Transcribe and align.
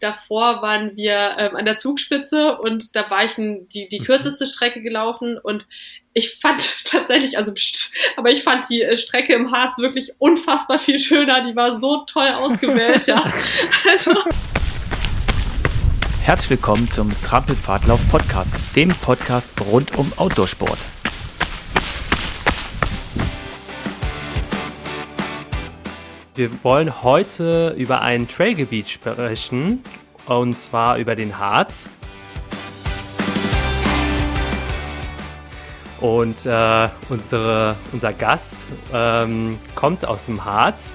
davor 0.00 0.62
waren 0.62 0.96
wir 0.96 1.36
ähm, 1.38 1.56
an 1.56 1.64
der 1.64 1.76
Zugspitze 1.76 2.58
und 2.58 2.96
da 2.96 3.08
war 3.10 3.24
ich 3.24 3.34
die, 3.36 3.88
die 3.88 4.00
mhm. 4.00 4.04
kürzeste 4.04 4.46
Strecke 4.46 4.82
gelaufen 4.82 5.38
und 5.38 5.68
ich 6.12 6.38
fand 6.40 6.60
tatsächlich, 6.84 7.38
also 7.38 7.52
aber 8.16 8.30
ich 8.30 8.42
fand 8.42 8.68
die 8.68 8.82
äh, 8.82 8.96
Strecke 8.96 9.34
im 9.34 9.52
Harz 9.52 9.78
wirklich 9.78 10.12
unfassbar 10.18 10.78
viel 10.78 10.98
schöner. 10.98 11.46
Die 11.46 11.54
war 11.54 11.78
so 11.78 12.04
toll 12.06 12.28
ausgewählt, 12.28 13.06
ja. 13.06 13.22
Also. 13.90 14.14
Herzlich 16.22 16.50
willkommen 16.50 16.88
zum 16.90 17.12
Trampelpfadlauf 17.22 18.00
Podcast, 18.10 18.54
dem 18.76 18.90
Podcast 18.90 19.50
rund 19.70 19.96
um 19.96 20.12
Outdoorsport. 20.16 20.78
Wir 26.40 26.64
wollen 26.64 27.02
heute 27.02 27.74
über 27.76 28.00
ein 28.00 28.26
Trailgebiet 28.26 28.88
sprechen, 28.88 29.82
und 30.24 30.54
zwar 30.54 30.96
über 30.96 31.14
den 31.14 31.38
Harz. 31.38 31.90
Und 36.00 36.46
äh, 36.46 36.88
unsere, 37.10 37.76
unser 37.92 38.14
Gast 38.14 38.66
ähm, 38.90 39.58
kommt 39.74 40.06
aus 40.06 40.24
dem 40.24 40.42
Harz. 40.42 40.94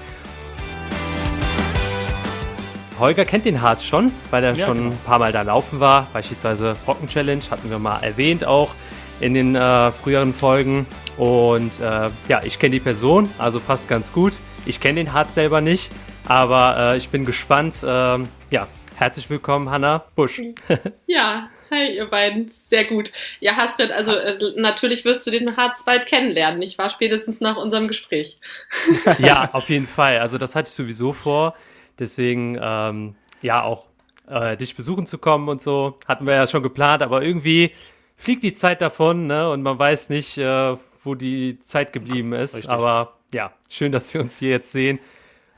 Holger 2.98 3.24
kennt 3.24 3.44
den 3.44 3.62
Harz 3.62 3.84
schon, 3.84 4.10
weil 4.32 4.42
er 4.42 4.54
ja, 4.54 4.66
schon 4.66 4.78
genau. 4.78 4.90
ein 4.90 4.98
paar 5.06 5.20
Mal 5.20 5.30
da 5.30 5.42
laufen 5.42 5.78
war. 5.78 6.08
Beispielsweise 6.12 6.74
Rocken 6.88 7.06
Challenge 7.06 7.44
hatten 7.48 7.70
wir 7.70 7.78
mal 7.78 8.00
erwähnt 8.00 8.44
auch 8.44 8.74
in 9.20 9.34
den 9.34 9.54
äh, 9.54 9.92
früheren 9.92 10.34
Folgen. 10.34 10.88
Und 11.16 11.78
äh, 11.78 12.10
ja, 12.26 12.42
ich 12.42 12.58
kenne 12.58 12.72
die 12.72 12.80
Person, 12.80 13.30
also 13.38 13.60
passt 13.60 13.88
ganz 13.88 14.12
gut. 14.12 14.40
Ich 14.66 14.80
kenne 14.80 14.96
den 14.96 15.12
Harz 15.12 15.34
selber 15.34 15.60
nicht, 15.60 15.92
aber 16.26 16.76
äh, 16.76 16.96
ich 16.96 17.08
bin 17.10 17.24
gespannt. 17.24 17.84
Ähm, 17.86 18.28
ja, 18.50 18.66
herzlich 18.96 19.30
willkommen, 19.30 19.70
Hanna 19.70 20.04
Busch. 20.16 20.42
ja, 21.06 21.48
hi, 21.70 21.94
ihr 21.94 22.06
beiden. 22.06 22.50
Sehr 22.64 22.84
gut. 22.84 23.12
Ja, 23.38 23.54
Hasrit, 23.54 23.92
also 23.92 24.12
äh, 24.12 24.38
natürlich 24.56 25.04
wirst 25.04 25.24
du 25.24 25.30
den 25.30 25.56
Harz 25.56 25.84
bald 25.84 26.06
kennenlernen. 26.06 26.62
Ich 26.62 26.78
war 26.78 26.90
spätestens 26.90 27.40
nach 27.40 27.56
unserem 27.56 27.86
Gespräch. 27.86 28.40
ja, 29.18 29.48
auf 29.52 29.68
jeden 29.68 29.86
Fall. 29.86 30.18
Also 30.18 30.36
das 30.36 30.56
hatte 30.56 30.66
ich 30.66 30.74
sowieso 30.74 31.12
vor. 31.12 31.54
Deswegen, 32.00 32.58
ähm, 32.60 33.14
ja, 33.42 33.62
auch 33.62 33.86
äh, 34.28 34.56
dich 34.56 34.74
besuchen 34.74 35.06
zu 35.06 35.18
kommen 35.18 35.48
und 35.48 35.62
so, 35.62 35.96
hatten 36.08 36.26
wir 36.26 36.34
ja 36.34 36.48
schon 36.48 36.64
geplant, 36.64 37.04
aber 37.04 37.22
irgendwie 37.22 37.70
fliegt 38.16 38.42
die 38.42 38.52
Zeit 38.52 38.80
davon, 38.80 39.28
ne? 39.28 39.48
Und 39.48 39.62
man 39.62 39.78
weiß 39.78 40.08
nicht, 40.08 40.38
äh, 40.38 40.76
wo 41.04 41.14
die 41.14 41.60
Zeit 41.60 41.92
geblieben 41.92 42.32
ist. 42.32 42.56
Richtig. 42.56 42.72
Aber 42.72 43.15
ja, 43.32 43.52
schön, 43.68 43.92
dass 43.92 44.12
wir 44.14 44.20
uns 44.20 44.38
hier 44.38 44.50
jetzt 44.50 44.72
sehen. 44.72 44.98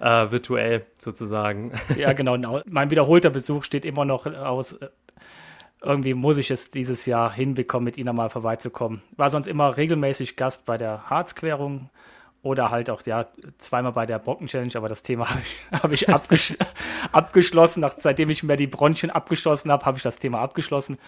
Äh, 0.00 0.30
virtuell 0.30 0.86
sozusagen. 0.98 1.72
Ja, 1.96 2.12
genau. 2.14 2.62
Mein 2.66 2.90
wiederholter 2.90 3.30
Besuch 3.30 3.64
steht 3.64 3.84
immer 3.84 4.04
noch 4.04 4.26
aus. 4.26 4.74
Äh, 4.74 4.88
irgendwie 5.82 6.14
muss 6.14 6.38
ich 6.38 6.50
es 6.50 6.70
dieses 6.70 7.06
Jahr 7.06 7.32
hinbekommen, 7.32 7.84
mit 7.84 7.96
Ihnen 7.96 8.14
mal 8.14 8.30
vorbeizukommen. 8.30 9.02
War 9.16 9.30
sonst 9.30 9.46
immer 9.46 9.76
regelmäßig 9.76 10.36
Gast 10.36 10.64
bei 10.66 10.76
der 10.76 11.08
Harzquerung 11.08 11.90
oder 12.42 12.70
halt 12.70 12.90
auch 12.90 13.02
ja 13.04 13.26
zweimal 13.58 13.92
bei 13.92 14.06
der 14.06 14.18
Brocken 14.18 14.46
Challenge, 14.46 14.72
aber 14.76 14.88
das 14.88 15.02
Thema 15.02 15.28
habe 15.30 15.42
ich, 15.42 15.82
hab 15.82 15.92
ich 15.92 16.08
abgesch 16.08 16.54
abgeschlossen. 17.12 17.80
Nach, 17.80 17.94
seitdem 17.96 18.30
ich 18.30 18.42
mir 18.42 18.56
die 18.56 18.66
Bronchien 18.66 19.10
abgeschlossen 19.10 19.70
habe, 19.70 19.84
habe 19.84 19.96
ich 19.96 20.02
das 20.02 20.18
Thema 20.18 20.40
abgeschlossen. 20.40 20.98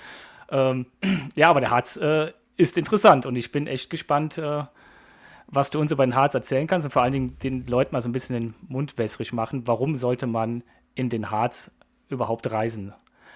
Ähm, 0.50 0.86
ja, 1.34 1.50
aber 1.50 1.60
der 1.60 1.70
Harz 1.70 1.96
äh, 1.96 2.32
ist 2.56 2.78
interessant 2.78 3.26
und 3.26 3.36
ich 3.36 3.52
bin 3.52 3.66
echt 3.66 3.90
gespannt, 3.90 4.38
äh, 4.38 4.64
was 5.50 5.70
du 5.70 5.80
uns 5.80 5.92
über 5.92 6.06
den 6.06 6.14
Harz 6.14 6.34
erzählen 6.34 6.66
kannst 6.66 6.86
und 6.86 6.90
vor 6.90 7.02
allen 7.02 7.12
Dingen 7.12 7.38
den 7.42 7.66
Leuten 7.66 7.92
mal 7.92 8.00
so 8.00 8.08
ein 8.08 8.12
bisschen 8.12 8.40
den 8.40 8.54
Mund 8.68 8.98
wässrig 8.98 9.32
machen. 9.32 9.66
Warum 9.66 9.96
sollte 9.96 10.26
man 10.26 10.62
in 10.94 11.08
den 11.08 11.30
Harz 11.30 11.70
überhaupt 12.08 12.50
reisen? 12.50 12.92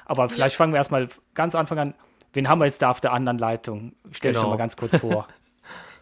Aber 0.06 0.28
vielleicht 0.28 0.54
ja. 0.54 0.58
fangen 0.58 0.72
wir 0.72 0.78
erstmal 0.78 1.08
ganz 1.34 1.54
Anfang 1.54 1.78
an. 1.78 1.94
Wen 2.32 2.48
haben 2.48 2.60
wir 2.60 2.66
jetzt 2.66 2.82
da 2.82 2.90
auf 2.90 3.00
der 3.00 3.12
anderen 3.12 3.38
Leitung? 3.38 3.92
Stell 4.10 4.32
genau. 4.32 4.40
dich 4.40 4.44
doch 4.44 4.50
mal 4.50 4.56
ganz 4.58 4.76
kurz 4.76 4.96
vor. 4.96 5.28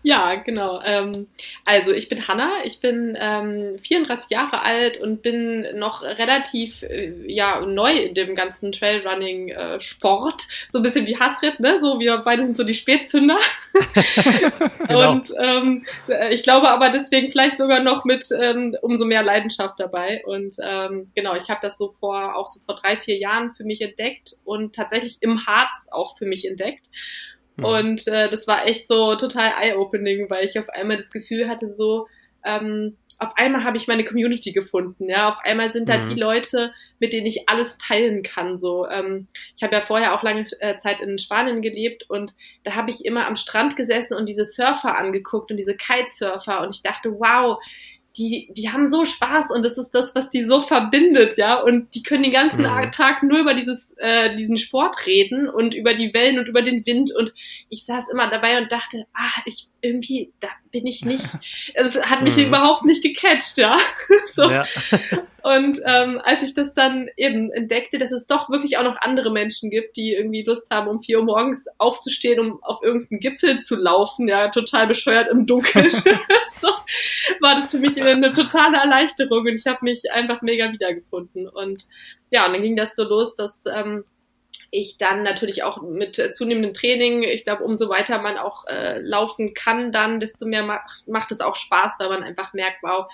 Ja, 0.05 0.35
genau. 0.35 0.81
Ähm, 0.85 1.29
also 1.65 1.93
ich 1.93 2.09
bin 2.09 2.27
Hanna, 2.27 2.51
ich 2.65 2.81
bin 2.81 3.17
ähm, 3.19 3.79
34 3.85 4.31
Jahre 4.31 4.63
alt 4.63 4.99
und 5.01 5.23
bin 5.23 5.79
noch 5.79 6.03
relativ 6.03 6.83
äh, 6.83 7.13
ja 7.27 7.61
neu 7.61 7.93
in 7.93 8.15
dem 8.15 8.35
ganzen 8.35 8.73
Trailrunning-Sport. 8.73 10.43
Äh, 10.43 10.73
so 10.73 10.79
ein 10.81 10.83
bisschen 10.83 11.07
wie 11.07 11.19
Hasrit, 11.19 11.61
ne? 11.61 11.79
So 11.81 12.01
wir 12.01 12.19
beide 12.19 12.45
sind 12.45 12.57
so 12.57 12.65
die 12.65 12.75
Spätzünder. 12.75 13.39
genau. 14.89 15.13
Und 15.13 15.33
ähm, 15.39 15.85
ich 16.31 16.43
glaube 16.43 16.69
aber 16.71 16.91
deswegen 16.91 17.31
vielleicht 17.31 17.59
sogar 17.59 17.81
noch 17.81 18.05
mit 18.05 18.27
ähm, 18.37 18.77
umso 18.83 19.05
mehr 19.05 19.23
Leidenschaft 19.23 19.79
dabei. 19.79 20.23
Und 20.25 20.57
ähm, 20.61 21.13
genau, 21.15 21.37
ich 21.37 21.49
habe 21.49 21.61
das 21.63 21.79
so 21.79 21.95
vor 22.01 22.35
auch 22.35 22.49
so 22.49 22.61
vor 22.67 22.75
drei, 22.75 22.97
vier 22.97 23.19
Jahren 23.19 23.53
für 23.53 23.65
mich 23.65 23.81
entdeckt 23.81 24.33
und 24.45 24.75
tatsächlich 24.75 25.19
im 25.21 25.47
Harz 25.47 25.89
auch 25.93 26.19
für 26.19 26.27
mich 26.27 26.45
entdeckt. 26.45 26.89
Mhm. 27.57 27.65
Und 27.65 28.09
äh, 28.09 28.29
das 28.29 28.47
war 28.47 28.67
echt 28.67 28.87
so 28.87 29.15
total 29.17 29.53
eye-opening, 29.61 30.31
weil 30.31 30.45
ich 30.45 30.59
auf 30.59 30.69
einmal 30.69 30.97
das 30.97 31.11
Gefühl 31.11 31.49
hatte, 31.49 31.71
so, 31.71 32.07
ähm, 32.45 32.97
auf 33.23 33.37
einmal 33.37 33.63
habe 33.63 33.77
ich 33.77 33.87
meine 33.87 34.05
Community 34.05 34.53
gefunden, 34.53 35.09
ja. 35.09 35.29
Auf 35.33 35.39
einmal 35.45 35.71
sind 35.71 35.89
da 35.89 35.99
mhm. 35.99 36.09
die 36.09 36.21
Leute, 36.21 36.73
mit 36.99 37.13
denen 37.13 37.27
ich 37.27 37.49
alles 37.49 37.77
teilen 37.77 38.23
kann. 38.23 38.59
So, 38.59 38.89
ähm, 38.89 39.29
ich 39.57 39.63
habe 39.63 39.77
ja 39.77 39.83
vorher 39.83 40.15
auch 40.15 40.23
lange 40.23 40.47
äh, 40.59 40.77
Zeit 40.77 41.01
in 41.01 41.19
Spanien 41.19 41.63
gelebt 41.63 42.09
und 42.11 42.35
da 42.65 42.75
habe 42.75 42.91
ich 42.91 43.05
immer 43.05 43.27
am 43.27 43.37
Strand 43.37 43.77
gesessen 43.77 44.15
und 44.15 44.29
diese 44.29 44.45
Surfer 44.45 44.99
angeguckt 44.99 45.51
und 45.51 45.57
diese 45.57 45.77
Kitesurfer 45.77 46.63
und 46.63 46.75
ich 46.75 46.83
dachte, 46.83 47.13
wow, 47.13 47.59
die, 48.17 48.49
die 48.53 48.71
haben 48.71 48.91
so 48.91 49.05
Spaß 49.05 49.51
und 49.51 49.65
das 49.65 49.79
ist 49.79 49.91
das, 49.91 50.15
was 50.15 50.29
die 50.31 50.45
so 50.45 50.61
verbindet, 50.61 51.39
ja. 51.39 51.61
Und 51.61 51.95
die 51.95 52.03
können 52.03 52.23
den 52.23 52.33
ganzen 52.33 52.63
mhm. 52.63 52.93
Tag 52.93 53.23
nur 53.23 53.39
über 53.39 53.55
dieses, 53.55 53.95
äh, 53.97 54.35
diesen 54.37 54.57
Sport 54.57 55.07
reden 55.07 55.49
und 55.49 55.75
über 55.75 55.95
die 55.95 56.13
Wellen 56.13 56.39
und 56.39 56.47
über 56.47 56.63
den 56.63 56.85
Wind. 56.85 57.15
Und 57.15 57.33
ich 57.71 57.85
saß 57.85 58.09
immer 58.09 58.29
dabei 58.29 58.59
und 58.59 58.71
dachte, 58.71 59.07
ah, 59.15 59.41
ich 59.47 59.69
irgendwie, 59.81 60.33
da 60.41 60.49
bin 60.71 60.87
ich 60.87 61.05
nicht, 61.05 61.25
es 61.75 62.01
hat 62.03 62.23
mich 62.23 62.37
mhm. 62.37 62.47
überhaupt 62.47 62.85
nicht 62.85 63.03
gecatcht, 63.03 63.57
ja. 63.57 63.77
so. 64.27 64.51
Ja. 64.51 64.65
Und 65.43 65.81
ähm, 65.85 66.21
als 66.23 66.43
ich 66.43 66.55
das 66.55 66.73
dann 66.73 67.09
eben 67.17 67.51
entdeckte, 67.51 67.99
dass 67.99 68.13
es 68.13 68.27
doch 68.27 68.49
wirklich 68.49 68.79
auch 68.79 68.85
noch 68.85 68.97
andere 69.01 69.31
Menschen 69.31 69.71
gibt, 69.71 69.97
die 69.97 70.15
irgendwie 70.15 70.45
Lust 70.45 70.69
haben, 70.71 70.89
um 70.89 71.03
vier 71.03 71.19
Uhr 71.19 71.25
morgens 71.25 71.67
aufzustehen, 71.79 72.39
um 72.39 72.63
auf 72.63 72.83
irgendeinen 72.83 73.21
Gipfel 73.21 73.61
zu 73.61 73.77
laufen, 73.77 74.29
ja, 74.29 74.49
total 74.49 74.87
bescheuert 74.87 75.29
im 75.31 75.47
Dunkeln, 75.47 75.91
so, 76.61 76.69
war 77.41 77.61
das 77.61 77.73
für 77.73 77.79
mich 77.79 78.01
eine 78.01 78.33
totale 78.33 78.79
Erleichterung 78.79 79.41
und 79.41 79.55
ich 79.55 79.67
habe 79.67 79.79
mich 79.83 80.13
einfach 80.13 80.43
mega 80.43 80.73
wiedergefunden. 80.73 81.49
Und 81.49 81.87
ja, 82.31 82.47
und 82.47 82.53
dann 82.53 82.63
ging 82.63 82.77
das 82.77 82.95
so 82.95 83.03
los, 83.03 83.35
dass 83.35 83.63
ähm, 83.67 84.05
ich 84.71 84.97
dann 84.97 85.23
natürlich 85.23 85.65
auch 85.65 85.83
mit 85.83 86.17
zunehmendem 86.35 86.73
Training, 86.73 87.25
ich 87.25 87.45
glaube, 87.45 87.63
umso 87.63 87.91
weiter 87.91 88.19
man 88.19 88.39
auch 88.39 88.65
äh, 88.67 88.99
laufen 89.01 89.53
kann, 89.53 89.93
dann 89.93 90.19
desto 90.19 90.47
mehr 90.47 90.63
macht, 90.63 91.07
macht 91.07 91.31
es 91.31 91.41
auch 91.41 91.57
Spaß, 91.57 91.97
weil 91.99 92.09
man 92.09 92.23
einfach 92.23 92.55
merkt, 92.55 92.79
wow, 92.83 93.07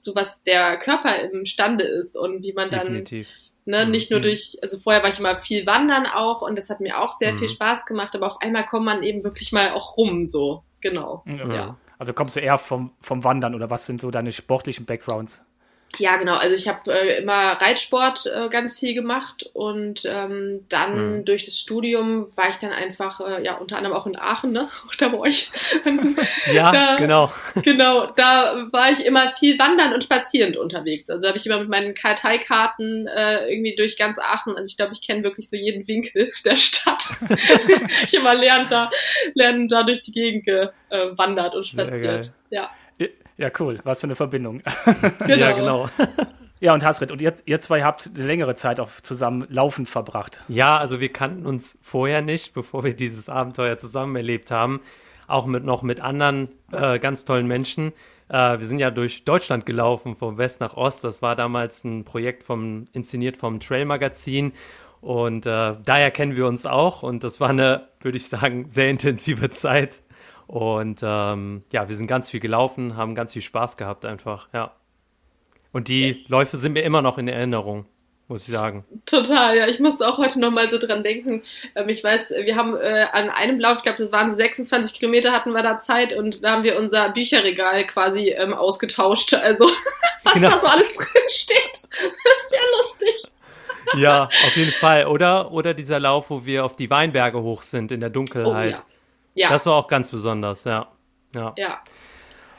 zu 0.00 0.14
was 0.14 0.42
der 0.42 0.78
Körper 0.78 1.18
imstande 1.32 1.84
ist 1.84 2.16
und 2.16 2.42
wie 2.42 2.52
man 2.52 2.68
Definitiv. 2.68 3.28
dann 3.64 3.80
ne, 3.80 3.84
mhm. 3.86 3.90
nicht 3.90 4.10
nur 4.10 4.20
durch, 4.20 4.58
also 4.62 4.78
vorher 4.78 5.02
war 5.02 5.10
ich 5.10 5.18
immer 5.18 5.38
viel 5.38 5.66
wandern 5.66 6.06
auch 6.06 6.42
und 6.42 6.56
das 6.56 6.70
hat 6.70 6.80
mir 6.80 7.00
auch 7.00 7.14
sehr 7.14 7.32
mhm. 7.32 7.38
viel 7.38 7.48
Spaß 7.48 7.86
gemacht, 7.86 8.14
aber 8.14 8.26
auf 8.26 8.40
einmal 8.40 8.66
kommt 8.66 8.84
man 8.84 9.02
eben 9.02 9.24
wirklich 9.24 9.52
mal 9.52 9.72
auch 9.72 9.96
rum, 9.96 10.26
so, 10.26 10.64
genau. 10.80 11.22
Mhm. 11.24 11.50
Ja. 11.52 11.76
Also 11.98 12.14
kommst 12.14 12.36
du 12.36 12.40
eher 12.40 12.58
vom, 12.58 12.92
vom 13.00 13.24
Wandern 13.24 13.54
oder 13.54 13.68
was 13.68 13.86
sind 13.86 14.00
so 14.00 14.10
deine 14.10 14.32
sportlichen 14.32 14.86
Backgrounds? 14.86 15.44
Ja, 15.98 16.16
genau. 16.16 16.36
Also 16.36 16.54
ich 16.54 16.68
habe 16.68 16.92
äh, 16.92 17.18
immer 17.18 17.52
Reitsport 17.52 18.26
äh, 18.26 18.48
ganz 18.48 18.78
viel 18.78 18.94
gemacht 18.94 19.50
und 19.54 20.02
ähm, 20.06 20.64
dann 20.68 21.18
mhm. 21.18 21.24
durch 21.24 21.44
das 21.44 21.58
Studium 21.58 22.28
war 22.36 22.48
ich 22.48 22.56
dann 22.56 22.72
einfach, 22.72 23.20
äh, 23.20 23.44
ja, 23.44 23.56
unter 23.56 23.76
anderem 23.76 23.96
auch 23.96 24.06
in 24.06 24.16
Aachen, 24.16 24.52
ne? 24.52 24.68
Auch 24.86 24.94
da 24.94 25.08
bei 25.08 25.18
euch. 25.18 25.50
ja, 26.52 26.70
da, 26.70 26.96
genau. 26.96 27.32
Genau, 27.62 28.06
da 28.12 28.68
war 28.70 28.90
ich 28.92 29.04
immer 29.04 29.32
viel 29.36 29.58
wandernd 29.58 29.92
und 29.92 30.04
spazierend 30.04 30.56
unterwegs. 30.56 31.10
Also 31.10 31.26
habe 31.26 31.36
ich 31.38 31.46
immer 31.46 31.58
mit 31.58 31.68
meinen 31.68 31.94
Karteikarten 31.94 33.06
äh, 33.08 33.48
irgendwie 33.52 33.74
durch 33.74 33.98
ganz 33.98 34.18
Aachen, 34.18 34.56
also 34.56 34.68
ich 34.68 34.76
glaube, 34.76 34.92
ich 34.92 35.02
kenne 35.02 35.24
wirklich 35.24 35.48
so 35.48 35.56
jeden 35.56 35.86
Winkel 35.88 36.32
der 36.44 36.56
Stadt. 36.56 37.02
ich 38.06 38.14
immer 38.14 38.34
lernt 38.34 38.70
da, 38.70 38.90
lernen 39.34 39.66
da 39.66 39.82
durch 39.82 40.02
die 40.02 40.12
Gegend 40.12 40.46
gewandert 40.46 41.54
und 41.54 41.66
spaziert. 41.66 42.34
Ja. 42.50 42.70
Ja, 43.40 43.50
cool. 43.58 43.80
Was 43.84 44.00
für 44.00 44.06
eine 44.06 44.16
Verbindung. 44.16 44.62
Genau. 45.20 45.34
ja, 45.36 45.52
genau. 45.52 45.88
Ja, 46.60 46.74
und 46.74 46.84
Hasrit, 46.84 47.10
und 47.10 47.22
ihr, 47.22 47.32
ihr 47.46 47.60
zwei 47.60 47.82
habt 47.82 48.10
eine 48.14 48.26
längere 48.26 48.54
Zeit 48.54 48.80
auch 48.80 48.90
zusammen 49.00 49.46
laufend 49.48 49.88
verbracht. 49.88 50.40
Ja, 50.48 50.76
also 50.76 51.00
wir 51.00 51.10
kannten 51.10 51.46
uns 51.46 51.78
vorher 51.82 52.20
nicht, 52.20 52.52
bevor 52.52 52.84
wir 52.84 52.94
dieses 52.94 53.30
Abenteuer 53.30 53.78
zusammen 53.78 54.14
erlebt 54.14 54.50
haben. 54.50 54.80
Auch 55.26 55.46
mit 55.46 55.64
noch 55.64 55.82
mit 55.82 56.02
anderen 56.02 56.50
äh, 56.70 56.98
ganz 56.98 57.24
tollen 57.24 57.46
Menschen. 57.46 57.92
Äh, 58.28 58.58
wir 58.58 58.66
sind 58.66 58.78
ja 58.78 58.90
durch 58.90 59.24
Deutschland 59.24 59.64
gelaufen, 59.64 60.16
von 60.16 60.36
West 60.36 60.60
nach 60.60 60.76
Ost. 60.76 61.02
Das 61.04 61.22
war 61.22 61.34
damals 61.34 61.82
ein 61.84 62.04
Projekt 62.04 62.42
vom, 62.42 62.88
inszeniert 62.92 63.38
vom 63.38 63.58
Trail 63.58 63.86
Magazin. 63.86 64.52
Und 65.00 65.46
äh, 65.46 65.76
daher 65.82 66.10
kennen 66.10 66.36
wir 66.36 66.46
uns 66.46 66.66
auch. 66.66 67.02
Und 67.02 67.24
das 67.24 67.40
war 67.40 67.48
eine, 67.48 67.88
würde 68.02 68.18
ich 68.18 68.28
sagen, 68.28 68.66
sehr 68.68 68.90
intensive 68.90 69.48
Zeit. 69.50 70.02
Und 70.50 70.98
ähm, 71.04 71.62
ja, 71.70 71.86
wir 71.86 71.94
sind 71.94 72.08
ganz 72.08 72.28
viel 72.28 72.40
gelaufen, 72.40 72.96
haben 72.96 73.14
ganz 73.14 73.34
viel 73.34 73.42
Spaß 73.42 73.76
gehabt 73.76 74.04
einfach, 74.04 74.48
ja. 74.52 74.72
Und 75.70 75.86
die 75.86 76.24
Läufe 76.26 76.56
sind 76.56 76.72
mir 76.72 76.82
immer 76.82 77.02
noch 77.02 77.18
in 77.18 77.28
Erinnerung. 77.28 77.86
muss 78.26 78.48
ich 78.48 78.52
sagen. 78.52 78.84
Total, 79.06 79.56
ja. 79.56 79.68
Ich 79.68 79.78
musste 79.78 80.08
auch 80.08 80.18
heute 80.18 80.40
nochmal 80.40 80.68
so 80.68 80.78
dran 80.78 81.04
denken. 81.04 81.44
Ähm, 81.76 81.88
ich 81.88 82.02
weiß, 82.02 82.30
wir 82.30 82.56
haben 82.56 82.74
äh, 82.76 83.06
an 83.12 83.30
einem 83.30 83.60
Lauf, 83.60 83.76
ich 83.76 83.82
glaube, 83.84 83.98
das 83.98 84.10
waren 84.10 84.28
so 84.28 84.34
26 84.34 84.98
Kilometer 84.98 85.30
hatten 85.30 85.52
wir 85.52 85.62
da 85.62 85.78
Zeit 85.78 86.14
und 86.14 86.42
da 86.42 86.50
haben 86.50 86.64
wir 86.64 86.80
unser 86.80 87.10
Bücherregal 87.10 87.86
quasi 87.86 88.30
ähm, 88.30 88.52
ausgetauscht. 88.52 89.34
Also, 89.34 89.66
was 90.24 90.34
genau. 90.34 90.50
da 90.50 90.58
so 90.58 90.66
alles 90.66 90.92
drin 90.96 91.22
steht. 91.28 91.58
Das 91.92 92.44
ist 92.44 92.52
ja 92.52 92.60
lustig. 92.78 93.32
Ja, 94.02 94.24
auf 94.24 94.56
jeden 94.56 94.72
Fall. 94.72 95.06
Oder, 95.06 95.52
oder 95.52 95.74
dieser 95.74 96.00
Lauf, 96.00 96.30
wo 96.30 96.44
wir 96.44 96.64
auf 96.64 96.74
die 96.74 96.90
Weinberge 96.90 97.40
hoch 97.40 97.62
sind 97.62 97.92
in 97.92 98.00
der 98.00 98.10
Dunkelheit. 98.10 98.74
Oh, 98.74 98.78
ja. 98.78 98.84
Ja. 99.34 99.48
Das 99.48 99.66
war 99.66 99.74
auch 99.74 99.88
ganz 99.88 100.10
besonders, 100.10 100.64
ja. 100.64 100.88
Ja. 101.34 101.52
ja. 101.56 101.80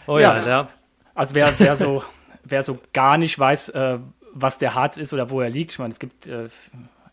Oh 0.08 0.20
ja, 0.20 0.38
ja. 0.38 0.48
ja. 0.48 0.70
Also 1.14 1.36
wer, 1.36 1.54
wer 1.60 1.76
so, 1.76 2.04
wer 2.44 2.64
so 2.64 2.80
gar 2.94 3.18
nicht 3.18 3.38
weiß, 3.38 3.70
äh, 3.70 4.00
was 4.34 4.58
der 4.58 4.76
Harz 4.76 4.98
ist 4.98 5.14
oder 5.14 5.30
wo 5.30 5.42
er 5.42 5.50
liegt. 5.50 5.72
Ich 5.72 5.80
meine, 5.80 5.92
es 5.92 6.00
gibt 6.00 6.28
äh, 6.28 6.48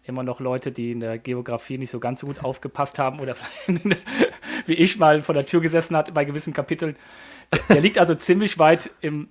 immer 0.04 0.22
noch 0.22 0.40
Leute, 0.40 0.72
die 0.72 0.92
in 0.92 1.00
der 1.00 1.18
Geografie 1.18 1.78
nicht 1.78 1.90
so 1.90 2.00
ganz 2.00 2.20
so 2.20 2.26
gut 2.26 2.42
aufgepasst 2.42 2.98
haben 2.98 3.20
oder 3.20 3.34
wie 4.66 4.74
ich 4.74 4.98
mal 4.98 5.20
vor 5.20 5.34
der 5.34 5.46
Tür 5.46 5.60
gesessen 5.60 5.96
hat 5.96 6.14
bei 6.14 6.24
gewissen 6.24 6.52
Kapiteln. 6.52 6.96
Der 7.68 7.80
liegt 7.80 7.98
also 7.98 8.14
ziemlich 8.14 8.58
weit 8.58 8.90
im, 9.00 9.28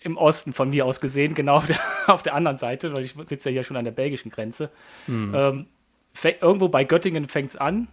im 0.00 0.16
Osten 0.16 0.52
von 0.52 0.70
mir 0.70 0.86
aus 0.86 1.00
gesehen, 1.00 1.34
genau 1.34 1.56
auf 1.56 1.66
der, 1.66 1.78
auf 2.06 2.22
der 2.22 2.34
anderen 2.34 2.56
Seite, 2.56 2.92
weil 2.92 3.04
ich 3.04 3.14
sitze 3.26 3.50
ja 3.50 3.54
hier 3.54 3.64
schon 3.64 3.76
an 3.76 3.84
der 3.84 3.92
belgischen 3.92 4.30
Grenze. 4.30 4.70
Mhm. 5.06 5.34
Ähm, 5.34 5.66
irgendwo 6.40 6.68
bei 6.68 6.84
Göttingen 6.84 7.28
fängt 7.28 7.50
es 7.50 7.56
an. 7.56 7.88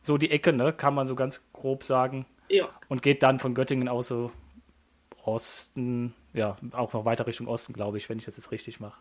So 0.00 0.18
die 0.18 0.30
Ecke, 0.30 0.52
ne, 0.52 0.72
kann 0.72 0.94
man 0.94 1.06
so 1.06 1.14
ganz 1.14 1.42
grob 1.52 1.84
sagen. 1.84 2.26
Ja. 2.48 2.68
Und 2.88 3.02
geht 3.02 3.22
dann 3.22 3.38
von 3.38 3.54
Göttingen 3.54 3.88
aus 3.88 4.08
so 4.08 4.30
Osten, 5.24 6.14
ja, 6.32 6.56
auch 6.72 6.92
noch 6.92 7.04
weiter 7.04 7.26
Richtung 7.26 7.48
Osten, 7.48 7.72
glaube 7.72 7.98
ich, 7.98 8.08
wenn 8.08 8.18
ich 8.18 8.24
das 8.24 8.36
jetzt 8.36 8.50
richtig 8.50 8.80
mache. 8.80 8.98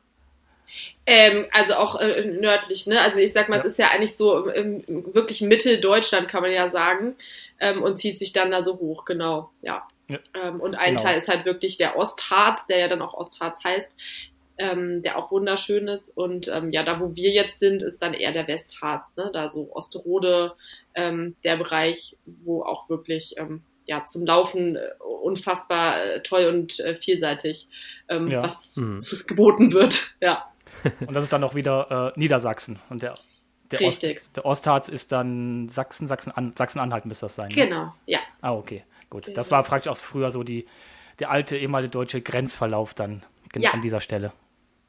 Ähm, 1.06 1.46
also 1.54 1.76
auch 1.76 1.96
äh, 2.00 2.26
nördlich, 2.26 2.88
ne? 2.88 3.00
Also 3.02 3.20
ich 3.20 3.32
sag 3.32 3.48
mal, 3.48 3.58
ja. 3.58 3.62
es 3.62 3.74
ist 3.74 3.80
ja 3.80 3.90
eigentlich 3.90 4.18
so 4.18 4.50
im, 4.50 4.84
im 4.86 5.16
wirklich 5.16 5.42
Mitteldeutschland, 5.42 6.28
kann 6.28 6.42
man 6.42 6.52
ja 6.52 6.70
sagen, 6.70 7.16
ähm, 7.60 7.82
und 7.82 8.00
zieht 8.00 8.20
sich 8.20 8.34
dann 8.34 8.52
da 8.52 8.64
so 8.64 8.78
hoch, 8.78 9.06
genau, 9.06 9.50
ja. 9.62 9.88
ja. 10.10 10.20
Ähm, 10.34 10.60
und 10.60 10.76
ein 10.76 10.96
genau. 10.96 11.04
Teil 11.04 11.20
ist 11.20 11.30
halt 11.30 11.46
wirklich 11.46 11.78
der 11.78 11.98
Ostharz, 11.98 12.68
der 12.68 12.80
ja 12.80 12.88
dann 12.90 13.02
auch 13.02 13.14
Ostharz 13.14 13.64
heißt, 13.64 13.96
ähm, 14.58 15.02
der 15.02 15.18
auch 15.18 15.32
wunderschön 15.32 15.88
ist. 15.88 16.10
Und 16.10 16.48
ähm, 16.48 16.72
ja, 16.72 16.84
da 16.84 17.00
wo 17.00 17.16
wir 17.16 17.32
jetzt 17.32 17.60
sind, 17.60 17.84
ist 17.84 18.02
dann 18.02 18.14
eher 18.14 18.32
der 18.32 18.48
Westharz, 18.48 19.16
ne? 19.16 19.30
Da 19.34 19.50
so 19.50 19.70
Osterode, 19.74 20.54
ähm, 20.96 21.36
der 21.44 21.58
Bereich, 21.58 22.18
wo 22.26 22.64
auch 22.64 22.90
wirklich 22.90 23.36
ja, 23.88 24.06
zum 24.06 24.26
Laufen 24.26 24.76
äh, 24.76 24.90
unfassbar 25.24 26.04
äh, 26.04 26.22
toll 26.22 26.46
und 26.46 26.80
äh, 26.82 26.96
vielseitig, 26.96 27.68
ähm, 28.10 28.28
ja. 28.28 28.44
was 28.44 28.78
mhm. 28.78 29.00
geboten 29.26 29.74
wird. 29.74 30.16
Ja. 30.22 30.52
Und 31.00 31.14
das 31.14 31.24
ist 31.24 31.34
dann 31.34 31.44
auch 31.44 31.56
wieder 31.56 32.14
äh, 32.16 32.20
Niedersachsen. 32.20 32.80
Und 32.90 33.04
der, 33.04 33.16
der, 33.72 33.80
Richtig. 33.80 34.18
Ost, 34.18 34.36
der 34.36 34.46
Ostharz 34.46 34.90
ist 34.90 35.12
dann 35.12 35.70
Sachsen, 35.70 36.08
Sachsen-Anhalt 36.08 36.58
Sachsen 36.58 37.08
müsste 37.08 37.26
das 37.26 37.36
sein. 37.36 37.50
Ne? 37.50 37.56
Genau, 37.56 37.94
ja. 38.06 38.20
Ah, 38.42 38.54
okay, 38.54 38.84
gut. 39.10 39.26
Genau. 39.26 39.36
Das 39.36 39.52
war 39.52 39.64
fraglich 39.64 39.90
auch 39.90 39.98
früher 39.98 40.32
so 40.32 40.44
die, 40.44 40.66
der 41.20 41.30
alte 41.30 41.56
ehemalige 41.56 41.92
deutsche 41.92 42.22
Grenzverlauf 42.22 42.94
dann 42.94 43.24
ja. 43.56 43.72
an 43.72 43.82
dieser 43.82 44.02
Stelle. 44.02 44.34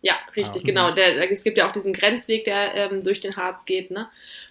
Ja, 0.00 0.14
richtig, 0.36 0.62
ah, 0.62 0.66
genau. 0.66 0.90
Der, 0.92 1.30
es 1.30 1.42
gibt 1.42 1.58
ja 1.58 1.68
auch 1.68 1.72
diesen 1.72 1.92
Grenzweg, 1.92 2.44
der 2.44 2.74
ähm, 2.74 3.02
durch 3.02 3.20
den 3.20 3.36
Harz 3.36 3.64
geht, 3.64 3.90
ne? 3.90 4.08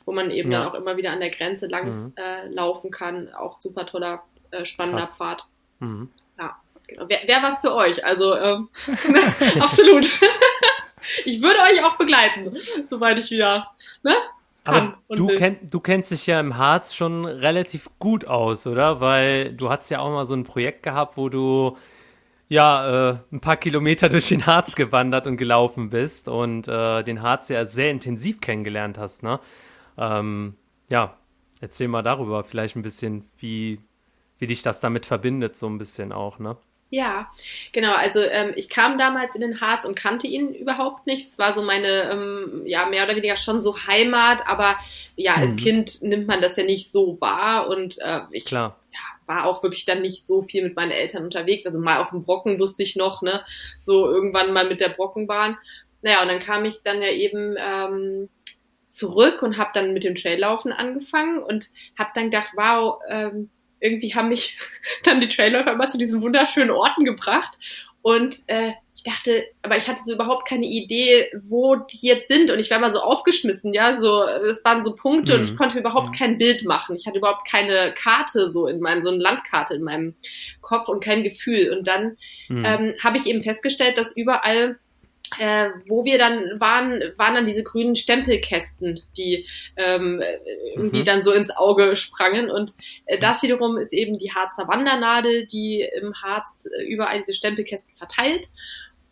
wo 0.07 0.13
man 0.13 0.31
eben 0.31 0.51
ja. 0.51 0.59
dann 0.59 0.69
auch 0.69 0.73
immer 0.73 0.97
wieder 0.97 1.11
an 1.11 1.19
der 1.19 1.29
Grenze 1.29 1.67
lang 1.67 1.85
mhm. 1.85 2.13
äh, 2.15 2.47
laufen 2.47 2.91
kann. 2.91 3.33
Auch 3.33 3.57
super 3.57 3.85
toller 3.85 4.23
äh, 4.51 4.65
spannender 4.65 5.01
Krass. 5.01 5.15
Pfad. 5.15 5.45
Mhm. 5.79 6.09
Ja, 6.39 6.55
genau. 6.87 7.09
Wäre 7.09 7.27
wär 7.27 7.43
was 7.43 7.61
für 7.61 7.75
euch. 7.75 8.03
Also 8.05 8.35
ähm, 8.35 8.69
absolut. 9.59 10.05
ich 11.25 11.41
würde 11.41 11.59
euch 11.59 11.83
auch 11.83 11.97
begleiten, 11.97 12.57
soweit 12.87 13.19
ich 13.19 13.31
wieder. 13.31 13.71
Ne? 14.03 14.13
Aber 14.63 14.97
du, 15.09 15.27
kenn, 15.27 15.57
du 15.61 15.79
kennst 15.79 16.11
dich 16.11 16.27
ja 16.27 16.39
im 16.39 16.57
Harz 16.57 16.93
schon 16.93 17.25
relativ 17.25 17.89
gut 17.99 18.25
aus, 18.25 18.67
oder? 18.67 18.99
Weil 18.99 19.53
du 19.53 19.69
hast 19.69 19.89
ja 19.89 19.99
auch 19.99 20.09
mal 20.09 20.25
so 20.25 20.35
ein 20.35 20.43
Projekt 20.43 20.83
gehabt, 20.83 21.15
wo 21.15 21.29
du 21.29 21.77
ja 22.49 23.11
äh, 23.11 23.17
ein 23.31 23.39
paar 23.39 23.57
Kilometer 23.57 24.09
durch 24.09 24.29
den 24.29 24.45
Harz 24.45 24.75
gewandert 24.75 25.27
und 25.27 25.37
gelaufen 25.37 25.89
bist 25.89 26.27
und 26.27 26.67
äh, 26.67 27.03
den 27.03 27.21
Harz 27.21 27.49
ja 27.49 27.65
sehr 27.65 27.91
intensiv 27.91 28.41
kennengelernt 28.41 28.97
hast, 28.97 29.23
ne? 29.23 29.39
Ähm, 29.97 30.55
ja, 30.91 31.17
erzähl 31.61 31.87
mal 31.87 32.03
darüber 32.03 32.43
vielleicht 32.43 32.75
ein 32.75 32.83
bisschen, 32.83 33.29
wie, 33.37 33.79
wie 34.39 34.47
dich 34.47 34.61
das 34.61 34.79
damit 34.79 35.05
verbindet, 35.05 35.55
so 35.55 35.67
ein 35.67 35.77
bisschen 35.77 36.11
auch, 36.11 36.39
ne? 36.39 36.57
Ja, 36.89 37.29
genau. 37.73 37.93
Also 37.95 38.21
ähm, 38.21 38.53
ich 38.55 38.69
kam 38.69 38.97
damals 38.97 39.35
in 39.35 39.41
den 39.41 39.59
Harz 39.59 39.83
und 39.83 39.95
kannte 39.95 40.25
ihn 40.27 40.53
überhaupt 40.53 41.05
nicht. 41.05 41.27
Es 41.27 41.37
war 41.37 41.53
so 41.53 41.61
meine, 41.61 42.09
ähm, 42.09 42.61
ja, 42.65 42.85
mehr 42.85 43.03
oder 43.03 43.15
weniger 43.15 43.35
schon 43.35 43.59
so 43.59 43.75
Heimat, 43.87 44.47
aber 44.47 44.77
ja, 45.17 45.35
als 45.35 45.55
mhm. 45.55 45.59
Kind 45.59 46.01
nimmt 46.01 46.27
man 46.27 46.39
das 46.39 46.55
ja 46.55 46.63
nicht 46.63 46.93
so 46.93 47.19
wahr 47.19 47.67
und 47.67 47.97
äh, 47.99 48.21
ich 48.31 48.45
Klar. 48.45 48.77
War 49.27 49.45
auch 49.45 49.61
wirklich 49.61 49.85
dann 49.85 50.01
nicht 50.01 50.25
so 50.25 50.41
viel 50.41 50.63
mit 50.63 50.75
meinen 50.75 50.91
Eltern 50.91 51.23
unterwegs. 51.23 51.65
Also 51.65 51.77
mal 51.77 52.01
auf 52.01 52.09
dem 52.09 52.23
Brocken 52.23 52.59
wusste 52.59 52.83
ich 52.83 52.95
noch, 52.95 53.21
ne, 53.21 53.43
so 53.79 54.09
irgendwann 54.09 54.53
mal 54.53 54.67
mit 54.67 54.81
der 54.81 54.89
Brockenbahn. 54.89 55.57
Naja, 56.01 56.21
und 56.21 56.29
dann 56.29 56.39
kam 56.39 56.65
ich 56.65 56.83
dann 56.83 57.01
ja 57.01 57.09
eben 57.09 57.55
ähm, 57.59 58.29
zurück 58.87 59.43
und 59.43 59.57
habe 59.57 59.71
dann 59.73 59.93
mit 59.93 60.03
dem 60.03 60.15
Traillaufen 60.15 60.71
angefangen 60.71 61.39
und 61.39 61.69
habe 61.97 62.11
dann 62.15 62.31
gedacht, 62.31 62.53
wow, 62.55 62.99
ähm, 63.09 63.49
irgendwie 63.79 64.15
haben 64.15 64.29
mich 64.29 64.57
dann 65.03 65.21
die 65.21 65.27
Trailer 65.27 65.67
immer 65.67 65.89
zu 65.89 65.97
diesen 65.97 66.21
wunderschönen 66.21 66.71
Orten 66.71 67.03
gebracht. 67.05 67.57
Und 68.01 68.37
äh, 68.47 68.73
dachte, 69.07 69.45
aber 69.61 69.77
ich 69.77 69.87
hatte 69.87 70.01
so 70.05 70.13
überhaupt 70.13 70.47
keine 70.47 70.65
Idee, 70.65 71.31
wo 71.47 71.75
die 71.75 71.99
jetzt 72.01 72.27
sind. 72.27 72.51
Und 72.51 72.59
ich 72.59 72.69
war 72.69 72.79
mal 72.79 72.93
so 72.93 73.01
aufgeschmissen, 73.01 73.73
ja, 73.73 73.99
so, 73.99 74.25
das 74.25 74.63
waren 74.65 74.83
so 74.83 74.95
Punkte 74.95 75.33
mhm. 75.33 75.39
und 75.39 75.43
ich 75.45 75.53
mhm. 75.53 75.57
konnte 75.57 75.79
überhaupt 75.79 76.07
mhm. 76.07 76.13
kein 76.13 76.37
Bild 76.37 76.65
machen. 76.65 76.95
Ich 76.95 77.07
hatte 77.07 77.17
überhaupt 77.17 77.49
keine 77.49 77.93
Karte 77.93 78.49
so 78.49 78.67
in 78.67 78.79
meinem, 78.79 79.03
so 79.03 79.09
eine 79.09 79.21
Landkarte 79.21 79.75
in 79.75 79.83
meinem 79.83 80.15
Kopf 80.61 80.89
und 80.89 81.03
kein 81.03 81.23
Gefühl. 81.23 81.75
Und 81.75 81.87
dann 81.87 82.17
mhm. 82.49 82.65
ähm, 82.65 82.93
habe 83.03 83.17
ich 83.17 83.27
eben 83.27 83.43
festgestellt, 83.43 83.97
dass 83.97 84.15
überall 84.15 84.77
äh, 85.39 85.69
wo 85.87 86.05
wir 86.05 86.17
dann 86.17 86.59
waren, 86.59 87.01
waren 87.17 87.35
dann 87.35 87.45
diese 87.45 87.63
grünen 87.63 87.95
Stempelkästen, 87.95 89.01
die 89.17 89.45
ähm, 89.75 90.21
irgendwie 90.73 90.99
mhm. 90.99 91.03
dann 91.03 91.23
so 91.23 91.33
ins 91.33 91.55
Auge 91.55 91.95
sprangen. 91.95 92.49
Und 92.49 92.73
äh, 93.05 93.17
das 93.17 93.43
wiederum 93.43 93.77
ist 93.77 93.93
eben 93.93 94.17
die 94.17 94.31
Harzer 94.33 94.67
Wandernadel, 94.67 95.45
die 95.45 95.87
im 96.01 96.13
Harz 96.21 96.67
äh, 96.77 96.83
überall 96.83 97.19
diese 97.19 97.33
Stempelkästen 97.33 97.93
verteilt. 97.95 98.47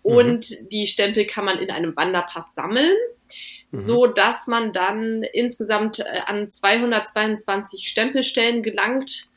Mhm. 0.05 0.11
Und 0.11 0.71
die 0.71 0.87
Stempel 0.87 1.25
kann 1.25 1.45
man 1.45 1.59
in 1.59 1.71
einem 1.71 1.95
Wanderpass 1.95 2.53
sammeln, 2.53 2.95
mhm. 3.71 3.77
so 3.77 4.07
dass 4.07 4.47
man 4.47 4.71
dann 4.71 5.23
insgesamt 5.33 5.99
äh, 5.99 6.21
an 6.25 6.51
222 6.51 7.87
Stempelstellen 7.87 8.63
gelangt. 8.63 9.29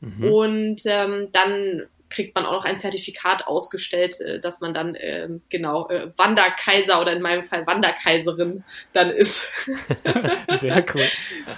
Mhm. 0.00 0.24
Und 0.24 0.82
ähm, 0.86 1.28
dann 1.32 1.82
kriegt 2.10 2.34
man 2.34 2.46
auch 2.46 2.52
noch 2.52 2.64
ein 2.64 2.78
Zertifikat 2.78 3.46
ausgestellt, 3.46 4.20
äh, 4.20 4.40
dass 4.40 4.60
man 4.60 4.72
dann 4.72 4.94
äh, 4.94 5.28
genau 5.48 5.88
äh, 5.88 6.10
Wanderkaiser 6.16 7.00
oder 7.00 7.12
in 7.12 7.22
meinem 7.22 7.44
Fall 7.44 7.66
Wanderkaiserin 7.66 8.64
dann 8.92 9.10
ist. 9.10 9.50
Sehr 10.58 10.84
cool. 10.94 11.02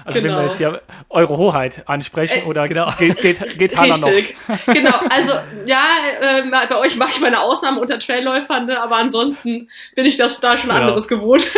Also 0.04 0.14
genau. 0.14 0.14
wenn 0.14 0.14
wir 0.14 0.20
genau. 0.22 0.42
jetzt 0.42 0.56
hier 0.58 0.82
Eure 1.08 1.36
Hoheit 1.36 1.82
ansprechen 1.86 2.42
äh, 2.42 2.46
oder 2.46 2.68
genau. 2.68 2.90
geht, 2.98 3.20
geht, 3.20 3.58
geht 3.58 3.76
Hanna 3.76 3.98
noch? 3.98 4.10
genau, 4.66 4.98
also 5.10 5.34
ja, 5.66 5.82
äh, 6.20 6.66
bei 6.68 6.78
euch 6.78 6.96
mache 6.96 7.10
ich 7.10 7.20
meine 7.20 7.40
Ausnahme 7.40 7.80
unter 7.80 7.98
Trailläufern, 7.98 8.66
ne, 8.66 8.80
aber 8.80 8.96
ansonsten 8.96 9.68
bin 9.94 10.06
ich 10.06 10.16
das 10.16 10.40
da 10.40 10.56
schon 10.56 10.70
genau. 10.70 10.82
anderes 10.82 11.08
gewohnt. 11.08 11.46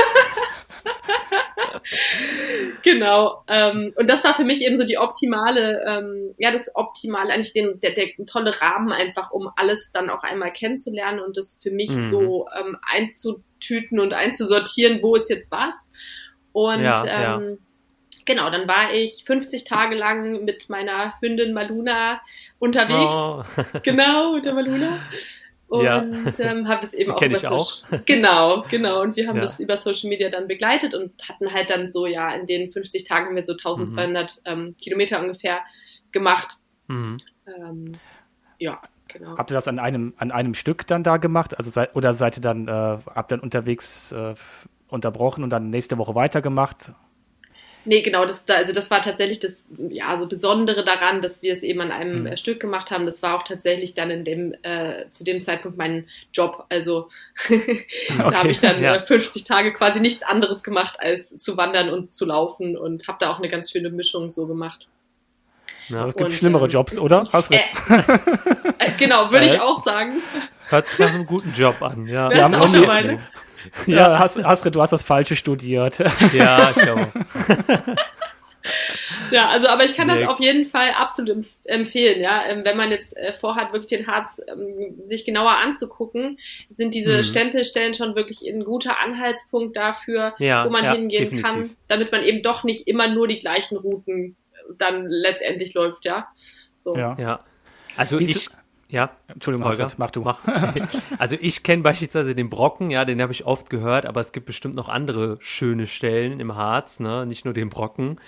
genau. 2.82 3.42
Ähm, 3.48 3.92
und 3.96 4.08
das 4.08 4.24
war 4.24 4.34
für 4.34 4.44
mich 4.44 4.62
eben 4.62 4.76
so 4.76 4.84
die 4.84 4.98
optimale, 4.98 5.84
ähm, 5.86 6.34
ja, 6.38 6.50
das 6.50 6.74
optimale, 6.74 7.32
eigentlich 7.32 7.52
den, 7.52 7.80
der, 7.80 7.92
der 7.92 8.08
tolle 8.26 8.60
Rahmen 8.60 8.92
einfach, 8.92 9.30
um 9.30 9.50
alles 9.56 9.90
dann 9.92 10.10
auch 10.10 10.22
einmal 10.22 10.52
kennenzulernen 10.52 11.20
und 11.20 11.36
das 11.36 11.58
für 11.62 11.70
mich 11.70 11.90
mhm. 11.90 12.08
so 12.08 12.48
ähm, 12.58 12.78
einzutüten 12.82 14.00
und 14.00 14.12
einzusortieren, 14.12 15.02
wo 15.02 15.16
ist 15.16 15.30
jetzt 15.30 15.50
was. 15.50 15.90
Und 16.52 16.82
ja, 16.82 17.04
ähm, 17.04 17.50
ja. 17.50 17.56
genau, 18.24 18.50
dann 18.50 18.66
war 18.68 18.92
ich 18.92 19.24
50 19.26 19.64
Tage 19.64 19.94
lang 19.96 20.44
mit 20.44 20.68
meiner 20.70 21.14
Hündin 21.20 21.52
Maluna 21.52 22.20
unterwegs. 22.58 22.94
Oh. 22.96 23.42
genau, 23.82 24.34
mit 24.34 24.44
der 24.44 24.54
Maluna 24.54 24.98
und 25.68 25.84
ja. 25.84 26.04
ähm, 26.38 26.66
habe 26.66 26.80
das 26.80 26.94
eben 26.94 27.12
auch 27.12 27.22
über 27.22 27.36
ich 27.36 27.46
auch. 27.46 27.82
genau 28.06 28.64
genau 28.70 29.02
und 29.02 29.16
wir 29.16 29.28
haben 29.28 29.36
ja. 29.36 29.42
das 29.42 29.60
über 29.60 29.78
Social 29.78 30.08
Media 30.08 30.30
dann 30.30 30.48
begleitet 30.48 30.94
und 30.94 31.12
hatten 31.28 31.52
halt 31.52 31.70
dann 31.70 31.90
so 31.90 32.06
ja 32.06 32.34
in 32.34 32.46
den 32.46 32.70
50 32.72 33.04
Tagen 33.04 33.34
wir 33.36 33.44
so 33.44 33.52
1200 33.52 34.36
mhm. 34.36 34.40
ähm, 34.44 34.76
Kilometer 34.80 35.20
ungefähr 35.20 35.60
gemacht 36.10 36.56
mhm. 36.86 37.18
ähm, 37.46 37.92
ja 38.58 38.80
genau 39.08 39.36
habt 39.36 39.50
ihr 39.50 39.54
das 39.54 39.68
an 39.68 39.78
einem 39.78 40.14
an 40.16 40.30
einem 40.30 40.54
Stück 40.54 40.86
dann 40.86 41.02
da 41.02 41.18
gemacht 41.18 41.56
also 41.56 41.70
sei, 41.70 41.88
oder 41.92 42.14
seid 42.14 42.38
ihr 42.38 42.42
dann 42.42 42.66
äh, 42.66 42.98
habt 43.14 43.30
dann 43.30 43.40
unterwegs 43.40 44.12
äh, 44.12 44.34
unterbrochen 44.88 45.44
und 45.44 45.50
dann 45.50 45.70
nächste 45.70 45.98
Woche 45.98 46.14
weitergemacht 46.14 46.92
Nee, 47.84 48.02
genau, 48.02 48.24
das, 48.26 48.46
also 48.48 48.72
das 48.72 48.90
war 48.90 49.00
tatsächlich 49.00 49.40
das 49.40 49.64
ja, 49.88 50.16
so 50.18 50.26
Besondere 50.26 50.84
daran, 50.84 51.22
dass 51.22 51.42
wir 51.42 51.54
es 51.54 51.62
eben 51.62 51.80
an 51.80 51.90
einem 51.90 52.24
mhm. 52.24 52.36
Stück 52.36 52.60
gemacht 52.60 52.90
haben. 52.90 53.06
Das 53.06 53.22
war 53.22 53.36
auch 53.36 53.44
tatsächlich 53.44 53.94
dann 53.94 54.10
in 54.10 54.24
dem, 54.24 54.54
äh, 54.62 55.06
zu 55.10 55.24
dem 55.24 55.40
Zeitpunkt 55.40 55.78
mein 55.78 56.06
Job. 56.32 56.66
Also 56.68 57.08
da 57.48 57.54
okay, 58.26 58.36
habe 58.36 58.50
ich 58.50 58.60
dann 58.60 58.82
ja. 58.82 59.00
50 59.00 59.44
Tage 59.44 59.72
quasi 59.72 60.00
nichts 60.00 60.22
anderes 60.22 60.62
gemacht, 60.62 60.96
als 61.00 61.38
zu 61.38 61.56
wandern 61.56 61.90
und 61.90 62.12
zu 62.12 62.26
laufen 62.26 62.76
und 62.76 63.08
habe 63.08 63.18
da 63.20 63.30
auch 63.30 63.38
eine 63.38 63.48
ganz 63.48 63.70
schöne 63.70 63.90
Mischung 63.90 64.30
so 64.30 64.46
gemacht. 64.46 64.88
Ja, 65.88 66.06
es 66.06 66.14
gibt 66.14 66.26
und, 66.26 66.34
schlimmere 66.34 66.66
ähm, 66.66 66.70
Jobs, 66.70 66.98
oder? 66.98 67.24
Hast 67.32 67.50
äh, 67.50 67.56
äh, 67.56 68.90
genau, 68.98 69.32
würde 69.32 69.46
ich 69.46 69.60
auch 69.60 69.82
sagen. 69.82 70.22
Hört 70.68 70.86
sich 70.86 70.98
nach 70.98 71.14
einem 71.14 71.24
guten 71.24 71.52
Job 71.52 71.80
an, 71.80 72.06
ja. 72.06 72.30
Wir 72.30 72.44
haben 72.44 72.54
auch 72.54 72.68
schon 72.68 72.86
meine. 72.86 73.20
Ja, 73.86 74.18
Has 74.18 74.36
Hasred, 74.36 74.74
du 74.74 74.82
hast 74.82 74.92
das 74.92 75.02
Falsche 75.02 75.36
studiert. 75.36 75.98
Ja, 76.32 76.70
ich 76.70 76.76
glaube. 76.76 77.08
ja, 79.30 79.48
also, 79.48 79.68
aber 79.68 79.84
ich 79.84 79.94
kann 79.94 80.08
das 80.08 80.26
auf 80.26 80.40
jeden 80.40 80.66
Fall 80.66 80.90
absolut 80.98 81.46
empfehlen, 81.64 82.22
ja. 82.22 82.44
Ähm, 82.46 82.64
wenn 82.64 82.76
man 82.76 82.90
jetzt 82.90 83.16
äh, 83.16 83.32
vorhat, 83.32 83.72
wirklich 83.72 83.98
den 83.98 84.06
Harz 84.06 84.40
ähm, 84.46 85.00
sich 85.04 85.24
genauer 85.24 85.56
anzugucken, 85.58 86.38
sind 86.70 86.94
diese 86.94 87.18
mhm. 87.18 87.22
Stempelstellen 87.24 87.94
schon 87.94 88.14
wirklich 88.14 88.46
ein 88.46 88.64
guter 88.64 89.00
Anhaltspunkt 89.00 89.76
dafür, 89.76 90.34
ja, 90.38 90.66
wo 90.66 90.70
man 90.70 90.84
ja, 90.84 90.92
hingehen 90.94 91.24
definitiv. 91.24 91.50
kann, 91.50 91.70
damit 91.88 92.12
man 92.12 92.22
eben 92.22 92.42
doch 92.42 92.64
nicht 92.64 92.86
immer 92.86 93.08
nur 93.08 93.28
die 93.28 93.38
gleichen 93.38 93.76
Routen 93.76 94.36
dann 94.76 95.06
letztendlich 95.06 95.74
läuft, 95.74 96.04
ja. 96.04 96.28
So. 96.78 96.94
Ja. 96.94 97.16
ja. 97.18 97.40
Also 97.96 98.18
ich, 98.18 98.48
ja, 98.90 99.10
Entschuldigung, 99.26 99.68
Holger, 99.68 99.88
mach 99.98 100.10
du. 100.10 100.22
Mach. 100.22 100.40
Also 101.18 101.36
ich 101.40 101.62
kenne 101.62 101.82
beispielsweise 101.82 102.34
den 102.34 102.48
Brocken, 102.48 102.90
ja, 102.90 103.04
den 103.04 103.20
habe 103.20 103.32
ich 103.32 103.44
oft 103.44 103.68
gehört, 103.68 104.06
aber 104.06 104.20
es 104.20 104.32
gibt 104.32 104.46
bestimmt 104.46 104.74
noch 104.76 104.88
andere 104.88 105.36
schöne 105.40 105.86
Stellen 105.86 106.40
im 106.40 106.54
Harz, 106.54 107.00
ne? 107.00 107.26
nicht 107.26 107.44
nur 107.44 107.52
den 107.52 107.68
Brocken. 107.68 108.18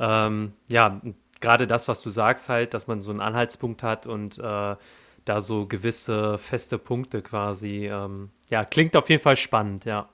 Ähm, 0.00 0.54
ja, 0.68 1.00
gerade 1.40 1.66
das, 1.66 1.86
was 1.86 2.00
du 2.02 2.10
sagst 2.10 2.48
halt, 2.48 2.74
dass 2.74 2.88
man 2.88 3.00
so 3.00 3.10
einen 3.10 3.20
Anhaltspunkt 3.20 3.82
hat 3.82 4.06
und 4.06 4.38
äh, 4.38 4.76
da 5.24 5.40
so 5.40 5.66
gewisse 5.66 6.38
feste 6.38 6.78
Punkte 6.78 7.22
quasi, 7.22 7.86
ähm, 7.86 8.30
ja, 8.48 8.64
klingt 8.64 8.96
auf 8.96 9.08
jeden 9.10 9.22
Fall 9.22 9.36
spannend, 9.36 9.84
ja. 9.84 10.08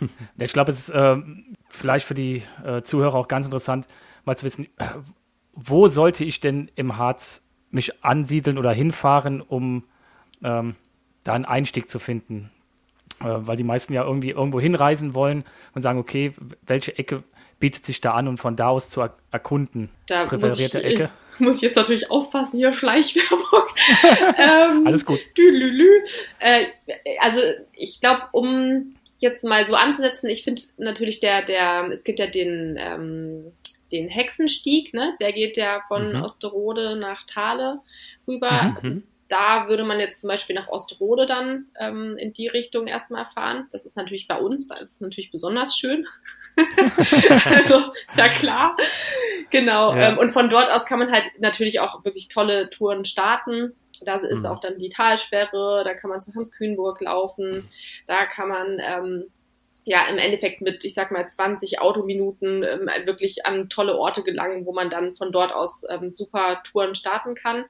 Ich 0.38 0.52
glaube, 0.52 0.70
es 0.70 0.88
ist 0.88 0.94
äh, 0.94 1.16
vielleicht 1.68 2.06
für 2.06 2.14
die 2.14 2.42
äh, 2.64 2.82
Zuhörer 2.82 3.14
auch 3.14 3.28
ganz 3.28 3.46
interessant, 3.46 3.86
mal 4.24 4.36
zu 4.36 4.46
wissen, 4.46 4.68
wo 5.52 5.88
sollte 5.88 6.24
ich 6.24 6.40
denn 6.40 6.70
im 6.74 6.96
Harz 6.96 7.47
mich 7.70 8.04
ansiedeln 8.04 8.58
oder 8.58 8.72
hinfahren, 8.72 9.40
um 9.40 9.84
ähm, 10.42 10.76
da 11.24 11.32
einen 11.32 11.44
Einstieg 11.44 11.88
zu 11.88 11.98
finden. 11.98 12.50
Äh, 13.20 13.26
weil 13.26 13.56
die 13.56 13.64
meisten 13.64 13.92
ja 13.92 14.04
irgendwie 14.04 14.30
irgendwo 14.30 14.60
hinreisen 14.60 15.14
wollen 15.14 15.44
und 15.74 15.82
sagen, 15.82 15.98
okay, 15.98 16.32
welche 16.62 16.96
Ecke 16.98 17.22
bietet 17.58 17.84
sich 17.84 18.00
da 18.00 18.12
an 18.12 18.28
und 18.28 18.38
von 18.38 18.54
da 18.54 18.68
aus 18.68 18.90
zu 18.90 19.00
er 19.00 19.16
erkunden. 19.32 19.90
Da 20.06 20.26
Präferierte 20.26 20.78
muss 20.78 20.86
ich, 20.86 20.94
Ecke. 20.94 21.10
Muss 21.40 21.56
ich 21.56 21.62
jetzt 21.62 21.76
natürlich 21.76 22.10
aufpassen, 22.10 22.58
hier 22.58 22.72
Schleichwerbung. 22.72 23.62
ähm, 24.38 24.86
Alles 24.86 25.04
gut. 25.04 25.20
Äh, 26.40 26.66
also 27.20 27.40
ich 27.74 28.00
glaube, 28.00 28.22
um 28.32 28.96
jetzt 29.18 29.44
mal 29.44 29.64
so 29.64 29.76
anzusetzen, 29.76 30.28
ich 30.28 30.42
finde 30.42 30.62
natürlich 30.78 31.20
der, 31.20 31.42
der, 31.42 31.90
es 31.92 32.02
gibt 32.02 32.18
ja 32.18 32.26
den 32.26 32.76
ähm, 32.76 33.52
den 33.92 34.08
Hexenstieg, 34.08 34.94
ne? 34.94 35.16
Der 35.20 35.32
geht 35.32 35.56
ja 35.56 35.82
von 35.88 36.14
mhm. 36.14 36.22
Osterode 36.22 36.96
nach 36.96 37.24
Thale 37.24 37.80
rüber. 38.26 38.76
Mhm. 38.82 38.88
mhm. 38.88 39.02
Da 39.28 39.68
würde 39.68 39.84
man 39.84 40.00
jetzt 40.00 40.22
zum 40.22 40.28
Beispiel 40.28 40.56
nach 40.56 40.68
Osterode 40.68 41.26
dann 41.26 41.66
ähm, 41.78 42.16
in 42.16 42.32
die 42.32 42.46
Richtung 42.46 42.86
erstmal 42.86 43.26
fahren. 43.26 43.68
Das 43.72 43.84
ist 43.84 43.94
natürlich 43.94 44.26
bei 44.26 44.38
uns, 44.38 44.68
da 44.68 44.76
ist 44.76 44.92
es 44.92 45.00
natürlich 45.02 45.30
besonders 45.30 45.76
schön. 45.76 46.06
also 47.44 47.92
ist 48.08 48.16
ja 48.16 48.28
klar. 48.28 48.74
Genau. 49.50 49.94
Ja. 49.94 50.08
Ähm, 50.08 50.18
und 50.18 50.30
von 50.30 50.48
dort 50.48 50.70
aus 50.70 50.86
kann 50.86 50.98
man 50.98 51.12
halt 51.12 51.24
natürlich 51.38 51.80
auch 51.80 52.04
wirklich 52.06 52.28
tolle 52.28 52.70
Touren 52.70 53.04
starten. 53.04 53.74
Da 54.04 54.16
ist 54.16 54.40
mhm. 54.40 54.46
auch 54.46 54.60
dann 54.60 54.78
die 54.78 54.88
Talsperre, 54.88 55.82
da 55.84 55.94
kann 55.94 56.10
man 56.10 56.20
zu 56.20 56.32
Hans 56.34 56.52
Kühnburg 56.52 57.00
laufen, 57.00 57.68
da 58.06 58.24
kann 58.26 58.48
man 58.48 58.80
ähm, 58.80 59.24
ja 59.88 60.06
im 60.08 60.18
Endeffekt 60.18 60.60
mit, 60.60 60.84
ich 60.84 60.94
sag 60.94 61.10
mal, 61.10 61.26
20 61.26 61.80
Autominuten 61.80 62.62
ähm, 62.62 62.90
wirklich 63.06 63.46
an 63.46 63.70
tolle 63.70 63.96
Orte 63.96 64.22
gelangen, 64.22 64.66
wo 64.66 64.72
man 64.72 64.90
dann 64.90 65.16
von 65.16 65.32
dort 65.32 65.52
aus 65.52 65.82
ähm, 65.88 66.10
super 66.10 66.62
Touren 66.62 66.94
starten 66.94 67.34
kann. 67.34 67.64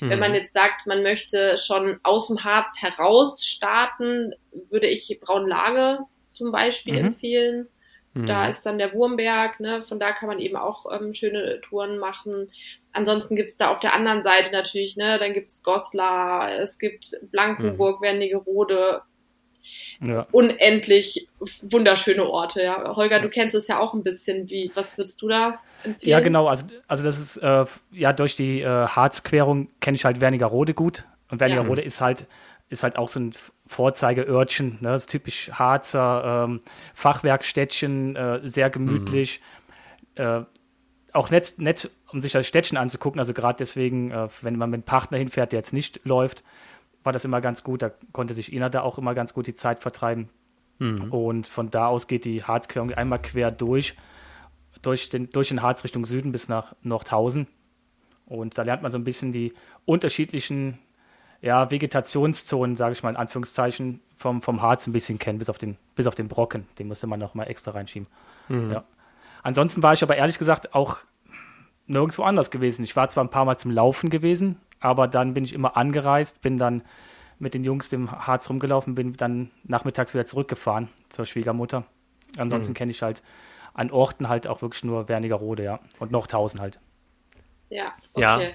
Mhm. 0.00 0.10
Wenn 0.10 0.18
man 0.18 0.34
jetzt 0.34 0.54
sagt, 0.54 0.86
man 0.86 1.02
möchte 1.02 1.58
schon 1.58 2.00
aus 2.02 2.28
dem 2.28 2.44
Harz 2.44 2.80
heraus 2.80 3.44
starten, 3.44 4.32
würde 4.70 4.86
ich 4.86 5.18
Braunlage 5.20 5.98
zum 6.28 6.50
Beispiel 6.50 6.94
mhm. 6.94 7.06
empfehlen. 7.08 7.68
Mhm. 8.14 8.26
Da 8.26 8.46
ist 8.48 8.64
dann 8.64 8.78
der 8.78 8.94
Wurmberg, 8.94 9.60
ne? 9.60 9.82
von 9.82 10.00
da 10.00 10.12
kann 10.12 10.28
man 10.28 10.38
eben 10.38 10.56
auch 10.56 10.86
ähm, 10.90 11.12
schöne 11.12 11.60
Touren 11.60 11.98
machen. 11.98 12.50
Ansonsten 12.92 13.36
gibt's 13.36 13.58
da 13.58 13.70
auf 13.70 13.80
der 13.80 13.94
anderen 13.94 14.22
Seite 14.22 14.50
natürlich, 14.50 14.96
ne, 14.96 15.18
dann 15.18 15.32
gibt's 15.32 15.62
Goslar, 15.62 16.58
es 16.58 16.80
gibt 16.80 17.12
Blankenburg, 17.30 18.00
mhm. 18.00 18.04
Wernigerode, 18.04 19.02
ja. 20.00 20.26
unendlich 20.32 21.28
wunderschöne 21.62 22.24
Orte. 22.24 22.62
Ja. 22.62 22.96
Holger, 22.96 23.20
du 23.20 23.28
kennst 23.28 23.54
es 23.54 23.68
ja 23.68 23.78
auch 23.78 23.94
ein 23.94 24.02
bisschen. 24.02 24.48
Wie, 24.48 24.70
was 24.74 24.96
würdest 24.96 25.20
du 25.22 25.28
da 25.28 25.60
empfehlen? 25.84 26.10
Ja, 26.10 26.20
genau. 26.20 26.46
Also, 26.48 26.66
also 26.88 27.04
das 27.04 27.18
ist, 27.18 27.36
äh, 27.38 27.64
ja, 27.92 28.12
durch 28.12 28.36
die 28.36 28.60
äh, 28.60 28.66
Harzquerung 28.66 29.68
kenne 29.80 29.96
ich 29.96 30.04
halt 30.04 30.20
Wernigerode 30.20 30.74
gut. 30.74 31.06
Und 31.30 31.40
Wernigerode 31.40 31.82
ja. 31.82 31.86
ist 31.86 32.00
halt 32.00 32.26
ist 32.70 32.84
halt 32.84 32.96
auch 32.96 33.08
so 33.08 33.18
ein 33.18 33.32
Vorzeigeörtchen, 33.66 34.78
ne? 34.80 34.90
das 34.90 35.02
ist 35.02 35.10
typisch 35.10 35.50
Harzer 35.52 36.44
ähm, 36.48 36.60
Fachwerkstädtchen, 36.94 38.14
äh, 38.14 38.40
sehr 38.44 38.70
gemütlich. 38.70 39.40
Mhm. 40.16 40.22
Äh, 40.22 40.44
auch 41.12 41.30
nett, 41.30 41.54
nett, 41.58 41.90
um 42.12 42.20
sich 42.20 42.30
das 42.30 42.46
Städtchen 42.46 42.78
anzugucken, 42.78 43.18
also 43.18 43.34
gerade 43.34 43.56
deswegen, 43.58 44.12
äh, 44.12 44.28
wenn 44.42 44.56
man 44.56 44.70
mit 44.70 44.78
einem 44.78 44.82
Partner 44.84 45.18
hinfährt, 45.18 45.50
der 45.50 45.58
jetzt 45.58 45.72
nicht 45.72 46.00
läuft, 46.04 46.44
war 47.02 47.12
das 47.12 47.24
immer 47.24 47.40
ganz 47.40 47.64
gut. 47.64 47.82
Da 47.82 47.90
konnte 48.12 48.34
sich 48.34 48.52
Ina 48.52 48.68
da 48.68 48.82
auch 48.82 48.98
immer 48.98 49.14
ganz 49.14 49.34
gut 49.34 49.46
die 49.46 49.54
Zeit 49.54 49.80
vertreiben. 49.80 50.28
Mhm. 50.78 51.12
Und 51.12 51.46
von 51.46 51.70
da 51.70 51.86
aus 51.86 52.06
geht 52.06 52.24
die 52.24 52.42
Harzquerung 52.42 52.92
einmal 52.92 53.20
quer 53.20 53.50
durch, 53.50 53.96
durch 54.82 55.10
den, 55.10 55.30
durch 55.30 55.48
den 55.48 55.62
Harz 55.62 55.84
Richtung 55.84 56.04
Süden 56.06 56.32
bis 56.32 56.48
nach 56.48 56.74
Nordhausen. 56.82 57.46
Und 58.26 58.58
da 58.58 58.62
lernt 58.62 58.82
man 58.82 58.90
so 58.90 58.98
ein 58.98 59.04
bisschen 59.04 59.32
die 59.32 59.52
unterschiedlichen 59.84 60.78
ja, 61.42 61.70
Vegetationszonen, 61.70 62.76
sage 62.76 62.92
ich 62.92 63.02
mal 63.02 63.10
in 63.10 63.16
Anführungszeichen, 63.16 64.00
vom, 64.14 64.42
vom 64.42 64.62
Harz 64.62 64.86
ein 64.86 64.92
bisschen 64.92 65.18
kennen, 65.18 65.38
bis 65.38 65.48
auf 65.48 65.58
den, 65.58 65.76
bis 65.94 66.06
auf 66.06 66.14
den 66.14 66.28
Brocken. 66.28 66.66
Den 66.78 66.88
musste 66.88 67.06
man 67.06 67.18
noch 67.18 67.34
mal 67.34 67.44
extra 67.44 67.72
reinschieben. 67.72 68.08
Mhm. 68.48 68.72
Ja. 68.72 68.84
Ansonsten 69.42 69.82
war 69.82 69.94
ich 69.94 70.02
aber 70.02 70.16
ehrlich 70.16 70.38
gesagt 70.38 70.74
auch 70.74 70.98
nirgendwo 71.86 72.22
anders 72.22 72.50
gewesen. 72.50 72.84
Ich 72.84 72.94
war 72.94 73.08
zwar 73.08 73.24
ein 73.24 73.30
paar 73.30 73.44
Mal 73.44 73.56
zum 73.56 73.70
Laufen 73.70 74.10
gewesen, 74.10 74.60
aber 74.80 75.08
dann 75.08 75.34
bin 75.34 75.44
ich 75.44 75.52
immer 75.52 75.76
angereist, 75.76 76.42
bin 76.42 76.58
dann 76.58 76.82
mit 77.38 77.54
den 77.54 77.64
Jungs 77.64 77.92
im 77.92 78.10
Harz 78.10 78.48
rumgelaufen, 78.50 78.94
bin 78.94 79.14
dann 79.14 79.50
nachmittags 79.64 80.12
wieder 80.14 80.26
zurückgefahren 80.26 80.88
zur 81.08 81.26
Schwiegermutter. 81.26 81.84
Ansonsten 82.38 82.72
mhm. 82.72 82.76
kenne 82.76 82.90
ich 82.90 83.02
halt 83.02 83.22
an 83.72 83.90
Orten 83.90 84.28
halt 84.28 84.46
auch 84.46 84.62
wirklich 84.62 84.84
nur 84.84 85.08
Wernigerode, 85.08 85.62
ja. 85.62 85.80
Und 85.98 86.10
noch 86.10 86.26
tausend 86.26 86.60
halt. 86.60 86.78
Ja, 87.70 87.94
okay. 88.12 88.48
Ja. 88.48 88.54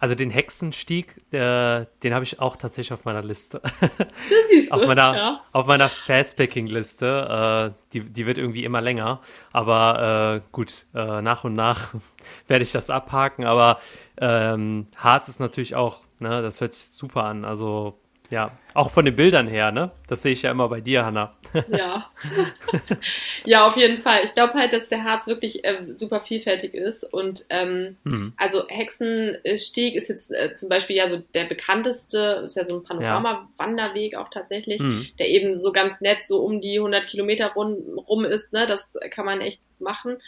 Also 0.00 0.14
den 0.14 0.30
Hexenstieg, 0.30 1.16
äh, 1.32 1.86
den 2.02 2.14
habe 2.14 2.22
ich 2.22 2.38
auch 2.40 2.56
tatsächlich 2.56 2.92
auf 2.92 3.04
meiner 3.04 3.22
Liste. 3.22 3.60
Siehst 4.48 4.70
du, 4.70 4.74
auf 4.74 4.86
meiner, 4.86 5.16
ja. 5.16 5.40
auf 5.52 5.66
meiner 5.66 5.88
Fastpacking-Liste. 5.88 7.74
Äh, 7.74 7.82
die, 7.92 8.00
die 8.00 8.26
wird 8.26 8.38
irgendwie 8.38 8.64
immer 8.64 8.80
länger. 8.80 9.20
Aber 9.52 10.36
äh, 10.36 10.48
gut, 10.52 10.86
äh, 10.94 11.20
nach 11.20 11.42
und 11.42 11.54
nach 11.54 11.94
werde 12.46 12.62
ich 12.62 12.70
das 12.70 12.90
abhaken. 12.90 13.44
Aber 13.44 13.78
ähm, 14.20 14.86
Harz 14.96 15.28
ist 15.28 15.40
natürlich 15.40 15.74
auch, 15.74 16.04
ne, 16.20 16.42
das 16.42 16.60
hört 16.60 16.74
sich 16.74 16.84
super 16.90 17.24
an. 17.24 17.44
Also 17.44 17.98
ja, 18.30 18.50
auch 18.74 18.90
von 18.90 19.06
den 19.06 19.16
Bildern 19.16 19.46
her, 19.46 19.72
ne? 19.72 19.90
Das 20.06 20.22
sehe 20.22 20.32
ich 20.32 20.42
ja 20.42 20.50
immer 20.50 20.68
bei 20.68 20.80
dir, 20.80 21.04
Hanna. 21.04 21.34
Ja. 21.70 22.10
ja, 23.44 23.66
auf 23.66 23.76
jeden 23.76 24.02
Fall. 24.02 24.20
Ich 24.24 24.34
glaube 24.34 24.54
halt, 24.54 24.74
dass 24.74 24.88
der 24.88 25.04
Harz 25.04 25.26
wirklich 25.26 25.64
äh, 25.64 25.78
super 25.96 26.20
vielfältig 26.20 26.74
ist. 26.74 27.04
Und 27.04 27.46
ähm, 27.48 27.96
mhm. 28.04 28.34
also 28.36 28.68
Hexenstieg 28.68 29.94
ist 29.94 30.08
jetzt 30.08 30.30
äh, 30.30 30.52
zum 30.54 30.68
Beispiel 30.68 30.96
ja 30.96 31.08
so 31.08 31.22
der 31.34 31.46
bekannteste, 31.46 32.42
ist 32.44 32.56
ja 32.56 32.64
so 32.64 32.76
ein 32.76 32.84
Panorama-Wanderweg 32.84 34.16
auch 34.16 34.28
tatsächlich, 34.28 34.80
mhm. 34.80 35.06
der 35.18 35.28
eben 35.28 35.58
so 35.58 35.72
ganz 35.72 36.00
nett 36.02 36.24
so 36.24 36.44
um 36.44 36.60
die 36.60 36.76
100 36.76 37.06
Kilometer 37.06 37.52
rum, 37.54 37.98
rum 38.06 38.26
ist. 38.26 38.52
Ne? 38.52 38.66
Das 38.66 38.98
kann 39.10 39.24
man 39.24 39.40
echt 39.40 39.62
machen. 39.78 40.18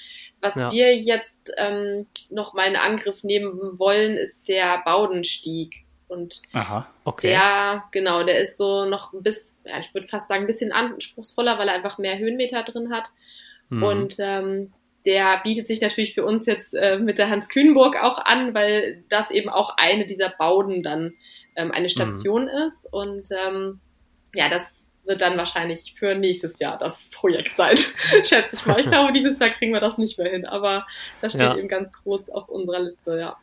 Was 0.41 0.55
ja. 0.55 0.73
wir 0.73 0.97
jetzt 0.97 1.53
ähm, 1.59 2.07
noch 2.31 2.55
mal 2.55 2.67
in 2.67 2.77
Angriff 2.77 3.23
nehmen 3.25 3.79
wollen, 3.79 4.17
ist 4.17 4.49
der 4.49 4.83
Baudenstieg. 4.85 5.85
Und 6.11 6.43
Aha, 6.53 6.89
okay. 7.05 7.29
der, 7.29 7.85
genau, 7.93 8.25
der 8.25 8.41
ist 8.41 8.59
so 8.59 8.85
noch 8.85 9.13
ein 9.13 9.23
bisschen, 9.23 9.57
ja, 9.65 9.79
ich 9.79 9.95
würde 9.95 10.09
fast 10.09 10.27
sagen, 10.27 10.43
ein 10.43 10.47
bisschen 10.49 10.73
anspruchsvoller, 10.73 11.57
weil 11.59 11.69
er 11.69 11.75
einfach 11.75 11.99
mehr 11.99 12.19
Höhenmeter 12.19 12.65
drin 12.65 12.93
hat. 12.93 13.11
Mhm. 13.69 13.83
Und 13.83 14.17
ähm, 14.19 14.73
der 15.07 15.41
bietet 15.45 15.69
sich 15.69 15.81
natürlich 15.81 16.15
für 16.15 16.25
uns 16.25 16.47
jetzt 16.47 16.75
äh, 16.75 16.99
mit 16.99 17.19
der 17.19 17.31
Hans 17.31 17.49
Kühnburg 17.49 17.97
auch 18.03 18.19
an, 18.19 18.55
weil 18.55 19.05
das 19.09 19.31
eben 19.31 19.49
auch 19.49 19.77
eine 19.77 20.05
dieser 20.05 20.31
Bauden 20.31 20.83
dann 20.83 21.15
ähm, 21.55 21.71
eine 21.71 21.85
mhm. 21.85 21.91
Station 21.91 22.43
mhm. 22.43 22.69
ist. 22.69 22.93
Und 22.93 23.29
ähm, 23.31 23.81
ja, 24.35 24.49
das 24.49 24.85
wird 25.05 25.21
dann 25.21 25.39
wahrscheinlich 25.39 25.95
für 25.97 26.17
nächstes 26.17 26.59
Jahr 26.59 26.77
das 26.77 27.09
Projekt 27.11 27.57
sein, 27.57 27.77
schätze 28.25 28.57
ich 28.57 28.67
mal. 28.67 28.81
Ich 28.81 28.87
glaube, 28.91 29.13
dieses 29.13 29.39
Jahr 29.39 29.51
kriegen 29.51 29.73
wir 29.73 29.81
das 29.81 29.97
nicht 29.97 30.19
mehr 30.19 30.31
hin, 30.31 30.45
aber 30.45 30.87
das 31.21 31.35
steht 31.35 31.43
ja. 31.43 31.57
eben 31.57 31.69
ganz 31.69 31.93
groß 32.03 32.31
auf 32.31 32.49
unserer 32.49 32.81
Liste, 32.81 33.17
ja. 33.19 33.37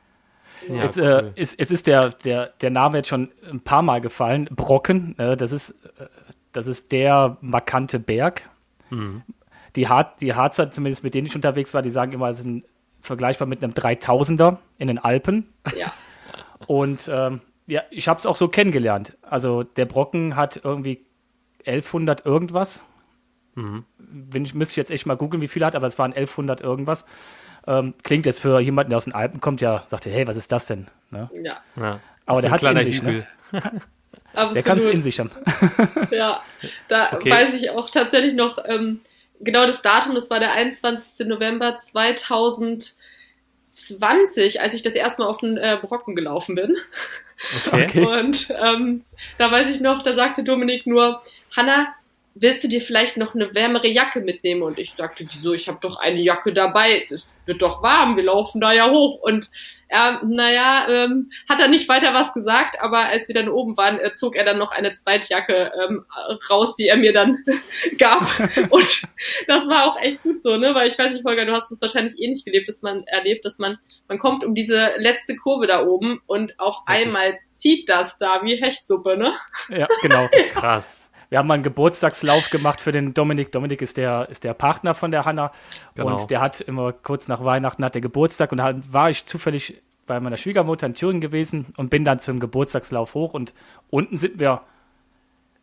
Ja, 0.68 0.84
jetzt, 0.84 0.98
äh, 0.98 1.02
cool. 1.02 1.34
äh, 1.36 1.42
ist, 1.42 1.60
jetzt 1.60 1.72
ist 1.72 1.88
der, 1.88 2.10
der, 2.10 2.48
der 2.62 2.70
Name 2.70 2.98
jetzt 2.98 3.10
schon 3.10 3.32
ein 3.50 3.62
paar 3.62 3.82
Mal 3.82 4.02
gefallen. 4.02 4.46
Brocken, 4.52 5.18
äh, 5.20 5.38
das, 5.38 5.52
ist, 5.52 5.72
äh, 6.00 6.08
das 6.52 6.68
ist 6.68 6.92
der 6.92 7.38
markante 7.42 8.00
Berg. 8.00 8.50
Mhm. 8.90 9.24
Die, 9.76 9.88
Har 9.88 10.16
die 10.20 10.34
Harzer, 10.34 10.72
zumindest 10.72 11.04
mit 11.04 11.14
denen 11.14 11.28
ich 11.28 11.36
unterwegs 11.36 11.74
war, 11.74 11.82
die 11.82 11.90
sagen 11.90 12.12
immer, 12.14 12.30
es 12.30 12.40
ist 12.40 12.46
ein, 12.46 12.64
vergleichbar 13.00 13.48
mit 13.48 13.64
einem 13.64 13.74
3000er 13.74 14.58
in 14.78 14.88
den 14.88 14.98
Alpen. 14.98 15.54
Ja. 15.78 15.94
Und 16.66 17.10
ähm, 17.14 17.42
ja, 17.68 17.84
ich 17.92 18.08
habe 18.08 18.20
es 18.20 18.26
auch 18.26 18.36
so 18.36 18.48
kennengelernt. 18.48 19.18
Also 19.22 19.64
der 19.64 19.86
Brocken 19.86 20.36
hat 20.36 20.62
irgendwie 20.64 21.06
1100 21.60 22.26
irgendwas. 22.26 22.84
Mhm. 23.56 23.84
Wenn 23.98 24.46
ich, 24.46 24.54
müsste 24.54 24.74
ich 24.74 24.78
jetzt 24.78 24.92
echt 24.92 25.06
mal 25.06 25.18
googeln, 25.18 25.42
wie 25.42 25.48
viel 25.48 25.62
er 25.62 25.68
hat, 25.68 25.76
aber 25.76 25.88
es 25.88 26.00
waren 26.00 26.12
1100 26.12 26.62
irgendwas. 26.62 27.06
Ähm, 27.68 27.94
klingt 28.04 28.26
jetzt 28.26 28.40
für 28.40 28.60
jemanden, 28.60 28.92
der 28.92 28.98
aus 28.98 29.04
den 29.04 29.14
Alpen 29.14 29.42
kommt, 29.42 29.62
ja, 29.62 29.84
sagt 29.86 30.06
er, 30.06 30.14
hey, 30.14 30.26
was 30.26 30.38
ist 30.38 30.52
das 30.52 30.68
denn? 30.68 30.88
Ne? 31.12 31.30
Ja. 31.44 31.62
ja. 31.76 32.00
Aber 32.26 32.42
der 32.42 32.52
hat 32.52 32.64
es 32.64 32.70
in 32.70 32.82
sich. 32.84 33.04
Ne? 33.04 33.28
der 34.54 34.64
kann 34.64 34.78
es 34.78 34.86
in 34.86 35.02
sich 35.04 35.20
haben. 35.20 35.32
ja, 36.12 36.42
da 36.88 37.14
okay. 37.14 37.30
weiß 37.30 37.56
ich 37.56 37.70
auch 37.72 37.90
tatsächlich 37.90 38.34
noch 38.34 38.58
ähm, 38.66 39.02
genau 39.42 39.66
das 39.66 39.82
Datum, 39.82 40.16
das 40.16 40.30
war 40.30 40.40
der 40.40 40.54
21. 40.54 41.28
November 41.28 41.78
2000. 41.78 42.96
20, 43.78 44.60
als 44.60 44.74
ich 44.74 44.82
das 44.82 44.96
erste 44.96 45.22
Mal 45.22 45.28
auf 45.28 45.38
den 45.38 45.56
äh, 45.58 45.78
Brocken 45.80 46.16
gelaufen 46.16 46.56
bin. 46.56 46.78
Okay. 47.72 48.06
Und 48.20 48.52
ähm, 48.62 49.04
da 49.38 49.52
weiß 49.52 49.70
ich 49.70 49.80
noch, 49.80 50.02
da 50.02 50.16
sagte 50.16 50.44
Dominik 50.44 50.88
nur, 50.88 51.22
Hanna, 51.56 51.88
willst 52.40 52.64
du 52.64 52.68
dir 52.68 52.82
vielleicht 52.82 53.18
noch 53.18 53.36
eine 53.36 53.54
wärmere 53.54 53.88
Jacke 53.88 54.22
mitnehmen? 54.22 54.62
Und 54.62 54.80
ich 54.80 54.94
sagte, 54.94 55.26
wieso, 55.30 55.54
ich 55.54 55.68
habe 55.68 55.80
doch 55.82 55.98
eine 55.98 56.22
Jacke 56.22 56.54
dabei, 56.54 57.06
es 57.10 57.36
wird 57.46 57.62
doch 57.62 57.82
warm, 57.82 58.16
wir 58.16 58.24
laufen 58.24 58.62
da 58.62 58.72
ja 58.72 58.90
hoch. 58.90 59.20
Und 59.22 59.50
er, 59.88 60.22
naja, 60.26 60.88
ähm, 60.90 61.32
hat 61.48 61.60
er 61.60 61.68
nicht 61.68 61.88
weiter 61.88 62.14
was 62.14 62.34
gesagt, 62.34 62.82
aber 62.82 63.08
als 63.08 63.28
wir 63.28 63.36
dann 63.36 63.50
oben 63.50 63.78
waren, 63.78 64.00
äh, 64.00 64.12
zog 64.12 64.36
er 64.36 64.44
dann 64.44 64.58
noch 64.58 64.72
eine 64.72 64.94
Zweitjacke 64.94 65.72
ähm, 65.82 66.06
raus, 66.50 66.76
die 66.76 66.88
er 66.88 66.98
mir 66.98 67.14
dann 67.14 67.44
gab. 67.98 68.22
Und 68.70 69.02
das 69.48 69.68
war 69.68 69.86
auch 69.86 70.02
echt 70.02 70.22
gut 70.24 70.42
so, 70.42 70.58
ne? 70.58 70.76
Weil 70.76 70.90
ich 70.90 71.00
weiß 71.00 71.14
nicht, 71.14 71.26
Holger, 71.26 71.46
du 71.46 71.54
hast 71.54 71.72
es 71.72 71.82
wahrscheinlich 71.82 72.20
eh 72.20 72.28
nicht 72.28 72.46
gelebt, 72.46 72.68
dass 72.68 72.82
man 72.82 73.04
erlebt, 73.06 73.46
dass 73.46 73.60
man, 73.60 73.78
man 74.08 74.20
kommt 74.20 74.44
um 74.44 74.56
diese 74.56 74.94
letzte 74.98 75.36
Kurve 75.36 75.68
da 75.68 75.86
oben 75.86 76.22
und 76.28 76.60
auf 76.60 76.82
Richtig. 76.88 77.08
einmal 77.08 77.40
zieht 77.52 77.90
das 77.90 78.18
da 78.18 78.42
wie 78.44 78.62
Hechtsuppe, 78.62 79.18
ne? 79.18 79.38
Ja, 79.70 79.88
genau. 80.02 80.30
Krass 80.52 81.07
wir 81.30 81.40
haben 81.40 81.48
mal 81.48 81.56
einen 81.56 81.64
Geburtstagslauf 81.64 82.50
gemacht 82.50 82.80
für 82.80 82.92
den 82.92 83.14
Dominik. 83.14 83.52
Dominik 83.52 83.82
ist 83.82 83.98
der, 83.98 84.30
ist 84.30 84.44
der 84.44 84.54
Partner 84.54 84.94
von 84.94 85.12
der 85.12 85.26
Hanna. 85.26 85.52
Genau. 85.96 86.12
Und 86.12 86.32
der 86.32 86.42
hat 86.42 86.62
immer 86.62 86.94
kurz 86.94 87.28
nach 87.28 87.44
Weihnachten 87.44 87.84
hat 87.84 87.96
der 87.96 88.02
Geburtstag 88.02 88.52
und 88.52 88.60
da 88.60 88.74
war 88.92 89.10
ich 89.10 89.26
zufällig 89.26 89.82
bei 90.06 90.20
meiner 90.20 90.38
Schwiegermutter 90.38 90.88
in 90.88 90.94
Thüringen 90.94 91.22
gewesen 91.22 91.66
und 91.76 91.90
bin 91.90 92.06
dann 92.06 92.20
zum 92.20 92.40
Geburtstagslauf 92.40 93.14
hoch 93.14 93.34
und 93.34 93.54
unten 93.90 94.18
sind 94.18 94.40
wir 94.40 94.62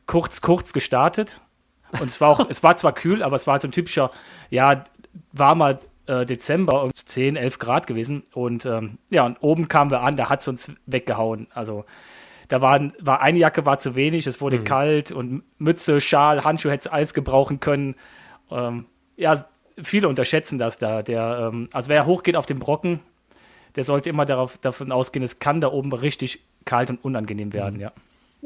kurz, 0.06 0.42
kurz 0.42 0.72
gestartet. 0.72 1.40
Und 1.92 2.08
es 2.08 2.20
war 2.20 2.28
auch, 2.28 2.46
es 2.50 2.62
war 2.62 2.76
zwar 2.76 2.92
kühl, 2.92 3.22
aber 3.22 3.36
es 3.36 3.46
war 3.46 3.58
so 3.58 3.68
ein 3.68 3.72
typischer, 3.72 4.10
ja, 4.50 4.84
warmer 5.32 5.78
äh, 6.06 6.26
Dezember, 6.26 6.90
10, 6.92 7.36
11 7.36 7.58
Grad 7.58 7.86
gewesen. 7.86 8.24
Und 8.34 8.66
ähm, 8.66 8.98
ja, 9.10 9.24
und 9.24 9.42
oben 9.42 9.68
kamen 9.68 9.90
wir 9.90 10.02
an, 10.02 10.16
da 10.16 10.28
hat 10.28 10.42
es 10.42 10.48
uns 10.48 10.72
weggehauen. 10.86 11.46
Also 11.54 11.84
da 12.48 12.60
war, 12.60 12.80
war 13.00 13.20
eine 13.20 13.38
Jacke 13.38 13.66
war 13.66 13.78
zu 13.78 13.94
wenig, 13.94 14.26
es 14.26 14.40
wurde 14.40 14.58
mhm. 14.58 14.64
kalt 14.64 15.12
und 15.12 15.42
Mütze, 15.58 16.00
Schal, 16.00 16.44
Handschuhe 16.44 16.72
hätte 16.72 16.92
alles 16.92 17.14
gebrauchen 17.14 17.60
können. 17.60 17.94
Ähm, 18.50 18.86
ja, 19.16 19.44
viele 19.82 20.08
unterschätzen 20.08 20.58
das 20.58 20.78
da. 20.78 21.02
Der, 21.02 21.50
ähm, 21.52 21.68
also 21.72 21.88
wer 21.88 22.06
hochgeht 22.06 22.36
auf 22.36 22.46
den 22.46 22.58
Brocken, 22.58 23.00
der 23.76 23.84
sollte 23.84 24.10
immer 24.10 24.24
darauf, 24.24 24.58
davon 24.58 24.92
ausgehen, 24.92 25.22
es 25.22 25.38
kann 25.38 25.60
da 25.60 25.68
oben 25.68 25.92
richtig 25.92 26.44
kalt 26.64 26.90
und 26.90 27.04
unangenehm 27.04 27.52
werden, 27.52 27.76
mhm. 27.76 27.80
ja. 27.80 27.92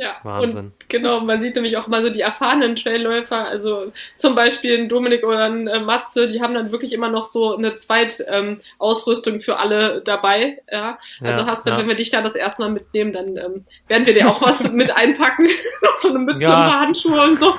Ja, 0.00 0.14
Wahnsinn. 0.22 0.66
Und 0.66 0.88
genau, 0.88 1.20
man 1.20 1.42
sieht 1.42 1.56
nämlich 1.56 1.76
auch 1.76 1.88
mal 1.88 2.04
so 2.04 2.10
die 2.10 2.20
erfahrenen 2.20 2.76
Trailläufer, 2.76 3.48
also 3.48 3.92
zum 4.14 4.36
Beispiel 4.36 4.78
ein 4.78 4.88
Dominik 4.88 5.24
oder 5.24 5.46
ein 5.46 5.66
äh, 5.66 5.80
Matze, 5.80 6.28
die 6.28 6.40
haben 6.40 6.54
dann 6.54 6.70
wirklich 6.70 6.92
immer 6.92 7.08
noch 7.08 7.26
so 7.26 7.56
eine 7.56 7.74
Zweitausrüstung 7.74 9.34
ähm, 9.34 9.40
für 9.40 9.56
alle 9.56 10.00
dabei. 10.00 10.62
Ja, 10.70 11.00
also 11.20 11.40
ja, 11.40 11.46
hast 11.48 11.66
du, 11.66 11.70
ja. 11.70 11.78
wenn 11.78 11.88
wir 11.88 11.96
dich 11.96 12.10
da 12.10 12.22
das 12.22 12.36
erste 12.36 12.62
Mal 12.62 12.70
mitnehmen, 12.70 13.12
dann 13.12 13.36
ähm, 13.36 13.64
werden 13.88 14.06
wir 14.06 14.14
dir 14.14 14.30
auch 14.30 14.40
was 14.40 14.70
mit 14.72 14.94
einpacken, 14.94 15.48
so 16.00 16.10
eine 16.10 16.20
Mütze 16.20 16.44
ja. 16.44 16.64
und 16.64 16.72
Handschuhe 16.72 17.20
und 17.20 17.40
so. 17.40 17.54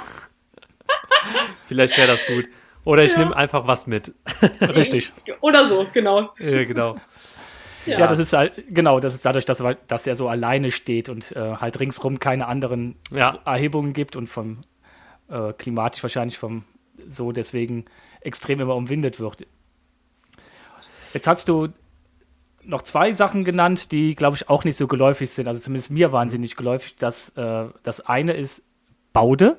Vielleicht 1.66 1.98
wäre 1.98 2.08
das 2.08 2.26
gut. 2.26 2.46
Oder 2.86 3.04
ich 3.04 3.12
ja. 3.12 3.20
nehme 3.20 3.36
einfach 3.36 3.68
was 3.68 3.86
mit. 3.86 4.14
Richtig. 4.62 5.12
Oder 5.42 5.68
so, 5.68 5.88
genau. 5.92 6.34
Ja, 6.40 6.64
genau. 6.64 6.96
Ja. 7.90 8.00
ja, 8.00 8.08
das 8.08 8.20
ist 8.20 8.34
halt, 8.34 8.54
genau, 8.70 9.00
das 9.00 9.14
ist 9.14 9.26
dadurch, 9.26 9.46
dass, 9.46 9.64
dass 9.88 10.08
er 10.08 10.16
so 10.16 10.28
alleine 10.28 10.72
steht 10.72 11.10
und 11.10 11.32
äh, 11.34 11.56
halt 11.56 11.80
ringsrum 11.80 12.20
keine 12.20 12.48
anderen 12.48 12.96
ja. 13.12 13.40
Erhebungen 13.46 13.94
gibt 13.94 14.16
und 14.16 14.28
vom 14.28 14.62
äh, 15.30 15.54
klimatisch 15.54 16.04
wahrscheinlich 16.04 16.38
vom 16.38 16.64
so 17.08 17.32
deswegen 17.32 17.86
extrem 18.22 18.60
immer 18.60 18.76
umwindet 18.76 19.20
wird. 19.20 19.46
Jetzt 21.14 21.28
hast 21.28 21.48
du 21.48 21.70
noch 22.64 22.82
zwei 22.82 23.14
Sachen 23.14 23.44
genannt, 23.44 23.92
die, 23.92 24.16
glaube 24.16 24.36
ich, 24.36 24.50
auch 24.50 24.64
nicht 24.64 24.76
so 24.76 24.88
geläufig 24.88 25.32
sind. 25.32 25.48
Also 25.48 25.60
zumindest 25.60 25.92
mir 25.92 26.12
waren 26.12 26.30
sie 26.30 26.38
nicht 26.38 26.56
geläufig. 26.56 26.96
Das, 26.98 27.30
äh, 27.30 27.66
das 27.84 28.02
eine 28.02 28.34
ist 28.34 28.64
Baude. 29.14 29.58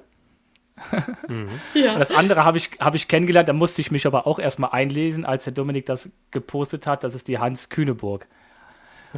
Mhm. 1.28 1.48
ja. 1.74 1.98
Das 1.98 2.10
andere 2.10 2.44
habe 2.44 2.58
ich, 2.58 2.70
hab 2.78 2.94
ich 2.94 3.08
kennengelernt, 3.08 3.48
da 3.48 3.52
musste 3.52 3.80
ich 3.80 3.90
mich 3.90 4.06
aber 4.06 4.26
auch 4.26 4.38
erstmal 4.38 4.70
einlesen, 4.70 5.24
als 5.24 5.44
der 5.44 5.52
Dominik 5.52 5.86
das 5.86 6.10
gepostet 6.30 6.86
hat. 6.86 7.04
Das 7.04 7.14
ist 7.14 7.28
die 7.28 7.38
Hans 7.38 7.68
Kühneburg. 7.68 8.26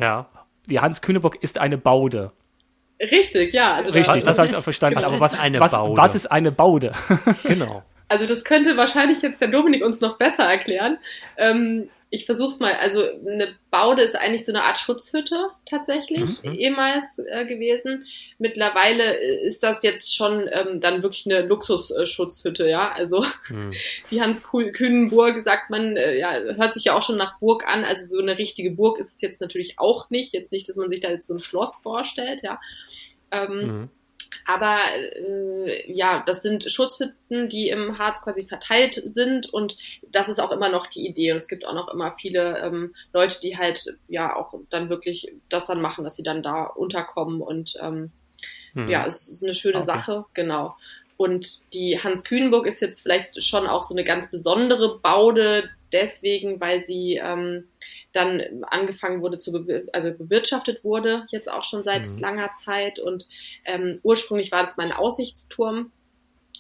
Ja. 0.01 0.27
Die 0.67 0.81
Hans 0.81 1.03
Kühneburg 1.03 1.43
ist 1.43 1.59
eine 1.59 1.79
Baude. 1.79 2.33
Richtig, 3.01 3.53
ja. 3.53 3.75
Also 3.75 3.93
Richtig, 3.93 4.25
das 4.25 4.39
habe 4.39 4.49
ich 4.49 4.57
auch 4.57 4.63
verstanden. 4.63 4.99
Was 4.99 5.05
aber 5.07 5.21
was, 5.21 5.39
eine 5.39 5.61
was, 5.61 5.73
Baude? 5.73 6.01
was 6.01 6.15
ist 6.15 6.27
eine 6.27 6.53
Baude? 6.53 6.93
genau. 7.45 7.83
Also 8.09 8.27
das 8.27 8.45
könnte 8.45 8.77
wahrscheinlich 8.77 9.23
jetzt 9.23 9.41
der 9.41 9.49
Dominik 9.49 9.83
uns 9.85 10.01
noch 10.01 10.19
besser 10.19 10.45
erklären. 10.45 10.99
Ähm, 11.37 11.89
ich 12.13 12.27
versuch's 12.27 12.61
mal. 12.61 12.75
Also 12.75 13.05
eine 13.27 13.57
Baude 13.71 14.03
ist 14.03 14.15
eigentlich 14.15 14.45
so 14.45 14.53
eine 14.53 14.65
Art 14.65 14.77
Schutzhütte 14.77 15.49
tatsächlich 15.65 16.43
mhm. 16.43 16.53
ehemals 16.53 17.19
äh, 17.19 17.47
gewesen. 17.47 18.05
Mittlerweile 18.39 19.19
äh, 19.19 19.47
ist 19.47 19.63
das 19.63 19.83
jetzt 19.83 20.15
schon 20.15 20.47
ähm, 20.53 20.83
dann 20.83 21.03
wirklich 21.03 21.25
eine 21.25 21.41
Luxusschutzhütte, 21.41 22.69
ja. 22.69 22.93
Also 22.93 23.25
mhm. 23.49 23.73
die 24.11 24.21
Hans 24.21 24.47
Kühnenburg 24.47 25.43
sagt 25.43 25.71
man, 25.71 25.97
äh, 25.97 26.19
ja, 26.19 26.39
hört 26.39 26.75
sich 26.75 26.85
ja 26.85 26.95
auch 26.95 27.03
schon 27.03 27.17
nach 27.17 27.39
Burg 27.41 27.67
an. 27.67 27.83
Also 27.83 28.07
so 28.07 28.21
eine 28.21 28.37
richtige 28.37 28.71
Burg 28.71 28.99
ist 28.99 29.15
es 29.15 29.23
jetzt 29.23 29.41
natürlich 29.41 29.79
auch 29.79 30.11
nicht. 30.11 30.35
Jetzt 30.35 30.53
nicht, 30.53 30.69
dass 30.69 30.77
man 30.77 30.91
sich 30.91 31.01
da 31.01 31.09
jetzt 31.09 31.27
so 31.27 31.33
ein 31.33 31.41
Schloss 31.41 31.79
vorstellt, 31.79 32.43
ja. 32.43 32.61
Ähm, 33.31 33.57
mhm. 33.57 33.91
Aber 34.47 34.79
äh, 34.95 35.93
ja, 35.93 36.23
das 36.27 36.43
sind 36.43 36.71
Schutzhütten, 36.71 37.49
die 37.49 37.69
im 37.69 37.99
Harz 37.99 38.23
quasi 38.23 38.45
verteilt 38.45 39.01
sind 39.05 39.53
und 39.53 39.77
das 40.11 40.29
ist 40.29 40.41
auch 40.41 40.53
immer 40.53 40.69
noch 40.69 40.87
die 40.87 41.07
Idee. 41.07 41.33
Und 41.33 41.37
es 41.37 41.49
gibt 41.49 41.67
auch 41.67 41.75
noch 41.75 41.93
immer 41.93 42.15
viele 42.21 42.59
ähm, 42.61 42.95
Leute, 43.13 43.41
die 43.41 43.57
halt 43.57 43.97
ja 44.09 44.35
auch 44.35 44.55
dann 44.71 44.89
wirklich 44.89 45.33
das 45.49 45.67
dann 45.67 45.81
machen, 45.81 46.05
dass 46.05 46.17
sie 46.17 46.23
dann 46.23 46.43
da 46.43 46.65
unterkommen 46.65 47.41
und 47.41 47.75
ähm, 47.81 48.11
hm. 48.75 48.87
ja, 48.89 49.07
es 49.07 49.29
ist 49.29 49.43
eine 49.43 49.55
schöne 49.55 49.79
okay. 49.79 49.87
Sache, 49.87 50.25
genau. 50.35 50.77
Und 51.17 51.73
die 51.73 52.01
Hans 52.03 52.25
Kühnenburg 52.25 52.67
ist 52.67 52.81
jetzt 52.81 53.03
vielleicht 53.03 53.45
schon 53.45 53.67
auch 53.67 53.83
so 53.83 53.95
eine 53.95 54.03
ganz 54.03 54.31
besondere 54.31 54.99
Baude, 54.99 55.71
deswegen, 55.93 56.61
weil 56.61 56.85
sie 56.85 57.21
ähm, 57.23 57.69
dann 58.13 58.65
angefangen 58.65 59.23
wurde 59.23 59.39
zu 59.39 59.67
also 59.93 60.13
bewirtschaftet 60.13 60.85
wurde, 60.85 61.27
jetzt 61.31 61.51
auch 61.51 61.65
schon 61.65 61.85
seit 61.85 62.09
mhm. 62.09 62.19
langer 62.19 62.53
Zeit. 62.55 62.99
Und 62.99 63.27
ähm, 63.65 63.99
ursprünglich 64.03 64.53
war 64.53 64.63
das 64.63 64.77
mal 64.77 64.87
ein 64.87 64.93
Aussichtsturm. 64.93 65.91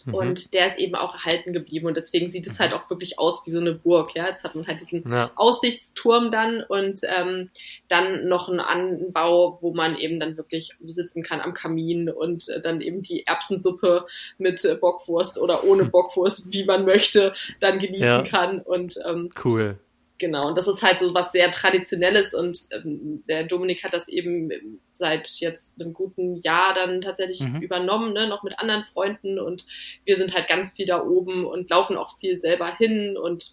Mhm. 0.05 0.15
Und 0.15 0.55
der 0.55 0.69
ist 0.69 0.79
eben 0.79 0.95
auch 0.95 1.15
erhalten 1.15 1.53
geblieben 1.53 1.87
und 1.87 1.97
deswegen 1.97 2.31
sieht 2.31 2.47
es 2.47 2.55
mhm. 2.55 2.59
halt 2.59 2.73
auch 2.73 2.91
wirklich 2.91 3.19
aus 3.19 3.43
wie 3.45 3.51
so 3.51 3.61
eine 3.61 3.73
Burg. 3.73 4.15
Ja, 4.15 4.27
jetzt 4.29 4.43
hat 4.43 4.55
man 4.55 4.67
halt 4.67 4.81
diesen 4.81 5.09
ja. 5.09 5.31
Aussichtsturm 5.37 6.31
dann 6.31 6.63
und 6.63 7.01
ähm, 7.05 7.51
dann 7.89 8.27
noch 8.27 8.49
einen 8.49 8.61
Anbau, 8.61 9.59
wo 9.61 9.73
man 9.73 9.97
eben 9.97 10.19
dann 10.19 10.37
wirklich 10.37 10.73
sitzen 10.85 11.23
kann 11.23 11.41
am 11.41 11.53
Kamin 11.53 12.09
und 12.09 12.49
äh, 12.49 12.61
dann 12.61 12.81
eben 12.81 13.03
die 13.03 13.27
Erbsensuppe 13.27 14.07
mit 14.39 14.65
äh, 14.65 14.75
Bockwurst 14.75 15.39
oder 15.39 15.65
ohne 15.65 15.85
Bockwurst, 15.91 16.47
wie 16.53 16.65
man 16.65 16.85
möchte, 16.85 17.33
dann 17.61 17.79
genießen 17.79 18.05
ja. 18.05 18.23
kann. 18.23 18.59
Und 18.61 18.99
ähm, 19.07 19.31
cool. 19.45 19.79
Genau, 20.23 20.47
und 20.47 20.57
das 20.57 20.69
ist 20.69 20.85
halt 20.85 21.01
so 21.01 21.13
was 21.15 21.33
sehr 21.33 21.51
Traditionelles 21.51 22.33
und 22.33 22.69
ähm, 22.71 23.25
der 23.27 23.43
Dominik 23.43 23.83
hat 23.83 23.93
das 23.93 24.07
eben 24.07 24.53
seit 24.93 25.27
jetzt 25.41 25.81
einem 25.81 25.93
guten 25.93 26.37
Jahr 26.37 26.75
dann 26.75 27.01
tatsächlich 27.01 27.41
mhm. 27.41 27.61
übernommen, 27.61 28.13
ne, 28.13 28.29
noch 28.29 28.45
mit 28.45 28.61
anderen 28.61 28.85
Freunden 28.85 29.41
und 29.41 29.67
wir 30.05 30.17
sind 30.17 30.33
halt 30.33 30.47
ganz 30.47 30.75
viel 30.75 30.87
da 30.87 31.03
oben 31.03 31.45
und 31.45 31.69
laufen 31.71 31.97
auch 31.97 32.21
viel 32.21 32.41
selber 32.41 32.73
hin 32.73 33.17
und 33.17 33.53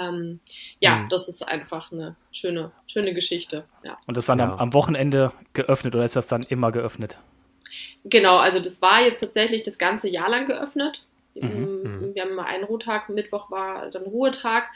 ähm, 0.00 0.38
ja, 0.78 0.94
mhm. 0.94 1.08
das 1.08 1.26
ist 1.26 1.42
einfach 1.42 1.90
eine 1.90 2.14
schöne, 2.30 2.70
schöne 2.86 3.12
Geschichte. 3.12 3.64
Ja. 3.84 3.98
Und 4.06 4.16
das 4.16 4.28
war 4.28 4.38
ja. 4.38 4.44
am, 4.44 4.60
am 4.60 4.72
Wochenende 4.72 5.32
geöffnet 5.54 5.96
oder 5.96 6.04
ist 6.04 6.14
das 6.14 6.28
dann 6.28 6.42
immer 6.48 6.70
geöffnet? 6.70 7.18
Genau, 8.04 8.36
also 8.36 8.60
das 8.60 8.80
war 8.80 9.02
jetzt 9.02 9.22
tatsächlich 9.22 9.64
das 9.64 9.76
ganze 9.76 10.08
Jahr 10.08 10.30
lang 10.30 10.46
geöffnet. 10.46 11.04
Mhm. 11.34 11.42
Ähm, 11.42 12.14
Wir 12.14 12.22
haben 12.22 12.30
immer 12.30 12.46
einen 12.46 12.62
Ruhetag, 12.62 13.08
Mittwoch 13.08 13.50
war 13.50 13.90
dann 13.90 14.04
Ruhetag. 14.04 14.68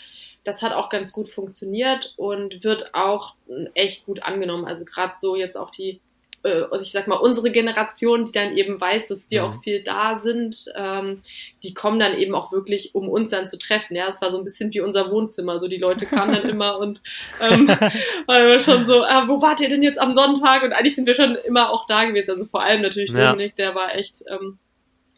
Das 0.45 0.63
hat 0.63 0.73
auch 0.73 0.91
ganz 0.91 1.13
gut 1.13 1.29
funktioniert 1.29 2.13
und 2.17 2.63
wird 2.65 2.95
auch 2.95 3.35
echt 3.75 4.07
gut 4.07 4.23
angenommen. 4.23 4.67
Also 4.67 4.85
gerade 4.85 5.15
so 5.17 5.37
jetzt 5.37 5.57
auch 5.57 5.71
die, 5.71 6.01
äh, 6.45 6.65
ich 6.83 6.93
sag 6.93 7.07
mal, 7.09 7.17
unsere 7.17 7.51
Generation, 7.51 8.27
die 8.27 8.33
dann 8.33 8.55
eben 8.57 8.79
weiß, 8.79 9.09
dass 9.09 9.31
wir 9.31 9.43
Mhm. 9.43 9.49
auch 9.49 9.63
viel 9.63 9.83
da 9.83 10.21
sind, 10.23 10.67
ähm, 10.77 11.23
die 11.63 11.73
kommen 11.73 11.99
dann 11.99 12.19
eben 12.19 12.35
auch 12.35 12.53
wirklich, 12.53 12.95
um 12.95 13.09
uns 13.09 13.31
dann 13.31 13.49
zu 13.49 13.57
treffen. 13.57 13.97
Ja, 13.97 14.07
es 14.09 14.21
war 14.21 14.31
so 14.31 14.37
ein 14.37 14.45
bisschen 14.45 14.73
wie 14.75 14.81
unser 14.81 15.11
Wohnzimmer. 15.11 15.59
So 15.61 15.67
die 15.69 15.79
Leute 15.79 16.05
kamen 16.05 16.35
dann 16.35 16.49
immer 16.49 16.79
und 16.79 17.03
ähm, 17.41 17.67
war 18.27 18.41
immer 18.45 18.59
schon 18.61 18.87
so, 18.87 19.03
ah, 19.03 19.27
wo 19.27 19.41
wart 19.41 19.61
ihr 19.63 19.71
denn 19.71 19.83
jetzt 19.83 19.99
am 19.99 20.13
Sonntag? 20.15 20.63
Und 20.63 20.75
eigentlich 20.75 20.95
sind 20.95 21.07
wir 21.07 21.15
schon 21.15 21.37
immer 21.37 21.71
auch 21.71 21.87
da 21.87 22.05
gewesen. 22.05 22.33
Also 22.33 22.45
vor 22.45 22.63
allem 22.63 22.83
natürlich 22.83 23.11
Ja. 23.11 23.31
Dominik, 23.31 23.57
der 23.57 23.75
war 23.75 23.95
echt, 23.95 24.23
ähm, 24.29 24.59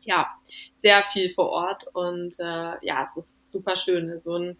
ja, 0.02 0.28
sehr 0.76 1.02
viel 1.02 1.30
vor 1.30 1.48
Ort 1.48 1.84
und 1.94 2.38
äh, 2.38 2.44
ja, 2.82 3.04
es 3.04 3.16
ist 3.16 3.50
super 3.50 3.74
schön. 3.74 4.20
So 4.20 4.36
ein, 4.36 4.56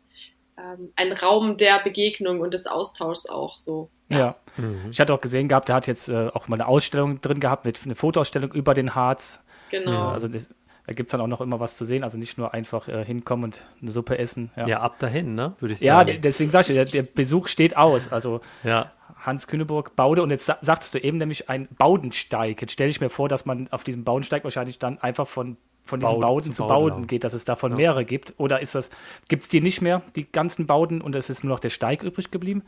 ähm, 0.59 0.91
ein 0.97 1.13
Raum 1.13 1.57
der 1.57 1.81
Begegnung 1.83 2.41
und 2.41 2.55
des 2.55 2.67
Austauschs 2.67 3.29
auch 3.29 3.59
so. 3.59 3.91
Ja. 4.09 4.37
Mhm. 4.57 4.87
Ich 4.91 5.01
hatte 5.01 5.13
auch 5.13 5.21
gesehen 5.21 5.49
gehabt, 5.49 5.69
der 5.69 5.77
hat 5.77 5.87
jetzt 5.87 6.09
äh, 6.09 6.29
auch 6.33 6.49
mal 6.49 6.57
eine 6.57 6.67
Ausstellung 6.69 7.21
drin 7.21 7.41
gehabt, 7.41 7.65
mit 7.67 7.81
eine 7.85 7.95
Fotoausstellung 7.95 8.53
über 8.53 8.73
den 8.75 8.95
Harz. 8.95 9.43
Genau. 9.71 9.91
Ja, 9.91 10.13
also 10.13 10.29
das, 10.29 10.55
da 10.87 10.93
gibt 10.93 11.09
es 11.09 11.13
dann 11.13 11.21
auch 11.21 11.27
noch 11.27 11.41
immer 11.41 11.59
was 11.59 11.77
zu 11.77 11.85
sehen. 11.85 12.05
Also 12.05 12.17
nicht 12.17 12.39
nur 12.39 12.55
einfach 12.55 12.87
äh, 12.89 13.05
hinkommen 13.05 13.45
und 13.47 13.65
eine 13.83 13.91
Suppe 13.91 14.19
essen. 14.19 14.51
Ja, 14.57 14.67
Ja, 14.69 14.81
ab 14.81 14.99
dahin, 15.01 15.35
ne? 15.35 15.55
Würde 15.59 15.75
ich 15.75 15.81
ja 15.81 15.97
sagen. 15.99 16.07
d- 16.13 16.19
deswegen 16.19 16.51
sage 16.53 16.73
ich, 16.73 16.75
der, 16.93 17.03
der 17.03 17.11
Besuch 17.13 17.49
steht 17.49 17.77
aus. 17.77 18.13
Also 18.13 18.41
ja. 18.63 18.93
Hans 19.21 19.49
Kühneburg, 19.49 19.97
Baude. 19.97 20.23
Und 20.23 20.31
jetzt 20.31 20.47
sa- 20.47 20.59
sagtest 20.61 20.95
du 20.95 20.99
eben 20.99 21.19
nämlich 21.19 21.49
ein 21.51 21.67
Baudensteig. 21.77 22.61
Jetzt 22.61 22.73
stelle 22.73 22.91
ich 22.91 23.01
mir 23.01 23.11
vor, 23.11 23.29
dass 23.29 23.45
man 23.45 23.67
auf 23.73 23.83
diesem 23.83 24.05
Baudensteig 24.05 24.45
wahrscheinlich 24.45 24.79
dann 24.79 24.99
einfach 25.01 25.27
von, 25.27 25.57
von 25.87 26.01
diesen 26.01 26.11
Bauden 26.13 26.21
Bauden 26.21 26.53
zu 26.53 26.67
Bauden 26.67 26.89
Bauden 26.91 27.05
auch. 27.05 27.09
geht, 27.09 27.25
dass 27.25 27.33
es 27.33 27.45
davon 27.45 27.73
mehrere 27.75 28.05
gibt. 28.05 28.35
Oder 28.37 28.61
ist 28.61 28.75
das, 28.75 28.91
gibt 29.29 29.43
es 29.45 29.49
die 29.49 29.61
nicht 29.61 29.81
mehr, 29.81 30.03
die 30.17 30.31
ganzen 30.31 30.67
Bauden, 30.67 31.01
und 31.01 31.15
es 31.15 31.31
ist 31.31 31.45
nur 31.45 31.53
noch 31.55 31.61
der 31.61 31.71
Steig 31.71 32.03
übrig 32.03 32.31
geblieben? 32.31 32.63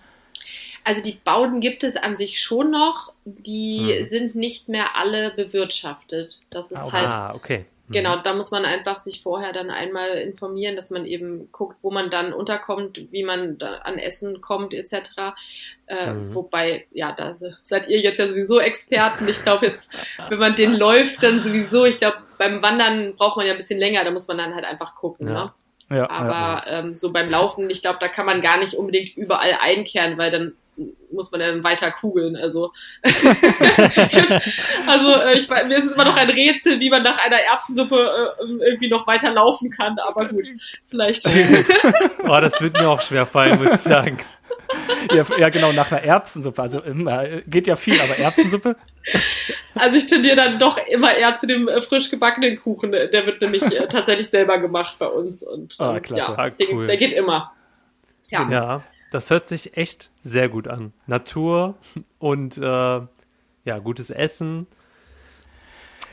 Also 0.85 1.03
die 1.03 1.19
Bauden 1.25 1.61
gibt 1.61 1.83
es 1.85 1.97
an 1.97 2.17
sich 2.17 2.41
schon 2.41 2.71
noch, 2.71 3.13
die 3.25 3.99
Mhm. 4.03 4.07
sind 4.09 4.35
nicht 4.37 4.69
mehr 4.69 4.97
alle 4.97 5.33
bewirtschaftet. 5.33 6.41
Das 6.51 6.71
ist 6.71 6.79
Ah, 6.79 6.93
halt 6.93 7.07
Ah, 7.09 7.35
okay. 7.35 7.67
Mhm. 7.89 7.93
Genau, 7.93 8.17
da 8.17 8.35
muss 8.35 8.51
man 8.51 8.65
einfach 8.65 8.99
sich 8.99 9.23
vorher 9.23 9.53
dann 9.53 9.71
einmal 9.71 10.11
informieren, 10.19 10.77
dass 10.77 10.91
man 10.91 11.07
eben 11.07 11.51
guckt, 11.53 11.77
wo 11.83 11.91
man 11.91 12.11
dann 12.11 12.33
unterkommt, 12.33 13.01
wie 13.11 13.25
man 13.25 13.59
da 13.59 13.77
an 13.79 13.99
Essen 13.99 14.41
kommt 14.41 14.75
etc. 14.75 15.35
Äh, 15.87 16.13
Mhm. 16.13 16.35
Wobei, 16.35 16.87
ja, 16.93 17.13
da 17.13 17.37
seid 17.65 17.89
ihr 17.89 18.01
jetzt 18.01 18.19
ja 18.19 18.29
sowieso 18.29 18.61
Experten. 18.61 19.27
Ich 19.29 19.43
glaube 19.43 19.67
jetzt, 19.67 19.91
wenn 20.29 20.39
man 20.39 20.55
den 20.55 20.75
läuft, 20.75 21.23
dann 21.23 21.43
sowieso. 21.43 21.85
Ich 21.85 21.99
glaube, 21.99 22.19
beim 22.37 22.63
Wandern 22.63 23.15
braucht 23.17 23.37
man 23.37 23.47
ja 23.47 23.53
ein 23.53 23.59
bisschen 23.59 23.79
länger, 23.79 24.05
da 24.05 24.11
muss 24.11 24.29
man 24.29 24.39
dann 24.39 24.55
halt 24.55 24.65
einfach 24.65 24.95
gucken. 24.95 25.29
Ja. 25.29 25.33
Ne? 25.45 25.53
Ja, 25.91 25.97
ja. 25.97 26.11
Aber 26.11 26.67
ähm, 26.67 26.95
so 26.95 27.13
beim 27.13 27.31
Laufen, 27.31 27.71
ich 27.71 27.81
glaube, 27.81 27.99
da 28.01 28.09
kann 28.09 28.27
man 28.27 28.43
gar 28.43 28.59
nicht 28.59 28.75
unbedingt 28.75 29.17
überall 29.17 29.57
einkehren, 29.63 30.19
weil 30.19 30.31
dann 30.31 30.53
muss 31.11 31.31
man 31.33 31.41
dann 31.41 31.65
weiter 31.65 31.91
kugeln. 31.91 32.37
Also, 32.37 32.73
also 34.87 35.15
äh, 35.15 35.39
ich, 35.39 35.49
mir 35.49 35.77
ist 35.79 35.87
es 35.87 35.93
immer 35.95 36.05
noch 36.05 36.17
ein 36.17 36.31
Rätsel, 36.31 36.81
wie 36.81 36.91
man 36.91 37.03
nach 37.03 37.19
einer 37.25 37.41
Erbsensuppe 37.41 37.97
äh, 38.41 38.65
irgendwie 38.67 38.89
noch 38.89 39.07
weiter 39.07 39.31
laufen 39.33 39.71
kann. 39.71 39.99
Aber 39.99 40.27
gut, 40.29 40.49
vielleicht. 40.89 41.29
Oh, 42.25 42.41
das 42.41 42.61
wird 42.61 42.75
mir 42.75 42.89
auch 42.89 43.01
schwer 43.01 43.27
fallen, 43.27 43.63
muss 43.63 43.75
ich 43.75 43.81
sagen. 43.81 44.19
Ja, 45.13 45.25
ja, 45.39 45.49
genau, 45.49 45.73
nach 45.73 45.91
einer 45.91 46.03
Erbsensuppe. 46.03 46.61
Also 46.61 46.81
immer, 46.81 47.25
äh, 47.25 47.43
geht 47.47 47.67
ja 47.67 47.77
viel, 47.77 47.95
aber 48.01 48.19
Erbsensuppe? 48.19 48.77
Also 49.75 49.99
ich 49.99 50.07
tendiere 50.07 50.37
dann 50.37 50.59
doch 50.59 50.77
immer 50.89 51.15
eher 51.17 51.37
zu 51.37 51.47
dem 51.47 51.69
äh, 51.69 51.81
frisch 51.81 52.11
gebackenen 52.11 52.59
Kuchen. 52.59 52.93
Der 52.93 53.25
wird 53.27 53.41
nämlich 53.41 53.63
äh, 53.63 53.87
tatsächlich 53.89 54.29
selber 54.29 54.59
gemacht 54.59 54.97
bei 54.99 55.07
uns. 55.07 55.43
Und 55.43 55.75
Ah, 55.81 55.97
ähm, 55.97 56.03
klasse. 56.03 56.33
ja, 56.33 56.39
Ah, 56.39 56.51
der, 56.51 56.67
cool. 56.71 56.87
der 56.87 56.97
geht 56.99 57.13
immer. 57.13 57.53
Ja. 58.31 58.49
Ja, 58.51 58.83
das 59.11 59.31
hört 59.31 59.47
sich 59.49 59.77
echt 59.77 60.11
sehr 60.23 60.49
gut 60.49 60.69
an. 60.69 60.93
Natur 61.07 61.75
und 62.19 62.59
äh, 62.59 62.63
ja, 62.63 63.79
gutes 63.83 64.11
Essen. 64.11 64.67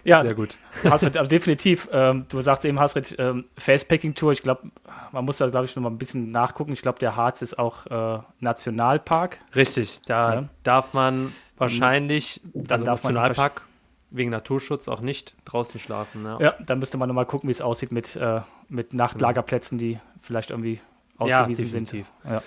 Ja, 0.03 0.21
Sehr 0.21 0.35
gut. 0.35 0.55
Hasrit, 0.83 1.17
also 1.17 1.27
definitiv. 1.27 1.89
Ähm, 1.91 2.27
du 2.29 2.39
sagst 2.41 2.63
eben, 2.63 2.79
Hasrit, 2.79 3.15
ähm, 3.17 3.45
Facepacking-Tour. 3.57 4.33
Ich 4.33 4.43
glaube, 4.43 4.69
man 5.11 5.25
muss 5.25 5.37
da, 5.37 5.47
glaube 5.47 5.65
ich, 5.65 5.75
noch 5.75 5.81
mal 5.81 5.89
ein 5.89 5.97
bisschen 5.97 6.29
nachgucken. 6.29 6.73
Ich 6.73 6.83
glaube, 6.83 6.99
der 6.99 7.15
Harz 7.15 7.41
ist 7.41 7.57
auch 7.57 7.87
äh, 7.87 8.19
Nationalpark. 8.39 9.39
Richtig, 9.55 10.01
da 10.05 10.33
Ja. 10.33 10.49
darf 10.61 10.93
man 10.93 11.33
wahrscheinlich, 11.57 12.39
also 12.69 12.85
darf 12.85 13.03
man 13.03 13.15
Nationalpark, 13.15 13.63
wegen 14.11 14.29
Naturschutz 14.29 14.87
auch 14.87 15.01
nicht 15.01 15.33
draußen 15.45 15.79
schlafen. 15.79 16.23
Ja, 16.23 16.39
Ja, 16.39 16.53
dann 16.63 16.77
müsste 16.77 16.99
man 16.99 17.07
noch 17.09 17.15
mal 17.15 17.25
gucken, 17.25 17.47
wie 17.47 17.51
es 17.51 17.61
aussieht 17.61 17.91
mit, 17.91 18.15
äh, 18.15 18.41
mit 18.69 18.93
Nachtlagerplätzen, 18.93 19.79
die 19.79 19.99
vielleicht 20.21 20.51
irgendwie 20.51 20.81
ausgewiesen 21.17 21.65
sind. 21.65 21.91
definitiv. 21.91 22.13
Ja. 22.29 22.43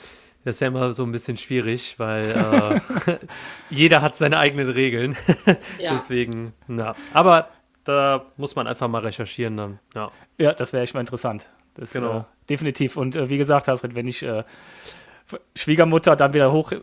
Das 0.49 0.55
ist 0.57 0.61
ja 0.61 0.69
immer 0.69 0.95
so 0.95 1.03
ein 1.05 1.13
bisschen 1.13 1.37
schwierig, 1.37 1.99
weil 1.99 2.81
äh, 3.07 3.17
jeder 3.71 4.01
hat 4.01 4.17
seine 4.17 4.39
eigenen 4.39 4.71
Regeln. 4.71 5.15
Ja. 5.79 5.91
Deswegen, 5.93 6.55
na. 6.67 6.95
Aber 7.13 7.49
da 7.85 8.25
muss 8.39 8.57
man 8.57 8.67
einfach 8.67 8.89
mal 8.89 9.01
recherchieren 9.03 9.59
dann. 9.59 9.79
Ja. 9.95 10.11
Ja, 10.39 10.55
das 10.55 10.73
wäre 10.73 10.83
echt 10.85 10.95
mal 10.95 11.01
interessant. 11.01 11.51
Das, 11.75 11.93
Genau. 11.93 12.21
äh, 12.21 12.23
definitiv. 12.49 12.97
Und 12.97 13.15
äh, 13.15 13.29
wie 13.29 13.37
gesagt, 13.37 13.69
Hasrit, 13.69 13.95
wenn 13.95 14.09
ich 14.09 14.23
äh, 14.23 14.43
Schwiegermutter 15.55 16.17
dann 16.17 16.33
wieder 16.33 16.51
hoch 16.51 16.73
in 16.73 16.83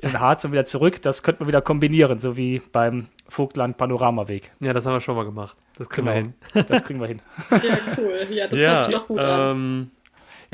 den 0.00 0.18
Harz 0.20 0.44
und 0.46 0.52
wieder 0.52 0.64
zurück, 0.64 1.02
das 1.02 1.22
könnte 1.22 1.42
man 1.42 1.48
wieder 1.48 1.60
kombinieren, 1.60 2.18
so 2.20 2.36
wie 2.38 2.62
beim 2.72 3.08
Vogtland 3.28 3.76
Panoramaweg. 3.76 4.50
ja, 4.60 4.72
das 4.72 4.86
haben 4.86 4.94
wir 4.94 5.00
schon 5.02 5.16
mal 5.16 5.24
gemacht. 5.26 5.56
Das 5.78 5.88
kriegen 5.90 6.06
wir 6.06 6.14
Genau. 6.14 6.32
hin. 6.54 6.64
Das 6.68 6.84
kriegen 6.84 7.00
wir 7.00 7.06
hin. 7.08 7.20
ja, 7.50 7.58
cool. 7.98 8.26
Ja, 8.30 8.46
das 8.46 8.58
hört 8.58 8.60
Ja, 8.60 8.84
sich 8.84 8.94
doch 8.94 9.06
gut 9.08 9.18
an. 9.18 9.90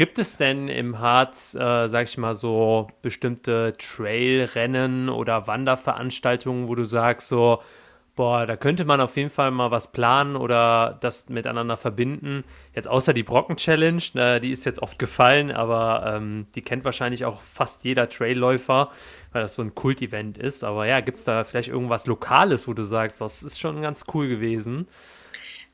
Gibt 0.00 0.18
es 0.18 0.38
denn 0.38 0.68
im 0.68 0.98
Harz, 0.98 1.54
äh, 1.54 1.86
sag 1.86 2.08
ich 2.08 2.16
mal, 2.16 2.34
so 2.34 2.88
bestimmte 3.02 3.74
Trailrennen 3.76 5.10
oder 5.10 5.46
Wanderveranstaltungen, 5.46 6.68
wo 6.68 6.74
du 6.74 6.86
sagst, 6.86 7.28
so, 7.28 7.60
boah, 8.16 8.46
da 8.46 8.56
könnte 8.56 8.86
man 8.86 9.02
auf 9.02 9.18
jeden 9.18 9.28
Fall 9.28 9.50
mal 9.50 9.70
was 9.70 9.92
planen 9.92 10.36
oder 10.36 10.96
das 11.02 11.28
miteinander 11.28 11.76
verbinden? 11.76 12.44
Jetzt 12.74 12.88
außer 12.88 13.12
die 13.12 13.22
Brocken-Challenge, 13.22 14.02
äh, 14.14 14.40
die 14.40 14.52
ist 14.52 14.64
jetzt 14.64 14.80
oft 14.80 14.98
gefallen, 14.98 15.50
aber 15.50 16.14
ähm, 16.16 16.46
die 16.54 16.62
kennt 16.62 16.86
wahrscheinlich 16.86 17.26
auch 17.26 17.42
fast 17.42 17.84
jeder 17.84 18.08
Trailläufer, 18.08 18.88
weil 19.32 19.42
das 19.42 19.54
so 19.54 19.60
ein 19.60 19.74
Kult-Event 19.74 20.38
ist. 20.38 20.64
Aber 20.64 20.86
ja, 20.86 21.00
gibt 21.00 21.18
es 21.18 21.24
da 21.24 21.44
vielleicht 21.44 21.68
irgendwas 21.68 22.06
Lokales, 22.06 22.66
wo 22.66 22.72
du 22.72 22.84
sagst, 22.84 23.20
das 23.20 23.42
ist 23.42 23.60
schon 23.60 23.82
ganz 23.82 24.06
cool 24.14 24.28
gewesen? 24.28 24.88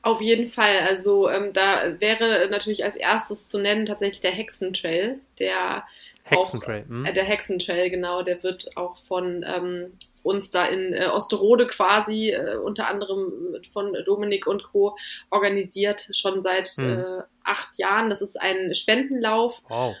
Auf 0.07 0.21
jeden 0.21 0.49
Fall. 0.49 0.79
Also 0.87 1.29
ähm, 1.29 1.51
da 1.51 1.99
wäre 1.99 2.47
natürlich 2.49 2.85
als 2.85 2.95
erstes 2.95 3.47
zu 3.47 3.59
nennen 3.59 3.85
tatsächlich 3.85 4.21
der 4.21 4.31
Hexentrail, 4.31 5.19
der 5.37 5.83
Hexentrail. 6.23 6.83
Auch, 6.83 6.87
hm? 6.87 7.05
äh, 7.05 7.11
der 7.11 7.25
Hexentrail, 7.25 7.89
genau, 7.89 8.21
der 8.21 8.41
wird 8.41 8.69
auch 8.77 8.95
von 9.05 9.43
ähm, 9.45 9.91
uns 10.23 10.49
da 10.49 10.63
in 10.63 10.93
äh, 10.93 11.07
Osterode 11.07 11.67
quasi, 11.67 12.29
äh, 12.29 12.55
unter 12.55 12.87
anderem 12.87 13.57
von 13.73 13.97
Dominik 14.05 14.47
und 14.47 14.63
Co. 14.63 14.95
organisiert, 15.29 16.07
schon 16.13 16.41
seit 16.41 16.67
Hm. 16.67 16.99
äh, 16.99 17.23
acht 17.43 17.77
Jahren. 17.77 18.09
Das 18.09 18.21
ist 18.21 18.39
ein 18.39 18.73
Spendenlauf 18.75 19.61
Wow. 19.67 19.97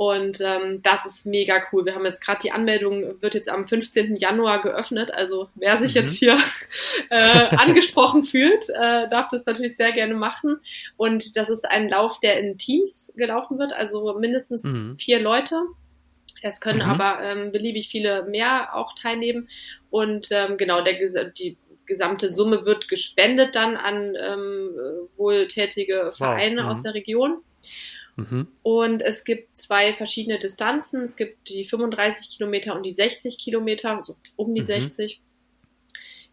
Und 0.00 0.40
ähm, 0.40 0.80
das 0.82 1.04
ist 1.04 1.26
mega 1.26 1.62
cool. 1.70 1.84
Wir 1.84 1.94
haben 1.94 2.06
jetzt 2.06 2.24
gerade 2.24 2.38
die 2.42 2.52
Anmeldung, 2.52 3.20
wird 3.20 3.34
jetzt 3.34 3.50
am 3.50 3.68
15. 3.68 4.16
Januar 4.16 4.62
geöffnet. 4.62 5.12
Also 5.12 5.50
wer 5.56 5.76
sich 5.76 5.94
Mhm. 5.94 6.00
jetzt 6.00 6.16
hier 6.16 6.38
äh, 7.10 7.54
angesprochen 7.56 8.24
fühlt, 8.24 8.64
äh, 8.70 9.10
darf 9.10 9.28
das 9.30 9.44
natürlich 9.44 9.76
sehr 9.76 9.92
gerne 9.92 10.14
machen. 10.14 10.58
Und 10.96 11.36
das 11.36 11.50
ist 11.50 11.66
ein 11.70 11.90
Lauf, 11.90 12.18
der 12.20 12.40
in 12.40 12.56
Teams 12.56 13.12
gelaufen 13.14 13.58
wird, 13.58 13.74
also 13.74 14.14
mindestens 14.18 14.64
Mhm. 14.64 14.96
vier 14.98 15.20
Leute. 15.20 15.60
Es 16.40 16.62
können 16.62 16.78
Mhm. 16.82 16.90
aber 16.98 17.22
ähm, 17.22 17.52
beliebig 17.52 17.88
viele 17.90 18.22
mehr 18.24 18.74
auch 18.74 18.94
teilnehmen. 18.94 19.50
Und 19.90 20.28
ähm, 20.30 20.56
genau, 20.56 20.80
der, 20.80 20.94
die 21.26 21.58
gesamte 21.84 22.30
Summe 22.30 22.64
wird 22.64 22.88
gespendet 22.88 23.54
dann 23.54 23.76
an 23.76 24.16
ähm, 24.18 24.70
wohltätige 25.18 26.12
Vereine 26.16 26.62
Mhm. 26.62 26.68
aus 26.68 26.80
der 26.80 26.94
Region. 26.94 27.42
Mhm. 28.28 28.48
Und 28.62 29.02
es 29.02 29.24
gibt 29.24 29.56
zwei 29.56 29.94
verschiedene 29.94 30.38
Distanzen. 30.38 31.02
Es 31.02 31.16
gibt 31.16 31.48
die 31.48 31.64
35 31.64 32.36
Kilometer 32.36 32.74
und 32.74 32.82
die 32.84 32.94
60 32.94 33.38
Kilometer, 33.38 33.96
also 33.96 34.16
um 34.36 34.54
die 34.54 34.60
Mhm. 34.60 34.66
60. 34.66 35.20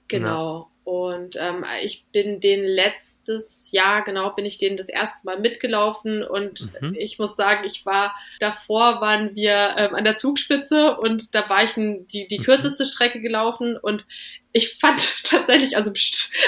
Genau. 0.07 0.69
Und 0.85 1.35
ähm, 1.35 1.65
ich 1.83 2.05
bin 2.13 2.39
den 2.39 2.63
letztes 2.63 3.71
Jahr, 3.73 4.05
genau, 4.05 4.29
bin 4.29 4.45
ich 4.45 4.57
den 4.57 4.77
das 4.77 4.87
erste 4.87 5.25
Mal 5.25 5.37
mitgelaufen 5.37 6.23
und 6.23 6.69
Mhm. 6.81 6.95
ich 6.97 7.19
muss 7.19 7.35
sagen, 7.35 7.65
ich 7.65 7.85
war, 7.85 8.15
davor 8.39 9.01
waren 9.01 9.35
wir 9.35 9.75
ähm, 9.77 9.95
an 9.95 10.05
der 10.05 10.15
Zugspitze 10.15 10.95
und 10.97 11.35
da 11.35 11.49
war 11.49 11.61
ich 11.65 11.73
die, 11.73 12.27
die 12.29 12.39
Mhm. 12.39 12.43
kürzeste 12.43 12.85
Strecke 12.85 13.19
gelaufen 13.19 13.75
und 13.75 14.07
ich 14.53 14.77
fand 14.79 15.15
tatsächlich, 15.23 15.75
also, 15.77 15.91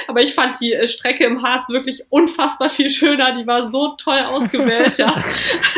aber 0.07 0.21
ich 0.21 0.33
fand 0.33 0.59
die 0.61 0.73
äh, 0.73 0.87
Strecke 0.87 1.25
im 1.25 1.41
Harz 1.43 1.69
wirklich 1.69 2.03
unfassbar 2.09 2.69
viel 2.69 2.89
schöner. 2.89 3.37
Die 3.37 3.45
war 3.45 3.69
so 3.69 3.95
toll 3.97 4.19
ausgewählt, 4.27 4.97
ja. 4.97 5.13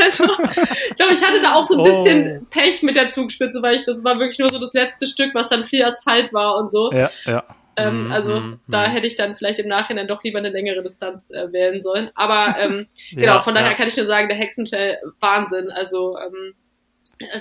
Also, 0.04 0.26
ich 0.26 0.96
glaube, 0.96 1.14
ich 1.14 1.24
hatte 1.24 1.42
da 1.42 1.56
auch 1.56 1.66
so 1.66 1.76
ein 1.76 1.82
Oh. 1.82 1.84
bisschen 1.84 2.48
Pech 2.50 2.84
mit 2.84 2.96
der 2.96 3.12
Zugspitze, 3.12 3.62
weil 3.62 3.76
ich, 3.76 3.86
das 3.86 4.04
war 4.04 4.20
wirklich 4.20 4.40
nur 4.40 4.50
so 4.50 4.60
das 4.60 4.74
letzte 4.74 5.06
Stück, 5.06 5.34
was 5.34 5.50
dann 5.50 5.66
viel 5.66 5.84
Asphalt 5.84 6.34
war 6.34 6.58
und 6.58 6.72
so. 6.72 6.92
Ja, 6.92 7.10
ja. 7.26 7.44
Ähm, 7.78 8.06
mm, 8.08 8.12
also 8.12 8.40
mm, 8.40 8.60
da 8.68 8.86
hätte 8.86 9.08
ich 9.08 9.16
dann 9.16 9.36
vielleicht 9.36 9.60
im 9.60 9.68
Nachhinein 9.68 10.08
doch 10.08 10.24
lieber 10.24 10.40
eine 10.40 10.50
längere 10.50 10.84
Distanz 10.84 11.30
äh, 11.30 11.52
wählen 11.52 11.82
sollen. 11.82 12.10
Aber 12.16 12.56
ähm, 12.60 12.88
genau, 13.12 13.36
ja, 13.36 13.42
von 13.42 13.56
daher 13.56 13.72
ja. 13.72 13.78
kann 13.78 13.88
ich 13.88 13.96
nur 13.98 14.06
sagen, 14.06 14.28
der 14.28 14.38
Hexentrail 14.38 14.98
Wahnsinn. 15.20 15.72
Also 15.72 16.18
ähm, 16.18 16.54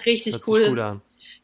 richtig 0.07 0.35
Hört 0.35 0.49
cool. 0.49 1.01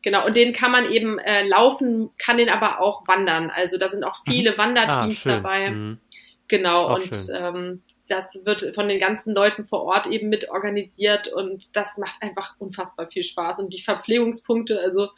Genau, 0.06 0.24
und 0.24 0.36
den 0.36 0.52
kann 0.52 0.70
man 0.70 0.92
eben 0.92 1.18
äh, 1.18 1.42
laufen, 1.42 2.10
kann 2.16 2.36
den 2.36 2.48
aber 2.48 2.80
auch 2.80 3.08
wandern. 3.08 3.50
Also 3.50 3.76
da 3.76 3.88
sind 3.88 4.04
auch 4.04 4.24
mhm. 4.24 4.30
viele 4.30 4.56
Wanderteams 4.56 5.26
ah, 5.26 5.30
dabei. 5.30 5.70
Mhm. 5.70 5.98
Genau, 6.46 6.78
auch 6.78 7.00
und 7.00 7.28
ähm, 7.34 7.82
das 8.06 8.40
wird 8.44 8.72
von 8.76 8.86
den 8.86 9.00
ganzen 9.00 9.34
Leuten 9.34 9.64
vor 9.64 9.82
Ort 9.82 10.06
eben 10.06 10.28
mit 10.28 10.48
organisiert 10.48 11.26
und 11.26 11.74
das 11.74 11.98
macht 11.98 12.22
einfach 12.22 12.54
unfassbar 12.60 13.08
viel 13.08 13.24
Spaß. 13.24 13.58
Und 13.58 13.74
die 13.74 13.82
Verpflegungspunkte, 13.82 14.78
also 14.78 15.08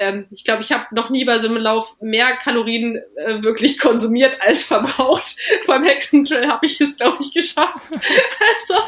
ähm, 0.00 0.26
ich 0.32 0.42
glaube, 0.42 0.62
ich 0.62 0.72
habe 0.72 0.92
noch 0.92 1.08
nie 1.08 1.24
bei 1.24 1.38
so 1.38 1.46
einem 1.46 1.58
Lauf 1.58 1.94
mehr 2.00 2.32
Kalorien 2.38 3.00
äh, 3.14 3.44
wirklich 3.44 3.78
konsumiert 3.78 4.38
als 4.44 4.64
verbraucht. 4.64 5.36
Beim 5.68 5.84
Hexentrail 5.84 6.48
habe 6.48 6.66
ich 6.66 6.80
es, 6.80 6.96
glaube 6.96 7.18
ich, 7.20 7.32
geschafft. 7.32 7.78
also, 7.92 8.82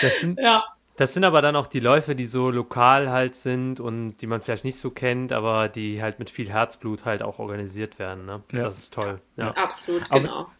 das 0.00 0.20
sind, 0.20 0.38
ja. 0.38 0.62
Das 0.96 1.12
sind 1.12 1.24
aber 1.24 1.42
dann 1.42 1.56
auch 1.56 1.66
die 1.66 1.80
Läufe, 1.80 2.14
die 2.14 2.26
so 2.26 2.50
lokal 2.50 3.10
halt 3.10 3.34
sind 3.34 3.80
und 3.80 4.16
die 4.16 4.26
man 4.26 4.40
vielleicht 4.40 4.64
nicht 4.64 4.78
so 4.78 4.90
kennt, 4.90 5.30
aber 5.30 5.68
die 5.68 6.02
halt 6.02 6.18
mit 6.18 6.30
viel 6.30 6.48
Herzblut 6.48 7.04
halt 7.04 7.22
auch 7.22 7.38
organisiert 7.38 7.98
werden. 7.98 8.24
Ne? 8.24 8.42
Ja. 8.52 8.62
Das 8.62 8.78
ist 8.78 8.94
toll. 8.94 9.20
Ja. 9.36 9.50
Absolut, 9.50 10.08
genau. 10.10 10.32
Aber, 10.32 10.50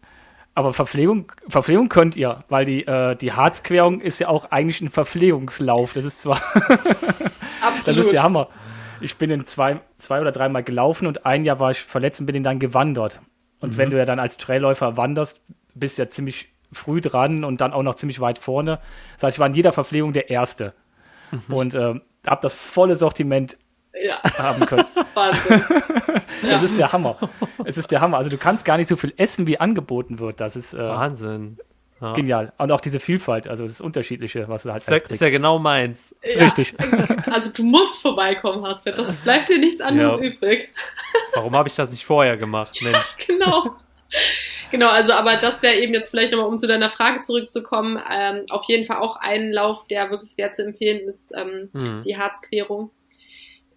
aber 0.53 0.73
Verpflegung, 0.73 1.31
Verpflegung 1.47 1.89
könnt 1.89 2.15
ihr, 2.15 2.43
weil 2.49 2.65
die, 2.65 2.85
äh, 2.85 3.15
die 3.15 3.33
Harzquerung 3.33 3.99
ist 3.99 4.19
ja 4.19 4.27
auch 4.27 4.51
eigentlich 4.51 4.79
ein 4.81 4.89
Verpflegungslauf. 4.89 5.93
Das 5.93 6.05
ist 6.05 6.21
zwar. 6.21 6.41
Absolut. 6.41 6.87
Das 7.85 7.97
ist 7.97 8.11
der 8.11 8.23
Hammer. 8.23 8.49
Ich 9.01 9.17
bin 9.17 9.29
in 9.29 9.43
zwei, 9.43 9.79
zwei 9.95 10.21
oder 10.21 10.31
dreimal 10.31 10.63
gelaufen 10.63 11.07
und 11.07 11.25
ein 11.25 11.45
Jahr 11.45 11.59
war 11.59 11.71
ich 11.71 11.79
verletzt 11.79 12.19
und 12.19 12.27
bin 12.27 12.43
dann 12.43 12.59
gewandert. 12.59 13.21
Und 13.59 13.73
mhm. 13.73 13.77
wenn 13.77 13.89
du 13.89 13.97
ja 13.97 14.05
dann 14.05 14.19
als 14.19 14.37
Trailläufer 14.37 14.97
wanderst, 14.97 15.41
bist 15.73 15.97
du 15.97 16.03
ja 16.03 16.09
ziemlich 16.09 16.49
früh 16.71 17.01
dran 17.01 17.43
und 17.43 17.61
dann 17.61 17.73
auch 17.73 17.83
noch 17.83 17.95
ziemlich 17.95 18.19
weit 18.19 18.37
vorne. 18.37 18.79
Das 19.15 19.23
heißt, 19.23 19.37
ich 19.37 19.39
war 19.39 19.47
in 19.47 19.53
jeder 19.53 19.71
Verpflegung 19.71 20.13
der 20.13 20.29
Erste. 20.29 20.73
Mhm. 21.31 21.53
Und 21.53 21.75
äh, 21.75 21.95
habe 22.25 22.41
das 22.41 22.55
volle 22.55 22.95
Sortiment 22.95 23.57
ja. 24.01 24.21
haben 24.37 24.65
können. 24.65 24.85
Wahnsinn. 25.13 25.63
das 26.41 26.63
ist 26.63 26.77
der 26.77 26.91
Hammer. 26.91 27.17
Es 27.65 27.77
ist 27.77 27.91
der 27.91 28.01
Hammer. 28.01 28.17
Also 28.17 28.29
du 28.29 28.37
kannst 28.37 28.65
gar 28.65 28.77
nicht 28.77 28.87
so 28.87 28.95
viel 28.95 29.13
essen, 29.17 29.47
wie 29.47 29.59
angeboten 29.59 30.19
wird. 30.19 30.39
Das 30.39 30.55
ist 30.55 30.73
äh, 30.73 30.79
Wahnsinn. 30.79 31.57
Ja. 32.01 32.13
Genial. 32.13 32.53
Und 32.59 32.71
auch 32.71 32.81
diese 32.81 32.99
Vielfalt, 32.99 33.47
also 33.47 33.65
das 33.65 33.81
Unterschiedliche, 33.81 34.47
was 34.47 34.63
du 34.63 34.71
halt 34.71 34.81
ist 34.81 34.89
ja, 34.89 34.97
ist 34.97 35.21
ja 35.21 35.29
genau 35.29 35.57
meins. 35.57 36.15
Ja. 36.23 36.43
Richtig. 36.43 36.75
Also 37.27 37.51
du 37.51 37.63
musst 37.63 38.01
vorbeikommen, 38.01 38.65
Hasbert. 38.65 38.97
Das 38.97 39.17
bleibt 39.17 39.49
dir 39.49 39.59
nichts 39.59 39.81
anderes 39.81 40.21
ja. 40.21 40.29
übrig. 40.29 40.69
Warum 41.35 41.55
habe 41.55 41.67
ich 41.67 41.75
das 41.75 41.91
nicht 41.91 42.03
vorher 42.03 42.37
gemacht, 42.37 42.79
Mensch? 42.81 43.15
genau. 43.27 43.75
Genau, 44.71 44.89
also 44.89 45.13
aber 45.13 45.37
das 45.37 45.61
wäre 45.61 45.75
eben 45.75 45.93
jetzt 45.93 46.09
vielleicht 46.09 46.31
nochmal, 46.31 46.47
um 46.47 46.59
zu 46.59 46.67
deiner 46.67 46.89
Frage 46.89 47.21
zurückzukommen, 47.21 48.01
ähm, 48.11 48.43
auf 48.49 48.65
jeden 48.65 48.85
Fall 48.85 48.97
auch 48.97 49.15
ein 49.15 49.49
Lauf, 49.51 49.87
der 49.87 50.11
wirklich 50.11 50.35
sehr 50.35 50.51
zu 50.51 50.65
empfehlen 50.65 51.07
ist, 51.07 51.31
ähm, 51.35 51.69
hm. 51.73 52.03
die 52.03 52.17
Harzquerung. 52.17 52.91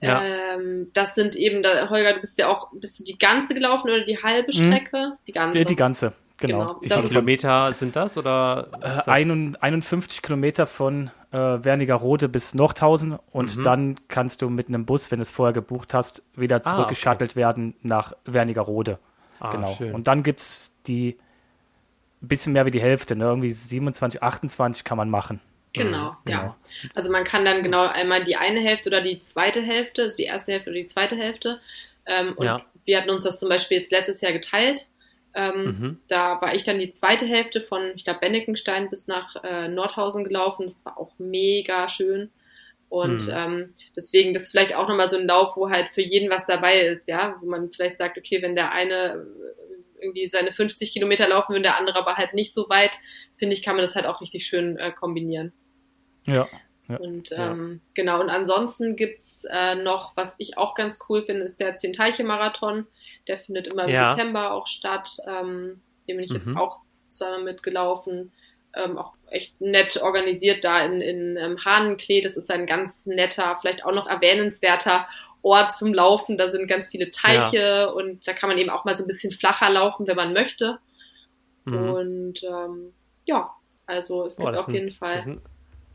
Ja. 0.01 0.23
Ähm, 0.23 0.91
das 0.95 1.15
sind 1.15 1.37
eben, 1.37 1.63
da, 1.63 1.91
Holger, 1.91 2.15
du 2.15 2.21
bist 2.21 2.39
ja 2.39 2.49
auch, 2.49 2.69
bist 2.73 2.99
du 2.99 3.05
die 3.05 3.19
ganze 3.19 3.55
gelaufen 3.55 3.91
oder 3.91 4.01
die 4.01 4.23
halbe 4.23 4.49
mhm. 4.49 4.67
Strecke? 4.67 4.97
Mhm. 4.97 5.19
Die 5.27 5.33
ganze. 5.33 5.59
Die, 5.59 5.65
die 5.65 5.77
ganze, 5.77 6.13
genau. 6.39 6.67
genau. 6.67 6.81
Wie 6.81 6.89
viele 6.89 7.09
Kilometer 7.09 7.73
sind 7.75 7.97
das? 7.97 8.17
Oder 8.17 8.69
das? 8.81 9.07
51 9.09 10.23
Kilometer 10.23 10.67
von 10.67 11.11
äh, 11.33 11.37
Wernigerode 11.37 12.29
bis 12.29 12.55
Nordhausen 12.55 13.19
und 13.31 13.59
mhm. 13.59 13.63
dann 13.63 14.01
kannst 14.09 14.41
du 14.41 14.49
mit 14.49 14.69
einem 14.69 14.87
Bus, 14.87 15.11
wenn 15.11 15.19
du 15.19 15.23
es 15.23 15.31
vorher 15.31 15.53
gebucht 15.53 15.93
hast, 15.93 16.23
wieder 16.35 16.63
zurückgeschattelt 16.63 17.33
ah, 17.33 17.35
okay. 17.35 17.41
werden 17.41 17.75
nach 17.83 18.15
Wernigerode. 18.25 18.99
Ah, 19.41 19.51
genau. 19.51 19.73
Schön. 19.73 19.95
Und 19.95 20.07
dann 20.07 20.23
gibt 20.23 20.41
es 20.41 20.73
die 20.87 21.17
ein 22.23 22.29
bisschen 22.29 22.53
mehr 22.53 22.67
wie 22.67 22.71
die 22.71 22.83
Hälfte, 22.83 23.17
ne? 23.17 23.25
irgendwie 23.25 23.51
27, 23.51 24.23
28 24.23 24.85
kann 24.85 24.99
man 24.99 25.11
machen. 25.11 25.41
Genau, 25.73 26.17
mhm, 26.25 26.31
ja. 26.31 26.41
Genau. 26.41 26.57
Also 26.95 27.11
man 27.11 27.25
kann 27.25 27.45
dann 27.45 27.63
genau 27.63 27.87
einmal 27.87 28.25
die 28.25 28.37
eine 28.37 28.61
Hälfte 28.61 28.89
oder 28.89 29.01
die 29.01 29.21
zweite 29.21 29.63
Hälfte, 29.63 30.03
also 30.03 30.17
die 30.17 30.25
erste 30.25 30.53
Hälfte 30.53 30.71
oder 30.71 30.81
die 30.81 30.89
zweite 30.89 31.17
Hälfte. 31.17 31.61
Ähm, 32.07 32.35
und 32.37 32.47
ja. 32.47 32.65
wir 32.85 32.99
hatten 32.99 33.11
uns 33.11 33.25
das 33.25 33.39
zum 33.39 33.49
Beispiel 33.49 33.79
jetzt 33.79 33.93
letztes 33.93 34.21
Jahr 34.21 34.33
geteilt. 34.33 34.89
Ähm, 35.33 35.65
mhm. 35.65 35.99
Da 36.09 36.41
war 36.41 36.55
ich 36.55 36.65
dann 36.65 36.81
die 36.81 36.91
zweite 36.91 37.25
Hälfte 37.25 37.61
von, 37.61 37.93
ich 37.95 38.05
glaube, 38.05 38.21
Bennekenstein 38.21 38.91
bis 38.91 39.07
nach 39.07 39.37
äh, 39.45 39.69
Nordhausen 39.69 40.25
gelaufen. 40.25 40.67
Das 40.67 40.85
war 40.85 40.99
auch 40.99 41.13
mega 41.19 41.89
schön. 41.89 42.31
Und 42.91 43.29
mhm. 43.29 43.35
ähm, 43.35 43.75
deswegen 43.95 44.35
das 44.35 44.49
vielleicht 44.49 44.75
auch 44.75 44.89
nochmal 44.89 45.09
so 45.09 45.17
ein 45.17 45.27
Lauf, 45.27 45.57
wo 45.57 45.71
halt 45.71 45.89
für 45.91 46.03
jeden 46.03 46.29
was 46.29 46.47
dabei 46.47 46.81
ist, 46.81 47.07
ja, 47.07 47.37
wo 47.41 47.47
man 47.47 47.71
vielleicht 47.71 47.97
sagt, 47.97 48.19
okay, 48.19 48.43
wenn 48.43 48.57
der 48.57 48.73
eine 48.73 49.27
irgendwie 50.01 50.29
seine 50.29 50.53
50 50.53 50.93
Kilometer 50.93 51.29
laufen 51.29 51.55
will, 51.55 51.63
der 51.63 51.79
andere 51.79 51.99
aber 51.99 52.17
halt 52.17 52.35
nicht 52.35 52.53
so 52.53 52.69
weit, 52.69 52.99
finde 53.37 53.55
ich, 53.55 53.63
kann 53.63 53.77
man 53.77 53.85
das 53.85 53.95
halt 53.95 54.07
auch 54.07 54.21
richtig 54.21 54.45
schön 54.45 54.77
äh, 54.77 54.91
kombinieren. 54.91 55.53
Ja. 56.27 56.49
ja 56.89 56.97
und 56.97 57.31
ähm, 57.37 57.81
ja. 57.81 57.91
genau, 57.95 58.21
und 58.21 58.29
ansonsten 58.29 58.97
gibt's 58.97 59.45
äh, 59.49 59.77
noch, 59.77 60.17
was 60.17 60.35
ich 60.39 60.59
auch 60.59 60.75
ganz 60.75 60.99
cool 61.09 61.23
finde, 61.23 61.45
ist 61.45 61.61
der 61.61 61.77
Zehn-Teiche-Marathon. 61.77 62.89
Der 63.29 63.39
findet 63.39 63.69
immer 63.69 63.85
im 63.85 63.91
ja. 63.91 64.11
September 64.11 64.53
auch 64.53 64.67
statt. 64.67 65.17
Ähm, 65.29 65.81
dem 66.09 66.17
bin 66.17 66.25
ich 66.25 66.31
mhm. 66.31 66.37
jetzt 66.37 66.57
auch 66.57 66.81
zweimal 67.09 67.45
mitgelaufen. 67.45 68.33
Ähm, 68.75 68.99
auch 68.99 69.15
echt 69.31 69.61
nett 69.61 70.01
organisiert 70.01 70.65
da 70.65 70.81
in, 70.81 71.01
in 71.01 71.37
ähm, 71.37 71.59
Hahnenklee. 71.65 72.21
Das 72.21 72.37
ist 72.37 72.51
ein 72.51 72.67
ganz 72.67 73.07
netter, 73.07 73.57
vielleicht 73.61 73.85
auch 73.85 73.93
noch 73.93 74.07
erwähnenswerter 74.07 75.09
Ort 75.43 75.75
zum 75.77 75.93
Laufen. 75.93 76.39
Da 76.39 76.51
sind 76.51 76.69
ganz 76.69 76.89
viele 76.89 77.11
Teiche 77.11 77.57
ja. 77.57 77.85
und 77.87 78.27
da 78.29 78.33
kann 78.33 78.49
man 78.49 78.59
eben 78.59 78.71
auch 78.71 78.85
mal 78.85 78.97
so 78.97 79.05
ein 79.05 79.09
bisschen 79.09 79.33
flacher 79.33 79.71
laufen, 79.71 80.07
wenn 80.07 80.17
man 80.17 80.33
möchte. 80.33 80.79
Mhm. 81.65 81.91
Und 81.91 82.43
ähm, 82.45 82.93
ja, 83.25 83.51
also 83.87 84.25
es 84.25 84.39
oh, 84.39 84.45
gibt 84.45 84.59
auf 84.59 84.67
sind, 84.67 84.75
jeden 84.75 84.93
Fall 84.93 85.41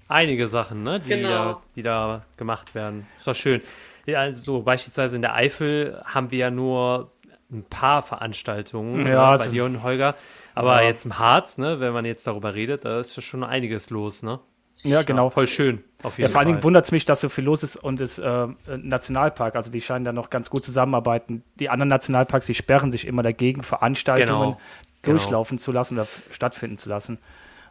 einige 0.08 0.48
Sachen, 0.48 0.84
ne, 0.84 1.00
die, 1.00 1.10
genau. 1.10 1.30
da, 1.30 1.62
die 1.76 1.82
da 1.82 2.26
gemacht 2.38 2.76
werden. 2.76 3.08
Ist 3.16 3.28
doch 3.28 3.36
schön. 3.36 3.62
Ja, 4.06 4.20
also 4.20 4.62
beispielsweise 4.62 5.16
in 5.16 5.24
der 5.24 5.34
Eifel 5.34 6.02
haben 6.06 6.30
wir 6.30 6.38
ja 6.38 6.52
nur 6.52 7.12
ein 7.52 7.64
paar 7.64 8.02
Veranstaltungen 8.02 9.06
ja, 9.06 9.32
ne, 9.32 9.38
bei 9.38 9.48
dir 9.48 9.66
und 9.66 9.84
Holger. 9.84 10.16
Aber 10.56 10.82
ja. 10.82 10.88
jetzt 10.88 11.06
im 11.06 11.20
Harz, 11.20 11.58
ne, 11.58 11.80
wenn 11.80 11.94
man 11.94 12.06
jetzt 12.06 12.26
darüber 12.28 12.56
redet, 12.56 12.86
da 12.86 13.00
ist 13.00 13.16
ja 13.16 13.22
schon 13.22 13.44
einiges 13.44 13.90
los, 13.90 14.24
ne? 14.24 14.40
Ja, 14.84 15.02
genau. 15.02 15.26
Ja, 15.26 15.30
voll 15.32 15.48
schön. 15.48 15.84
Auf 16.04 16.18
jeden 16.18 16.30
ja, 16.30 16.32
vor 16.32 16.40
allen 16.40 16.48
Dingen 16.48 16.64
wundert 16.64 16.86
es 16.86 16.92
mich, 16.92 17.06
dass 17.06 17.22
so 17.22 17.30
viel 17.30 17.44
los 17.44 17.64
ist 17.64 17.76
und 17.76 18.00
es 18.02 18.20
äh, 18.20 18.48
Nationalpark, 18.68 19.56
also 19.56 19.72
die 19.72 19.82
scheinen 19.82 20.06
da 20.06 20.14
noch 20.14 20.30
ganz 20.30 20.50
gut 20.50 20.64
zusammenarbeiten. 20.64 21.44
Die 21.56 21.70
anderen 21.70 21.90
Nationalparks, 21.90 22.46
die 22.46 22.54
sperren 22.54 22.92
sich 22.92 23.08
immer 23.08 23.24
dagegen, 23.24 23.64
Veranstaltungen 23.64 24.52
genau. 24.52 24.60
durchlaufen 25.02 25.58
genau. 25.58 25.64
zu 25.64 25.72
lassen 25.72 25.96
oder 25.96 26.08
stattfinden 26.32 26.78
zu 26.78 26.90
lassen. 26.90 27.18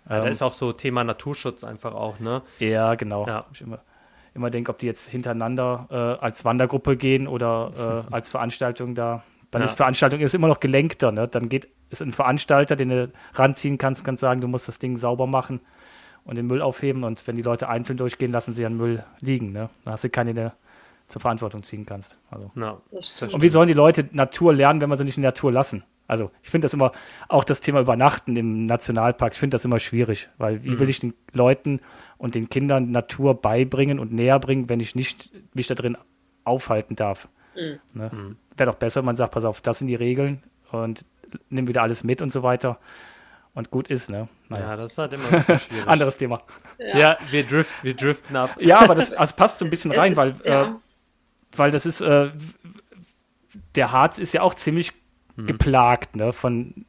Ja, 0.08 0.18
da 0.18 0.24
ähm, 0.24 0.30
ist 0.30 0.42
auch 0.42 0.54
so 0.54 0.72
Thema 0.72 1.04
Naturschutz 1.04 1.62
einfach 1.62 1.94
auch, 1.94 2.18
ne? 2.18 2.42
Ja, 2.58 2.96
genau. 2.96 3.26
Ja. 3.26 3.46
Ich 3.52 3.60
immer, 3.60 3.78
immer 4.34 4.50
denke, 4.50 4.72
ob 4.72 4.78
die 4.78 4.86
jetzt 4.86 5.08
hintereinander 5.08 5.86
äh, 5.90 6.24
als 6.24 6.44
Wandergruppe 6.44 6.96
gehen 6.96 7.28
oder 7.28 8.04
äh, 8.10 8.12
als 8.12 8.28
Veranstaltung 8.28 8.94
da. 8.94 9.22
Dann 9.54 9.62
ja. 9.62 9.66
ist 9.66 9.76
Veranstaltung 9.76 10.18
ist 10.18 10.34
immer 10.34 10.48
noch 10.48 10.58
gelenkter, 10.58 11.12
ne? 11.12 11.28
Dann 11.28 11.48
geht 11.48 11.68
ist 11.90 12.02
ein 12.02 12.12
Veranstalter, 12.12 12.74
den 12.74 12.88
du 12.88 13.12
ranziehen 13.34 13.78
kannst, 13.78 14.04
kannst 14.04 14.20
sagen, 14.20 14.40
du 14.40 14.48
musst 14.48 14.66
das 14.66 14.80
Ding 14.80 14.96
sauber 14.96 15.28
machen 15.28 15.60
und 16.24 16.34
den 16.34 16.48
Müll 16.48 16.60
aufheben 16.60 17.04
und 17.04 17.24
wenn 17.28 17.36
die 17.36 17.42
Leute 17.42 17.68
einzeln 17.68 17.96
durchgehen, 17.96 18.32
lassen 18.32 18.52
sie 18.52 18.62
ihren 18.62 18.76
Müll 18.76 19.04
liegen, 19.20 19.52
ne? 19.52 19.70
Da 19.84 19.92
hast 19.92 20.02
du 20.02 20.10
keine, 20.10 20.34
der 20.34 20.54
zur 21.06 21.20
Verantwortung 21.20 21.62
ziehen 21.62 21.86
kannst. 21.86 22.16
Also. 22.32 22.50
Ja, 22.56 22.78
und 23.32 23.42
wie 23.42 23.48
sollen 23.48 23.68
die 23.68 23.74
Leute 23.74 24.08
Natur 24.10 24.52
lernen, 24.52 24.80
wenn 24.80 24.90
wir 24.90 24.96
sie 24.96 25.04
nicht 25.04 25.18
in 25.18 25.22
der 25.22 25.30
Natur 25.30 25.52
lassen? 25.52 25.84
Also 26.08 26.32
ich 26.42 26.50
finde 26.50 26.64
das 26.64 26.74
immer, 26.74 26.90
auch 27.28 27.44
das 27.44 27.60
Thema 27.60 27.80
Übernachten 27.80 28.34
im 28.34 28.66
Nationalpark, 28.66 29.34
ich 29.34 29.38
finde 29.38 29.54
das 29.54 29.64
immer 29.64 29.78
schwierig, 29.78 30.28
weil 30.36 30.64
wie 30.64 30.70
mhm. 30.70 30.78
will 30.80 30.90
ich 30.90 30.98
den 30.98 31.14
Leuten 31.32 31.80
und 32.18 32.34
den 32.34 32.48
Kindern 32.48 32.90
Natur 32.90 33.40
beibringen 33.40 34.00
und 34.00 34.12
näher 34.12 34.40
bringen, 34.40 34.68
wenn 34.68 34.80
ich 34.80 34.96
nicht 34.96 35.30
mich 35.54 35.68
da 35.68 35.76
drin 35.76 35.96
aufhalten 36.42 36.96
darf? 36.96 37.28
Mhm. 37.54 37.78
Ne? 37.94 38.10
Mhm. 38.12 38.36
Wäre 38.56 38.70
doch 38.70 38.78
besser, 38.78 39.02
man 39.02 39.16
sagt, 39.16 39.32
pass 39.32 39.44
auf, 39.44 39.60
das 39.60 39.78
sind 39.78 39.88
die 39.88 39.94
Regeln 39.94 40.42
und 40.70 41.04
nimm 41.48 41.66
wieder 41.68 41.82
alles 41.82 42.04
mit 42.04 42.22
und 42.22 42.30
so 42.30 42.42
weiter. 42.42 42.78
Und 43.54 43.70
gut 43.70 43.88
ist, 43.88 44.10
ne? 44.10 44.28
Naja. 44.48 44.70
Ja, 44.70 44.76
das 44.76 44.92
ist 44.92 44.98
halt 44.98 45.12
immer 45.12 45.26
ein 45.26 45.30
bisschen 45.30 45.58
schwierig. 45.68 45.88
Anderes 45.88 46.16
Thema. 46.16 46.42
Ja, 46.78 46.98
ja 46.98 47.18
wir, 47.30 47.44
drift, 47.46 47.70
wir 47.82 47.94
driften 47.94 48.34
ab. 48.34 48.56
Ja, 48.58 48.80
aber 48.80 48.96
das, 48.96 49.10
das 49.10 49.34
passt 49.34 49.58
so 49.58 49.64
ein 49.64 49.70
bisschen 49.70 49.92
rein, 49.92 50.16
weil, 50.16 50.34
ja. 50.44 50.62
äh, 50.64 50.68
weil 51.56 51.70
das 51.70 51.86
ist, 51.86 52.00
äh, 52.00 52.30
der 53.76 53.92
Harz 53.92 54.18
ist 54.18 54.34
ja 54.34 54.42
auch 54.42 54.54
ziemlich 54.54 54.92
mhm. 55.36 55.46
geplagt, 55.46 56.16
ne? 56.16 56.32
Von, 56.32 56.84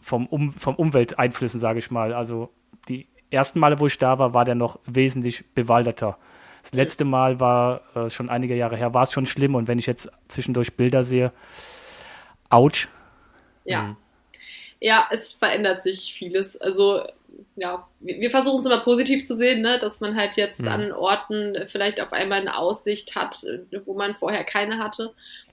vom, 0.00 0.26
um, 0.26 0.52
vom 0.54 0.74
Umwelteinflüssen, 0.74 1.60
sage 1.60 1.78
ich 1.78 1.92
mal. 1.92 2.12
Also 2.12 2.52
die 2.88 3.06
ersten 3.30 3.60
Male, 3.60 3.78
wo 3.78 3.86
ich 3.86 3.98
da 3.98 4.18
war, 4.18 4.34
war 4.34 4.44
der 4.44 4.56
noch 4.56 4.80
wesentlich 4.86 5.54
bewaldeter. 5.54 6.18
Das 6.62 6.72
letzte 6.72 7.04
Mal 7.04 7.40
war 7.40 7.82
äh, 7.94 8.08
schon 8.08 8.30
einige 8.30 8.54
Jahre 8.54 8.76
her, 8.76 8.94
war 8.94 9.02
es 9.02 9.12
schon 9.12 9.26
schlimm. 9.26 9.54
Und 9.54 9.68
wenn 9.68 9.78
ich 9.78 9.86
jetzt 9.86 10.10
zwischendurch 10.28 10.74
Bilder 10.74 11.02
sehe, 11.02 11.32
ouch. 12.50 12.88
Ja. 13.64 13.82
Mhm. 13.82 13.96
Ja, 14.80 15.06
es 15.10 15.32
verändert 15.32 15.82
sich 15.82 16.14
vieles. 16.14 16.56
Also, 16.56 17.02
ja, 17.56 17.86
wir 18.00 18.30
versuchen 18.30 18.60
es 18.60 18.66
immer 18.66 18.80
positiv 18.80 19.24
zu 19.24 19.36
sehen, 19.36 19.62
ne? 19.62 19.78
dass 19.78 20.00
man 20.00 20.16
halt 20.16 20.36
jetzt 20.36 20.60
mhm. 20.60 20.68
an 20.68 20.92
Orten 20.92 21.56
vielleicht 21.68 22.00
auf 22.00 22.12
einmal 22.12 22.40
eine 22.40 22.56
Aussicht 22.56 23.14
hat, 23.14 23.44
wo 23.84 23.94
man 23.94 24.16
vorher 24.16 24.42
keine 24.42 24.78
hatte. 24.78 25.12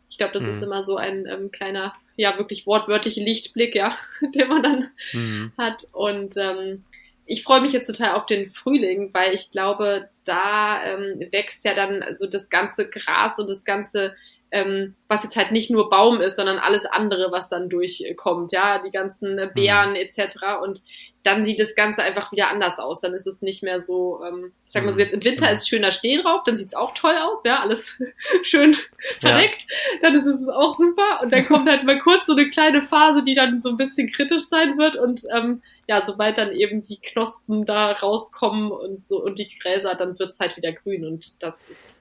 Ich 0.10 0.17
glaube, 0.17 0.34
das 0.34 0.43
mhm. 0.43 0.50
ist 0.50 0.63
immer 0.63 0.84
so 0.84 0.98
ein 0.98 1.28
ähm, 1.28 1.52
kleiner 1.52 1.93
ja 2.15 2.38
wirklich 2.38 2.67
wortwörtliche 2.67 3.24
Lichtblick, 3.24 3.76
ja, 3.76 3.98
den 4.36 4.48
man 4.50 4.63
dann 4.63 4.89
mhm. 5.13 5.52
hat. 5.58 5.88
Und 5.93 6.36
ähm, 6.38 6.84
ich 7.30 7.44
freue 7.44 7.62
mich 7.62 7.74
jetzt 7.74 7.86
total 7.86 8.15
auf 8.15 8.26
den 8.26 8.50
Frühling, 8.50 9.13
weil 9.13 9.36
ich 9.36 9.52
glaube, 9.52 10.10
da 10.26 10.84
ähm, 10.84 11.28
wächst 11.32 11.63
ja 11.63 11.76
dann 11.76 12.04
so 12.18 12.26
das 12.26 12.50
ganze 12.50 12.89
Gras 12.89 13.38
und 13.38 13.50
das 13.50 13.63
ganze 13.63 14.15
ähm, 14.52 14.96
was 15.08 15.24
jetzt 15.24 15.36
halt 15.36 15.52
nicht 15.52 15.70
nur 15.70 15.89
Baum 15.89 16.22
ist, 16.22 16.36
sondern 16.36 16.58
alles 16.58 16.86
andere, 16.86 17.32
was 17.32 17.50
dann 17.50 17.70
durchkommt, 17.70 18.52
ja, 18.52 18.80
die 18.80 18.89
ganzen 18.89 19.38
äh, 19.38 19.50
Beeren 19.54 19.92
mhm. 19.92 19.96
etc. 19.98 20.38
Und 20.63 20.82
dann 21.24 21.46
sieht 21.46 21.60
das 21.60 21.76
Ganze 21.76 22.02
einfach 22.02 22.32
wieder 22.32 22.50
anders 22.50 22.80
aus. 22.80 23.02
Dann 23.02 23.13
ist 23.13 23.28
es 23.28 23.42
nicht 23.42 23.62
mehr 23.62 23.82
so, 23.82 24.22
ähm, 24.26 24.52
ich 24.65 24.72
sag 24.72 24.86
mal 24.86 24.92
so, 24.92 24.98
mhm. 24.98 25.04
jetzt 25.04 25.13
im 25.13 25.24
Winter 25.24 25.48
mhm. 25.48 25.54
ist 25.54 25.70
schöner 25.70 25.92
Schnee 25.92 26.18
drauf, 26.18 26.42
dann 26.46 26.56
sieht's 26.56 26.74
auch 26.74 26.94
toll 26.94 27.15
aus, 27.22 27.42
ja, 27.46 27.60
alles 27.60 27.96
schön 28.44 28.76
verdeckt, 29.20 29.65
ja. 29.70 30.00
dann 30.02 30.15
ist 30.15 30.26
es 30.26 30.48
auch 30.48 30.76
super. 30.76 31.22
Und 31.22 31.32
dann 31.32 31.46
kommt 31.46 31.70
halt 31.70 31.84
mal 31.84 32.00
kurz 32.00 32.26
so 32.26 32.34
eine 32.34 32.50
kleine 32.50 32.82
Phase, 32.82 33.24
die 33.24 33.36
dann 33.36 33.62
so 33.62 33.70
ein 33.70 33.78
bisschen 33.78 34.10
kritisch 34.10 34.46
sein 34.46 34.78
wird. 34.78 34.96
Und 34.96 35.24
ähm, 35.36 35.62
ja, 35.89 36.04
sobald 36.06 36.38
dann 36.38 36.54
eben 36.54 36.84
die 36.84 37.02
Knospen 37.02 37.65
da 37.65 37.91
rauskommen 37.91 38.71
und 38.71 39.06
so 39.06 39.21
und 39.21 39.39
die 39.39 39.49
Gräser, 39.60 39.95
dann 39.95 40.17
wird's 40.19 40.39
halt 40.39 40.56
wieder 40.56 40.71
grün. 40.71 41.04
Und 41.04 41.41
das 41.43 41.67
ist 41.67 41.97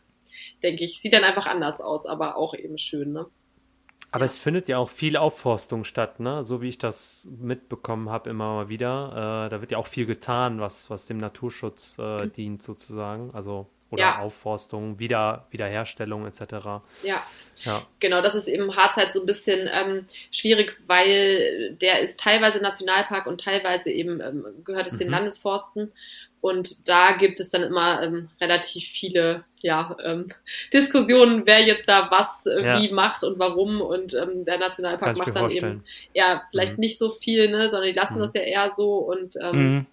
denke 0.62 0.84
ich. 0.84 1.00
Sieht 1.00 1.12
dann 1.12 1.24
einfach 1.24 1.46
anders 1.46 1.80
aus, 1.80 2.06
aber 2.06 2.36
auch 2.36 2.54
eben 2.54 2.78
schön, 2.78 3.12
ne? 3.12 3.26
Aber 4.10 4.24
ja. 4.24 4.26
es 4.26 4.38
findet 4.38 4.68
ja 4.68 4.78
auch 4.78 4.88
viel 4.88 5.16
Aufforstung 5.16 5.84
statt, 5.84 6.20
ne? 6.20 6.42
So 6.42 6.62
wie 6.62 6.68
ich 6.68 6.78
das 6.78 7.28
mitbekommen 7.30 8.10
habe 8.10 8.30
immer 8.30 8.54
mal 8.54 8.68
wieder. 8.68 9.46
Äh, 9.46 9.50
da 9.50 9.60
wird 9.60 9.70
ja 9.70 9.78
auch 9.78 9.86
viel 9.86 10.06
getan, 10.06 10.60
was, 10.60 10.88
was 10.90 11.06
dem 11.06 11.18
Naturschutz 11.18 11.96
äh, 11.98 12.24
mhm. 12.24 12.32
dient, 12.32 12.62
sozusagen. 12.62 13.30
Also 13.34 13.68
oder 13.90 14.02
ja. 14.02 14.18
Aufforstung, 14.18 14.98
Wieder, 14.98 15.46
Wiederherstellung 15.50 16.26
etc. 16.26 16.42
Ja. 17.02 17.22
ja, 17.56 17.86
genau, 18.00 18.20
das 18.20 18.34
ist 18.34 18.48
eben 18.48 18.76
Harz 18.76 18.96
halt 18.96 19.12
so 19.12 19.20
ein 19.20 19.26
bisschen 19.26 19.68
ähm, 19.72 20.06
schwierig, 20.30 20.76
weil 20.86 21.74
der 21.80 22.00
ist 22.00 22.20
teilweise 22.20 22.60
Nationalpark 22.60 23.26
und 23.26 23.40
teilweise 23.40 23.90
eben 23.90 24.20
ähm, 24.20 24.44
gehört 24.64 24.86
es 24.86 24.94
mhm. 24.94 24.98
den 24.98 25.10
Landesforsten. 25.10 25.92
Und 26.40 26.88
da 26.88 27.12
gibt 27.12 27.40
es 27.40 27.50
dann 27.50 27.64
immer 27.64 28.00
ähm, 28.02 28.28
relativ 28.40 28.84
viele 28.84 29.44
ja, 29.60 29.96
ähm, 30.04 30.28
Diskussionen, 30.72 31.46
wer 31.46 31.60
jetzt 31.60 31.88
da 31.88 32.10
was 32.10 32.46
äh, 32.46 32.62
ja. 32.62 32.80
wie 32.80 32.92
macht 32.92 33.24
und 33.24 33.38
warum. 33.38 33.80
Und 33.80 34.14
ähm, 34.14 34.44
der 34.44 34.58
Nationalpark 34.58 35.16
macht 35.16 35.34
dann 35.34 35.50
eben 35.50 35.84
eher 36.14 36.42
vielleicht 36.50 36.74
mhm. 36.74 36.80
nicht 36.80 36.98
so 36.98 37.10
viel, 37.10 37.50
ne, 37.50 37.70
sondern 37.70 37.92
die 37.92 37.98
lassen 37.98 38.16
mhm. 38.16 38.20
das 38.20 38.34
ja 38.34 38.42
eher 38.42 38.70
so. 38.70 38.98
Und 38.98 39.34
ähm, 39.42 39.56
mhm. 39.56 39.86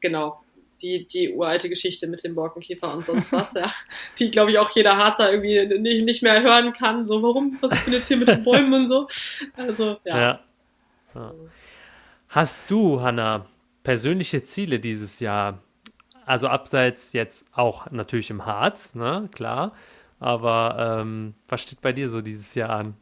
genau, 0.00 0.40
die, 0.84 1.06
die 1.06 1.32
uralte 1.32 1.68
Geschichte 1.68 2.06
mit 2.06 2.22
dem 2.22 2.34
Borkenkäfer 2.34 2.92
und 2.92 3.04
sonst 3.04 3.32
was, 3.32 3.52
ja, 3.54 3.72
die, 4.18 4.30
glaube 4.30 4.50
ich, 4.50 4.58
auch 4.58 4.70
jeder 4.70 4.96
Harzer 4.96 5.32
irgendwie 5.32 5.78
nicht, 5.78 6.04
nicht 6.04 6.22
mehr 6.22 6.42
hören 6.42 6.72
kann. 6.72 7.06
So, 7.06 7.22
warum, 7.22 7.58
was 7.60 7.72
ist 7.72 7.86
denn 7.86 7.94
jetzt 7.94 8.08
hier 8.08 8.18
mit 8.18 8.28
den 8.28 8.44
Bäumen 8.44 8.72
und 8.74 8.86
so? 8.86 9.08
Also, 9.56 9.96
ja. 10.04 10.18
ja. 10.18 10.40
ja. 11.14 11.34
Hast 12.28 12.70
du, 12.70 13.00
Hanna, 13.00 13.46
persönliche 13.82 14.44
Ziele 14.44 14.78
dieses 14.78 15.20
Jahr? 15.20 15.60
also 16.26 16.48
abseits 16.48 17.12
jetzt 17.12 17.46
auch 17.52 17.90
natürlich 17.90 18.30
im 18.30 18.46
Harz, 18.46 18.94
ne, 18.94 19.28
klar. 19.34 19.72
Aber 20.20 21.00
ähm, 21.00 21.34
was 21.48 21.62
steht 21.62 21.80
bei 21.80 21.92
dir 21.92 22.08
so 22.08 22.20
dieses 22.20 22.54
Jahr 22.54 22.70
an? 22.70 22.94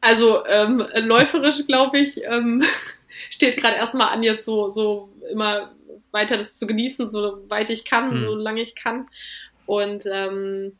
Also 0.00 0.44
ähm, 0.46 0.84
läuferisch, 0.94 1.66
glaube 1.66 1.98
ich, 1.98 2.24
ähm, 2.24 2.62
steht 3.30 3.56
gerade 3.58 3.76
erstmal 3.76 4.08
an, 4.08 4.22
jetzt 4.22 4.44
so, 4.44 4.72
so 4.72 5.10
immer 5.30 5.72
weiter 6.12 6.36
das 6.36 6.56
zu 6.56 6.66
genießen, 6.66 7.08
so 7.08 7.48
weit 7.48 7.70
ich 7.70 7.84
kann, 7.84 8.12
hm. 8.12 8.18
so 8.18 8.34
lange 8.34 8.62
ich 8.62 8.74
kann. 8.74 9.08
Und 9.66 10.04
ähm, 10.12 10.78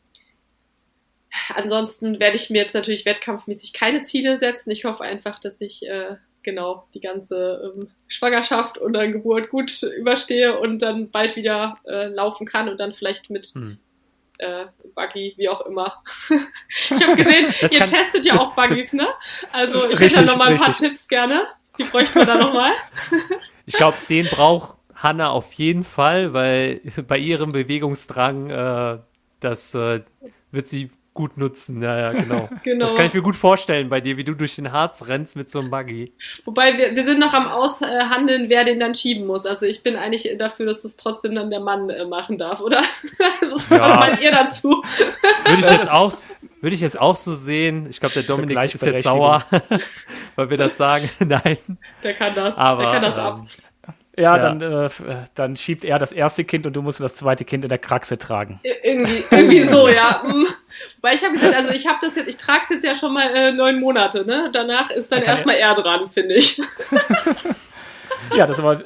ansonsten 1.55 2.21
werde 2.21 2.37
ich 2.37 2.51
mir 2.51 2.63
jetzt 2.63 2.75
natürlich 2.75 3.07
wettkampfmäßig 3.07 3.73
keine 3.73 4.03
Ziele 4.03 4.39
setzen. 4.39 4.71
Ich 4.71 4.85
hoffe 4.85 5.03
einfach, 5.03 5.39
dass 5.39 5.61
ich 5.61 5.87
äh, 5.87 6.17
genau 6.43 6.87
die 6.95 7.01
ganze 7.01 7.75
ähm, 7.77 7.89
Schwangerschaft 8.09 8.79
und 8.79 8.93
dann 8.93 9.13
Geburt 9.13 9.51
gut 9.51 9.83
überstehe 9.83 10.59
und 10.59 10.81
dann 10.81 11.11
bald 11.11 11.37
wieder 11.37 11.79
äh, 11.87 12.07
laufen 12.07 12.47
kann 12.47 12.69
und 12.69 12.79
dann 12.79 12.95
vielleicht 12.95 13.31
mit 13.31 13.47
hm. 13.47 13.79
äh, 14.39 14.67
Buggy, 14.95 15.35
wie 15.37 15.49
auch 15.49 15.63
immer. 15.63 16.03
ich 16.69 17.03
habe 17.03 17.17
gesehen, 17.17 17.55
ihr 17.71 17.87
testet 17.87 18.27
ja 18.27 18.39
auch 18.39 18.55
Buggies, 18.55 18.93
ne? 18.93 19.09
Also 19.53 19.85
ich 19.85 20.01
richtig, 20.01 20.19
hätte 20.19 20.27
da 20.27 20.33
noch 20.33 20.39
mal 20.39 20.49
ein 20.49 20.57
paar 20.57 20.75
Tipps 20.75 21.09
gerne. 21.09 21.47
Die 21.79 21.85
bräuchten 21.85 22.17
wir 22.17 22.27
da 22.27 22.37
noch 22.37 22.53
mal. 22.53 22.73
ich 23.65 23.75
glaube, 23.75 23.97
den 24.07 24.27
braucht 24.27 24.77
Hanna 25.03 25.31
auf 25.31 25.53
jeden 25.55 25.85
Fall, 25.85 26.33
weil 26.33 26.81
bei 27.09 27.19
ihrem 27.19 27.53
Bewegungsdrang, 27.53 28.51
äh, 28.51 28.99
das 29.41 29.75
äh, 29.75 30.03
wird 30.53 30.69
sie 30.69 30.91
gut 31.15 31.37
nutzen. 31.37 31.83
Ja, 31.83 31.99
ja, 31.99 32.13
genau. 32.13 32.49
genau. 32.63 32.87
Das 32.87 32.97
kann 32.97 33.07
ich 33.07 33.13
mir 33.13 33.21
gut 33.21 33.37
vorstellen 33.37 33.89
bei 33.89 34.01
dir, 34.01 34.17
wie 34.17 34.25
du 34.25 34.35
durch 34.35 34.55
den 34.57 34.73
Harz 34.73 35.07
rennst 35.09 35.37
mit 35.37 35.51
so 35.51 35.59
einem 35.59 35.71
Buggy. 35.71 36.13
Wobei 36.45 36.79
wir, 36.79 36.97
wir 36.97 37.07
sind 37.07 37.19
noch 37.19 37.35
am 37.35 37.49
Aushandeln, 37.49 38.49
wer 38.49 38.65
den 38.65 38.81
dann 38.81 38.95
schieben 38.95 39.27
muss. 39.27 39.45
Also 39.45 39.67
ich 39.67 39.83
bin 39.83 39.97
eigentlich 39.97 40.37
dafür, 40.39 40.67
dass 40.67 40.83
das 40.83 40.97
trotzdem 40.97 41.35
dann 41.35 41.51
der 41.51 41.61
Mann 41.61 41.91
äh, 41.91 42.07
machen 42.07 42.39
darf, 42.39 42.61
oder? 42.61 42.81
Was 43.51 43.69
ja. 43.69 43.97
meint 43.97 44.23
ihr 44.23 44.31
dazu? 44.31 44.83
Würde 45.45 45.61
ich 45.61 45.71
jetzt 45.71 45.91
auch, 45.91 46.13
würde 46.61 46.75
ich 46.75 46.81
jetzt 46.81 46.99
auch 46.99 47.17
so 47.17 47.35
sehen. 47.35 47.89
Ich 47.91 48.01
glaube, 48.01 48.15
der 48.15 48.23
Dominik 48.23 48.57
ist, 48.65 48.77
ist 48.77 48.87
jetzt 48.87 49.05
sauer, 49.05 49.45
weil 50.37 50.49
wir 50.49 50.57
das 50.57 50.77
sagen. 50.77 51.11
Nein. 51.19 51.59
Der 52.03 52.15
kann 52.15 52.35
das. 52.35 52.57
Aber, 52.57 52.83
der 52.85 52.93
kann 52.93 53.03
das 53.03 53.17
ab. 53.17 53.41
Ähm, 53.41 53.49
ja, 54.17 54.37
ja. 54.37 54.39
Dann, 54.39 54.61
äh, 54.61 54.89
dann 55.35 55.57
schiebt 55.57 55.85
er 55.85 55.99
das 55.99 56.13
erste 56.13 56.45
Kind 56.45 56.67
und 56.67 56.75
du 56.75 56.83
musst 56.83 57.01
das 57.01 57.15
zweite 57.15 57.45
Kind 57.45 57.65
in 57.65 57.71
der 57.71 57.79
Kraxe 57.79 58.19
tragen. 58.19 58.61
irgendwie, 58.83 59.25
irgendwie 59.31 59.63
so, 59.63 59.89
ja. 59.89 60.23
Hm. 60.23 60.47
Weil 61.01 61.15
ich 61.15 61.25
habe 61.25 61.35
gesagt, 61.35 61.55
also 61.55 61.73
ich 61.73 61.87
habe 61.87 61.99
das 62.03 62.17
jetzt, 62.17 62.29
ich 62.29 62.37
trage 62.37 62.61
es 62.65 62.71
jetzt 62.71 62.85
ja 62.85 62.95
schon 62.95 63.15
mal 63.15 63.35
äh, 63.35 63.53
neun 63.53 63.81
Monate, 63.81 64.27
ne? 64.27 64.51
Danach 64.53 64.91
ist 64.91 65.11
dann 65.11 65.23
erstmal 65.23 65.57
er 65.57 65.75
dran, 65.75 66.11
finde 66.11 66.35
ich. 66.35 66.61
ja, 68.37 68.47
das, 68.47 68.63
war, 68.63 68.81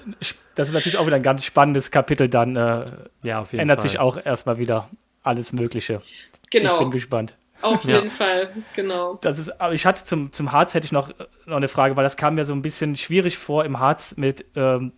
das 0.54 0.68
ist 0.68 0.74
natürlich 0.74 0.96
auch 0.96 1.06
wieder 1.06 1.16
ein 1.16 1.22
ganz 1.22 1.44
spannendes 1.44 1.90
Kapitel. 1.90 2.28
Dann 2.28 2.54
äh, 2.54 2.86
ja, 3.22 3.40
auf 3.40 3.52
jeden 3.52 3.62
ändert 3.62 3.80
Fall. 3.80 3.88
sich 3.88 3.98
auch 3.98 4.24
erstmal 4.24 4.58
wieder 4.58 4.88
alles 5.24 5.52
Mögliche. 5.52 6.02
Genau. 6.50 6.72
Ich 6.72 6.78
bin 6.78 6.90
gespannt. 6.92 7.34
Auf 7.62 7.82
jeden 7.84 8.04
ja. 8.04 8.10
Fall, 8.10 8.52
genau. 8.76 9.18
Das 9.22 9.38
ist, 9.38 9.60
aber 9.60 9.74
ich 9.74 9.86
hatte 9.86 10.04
zum, 10.04 10.30
zum 10.30 10.52
Harz 10.52 10.74
hätte 10.74 10.84
ich 10.84 10.92
noch, 10.92 11.10
noch 11.46 11.56
eine 11.56 11.68
Frage, 11.68 11.96
weil 11.96 12.04
das 12.04 12.16
kam 12.16 12.36
mir 12.36 12.44
so 12.44 12.52
ein 12.52 12.62
bisschen 12.62 12.96
schwierig 12.96 13.38
vor 13.38 13.64
im 13.64 13.80
Harz 13.80 14.16
mit 14.16 14.44
ähm, 14.54 14.92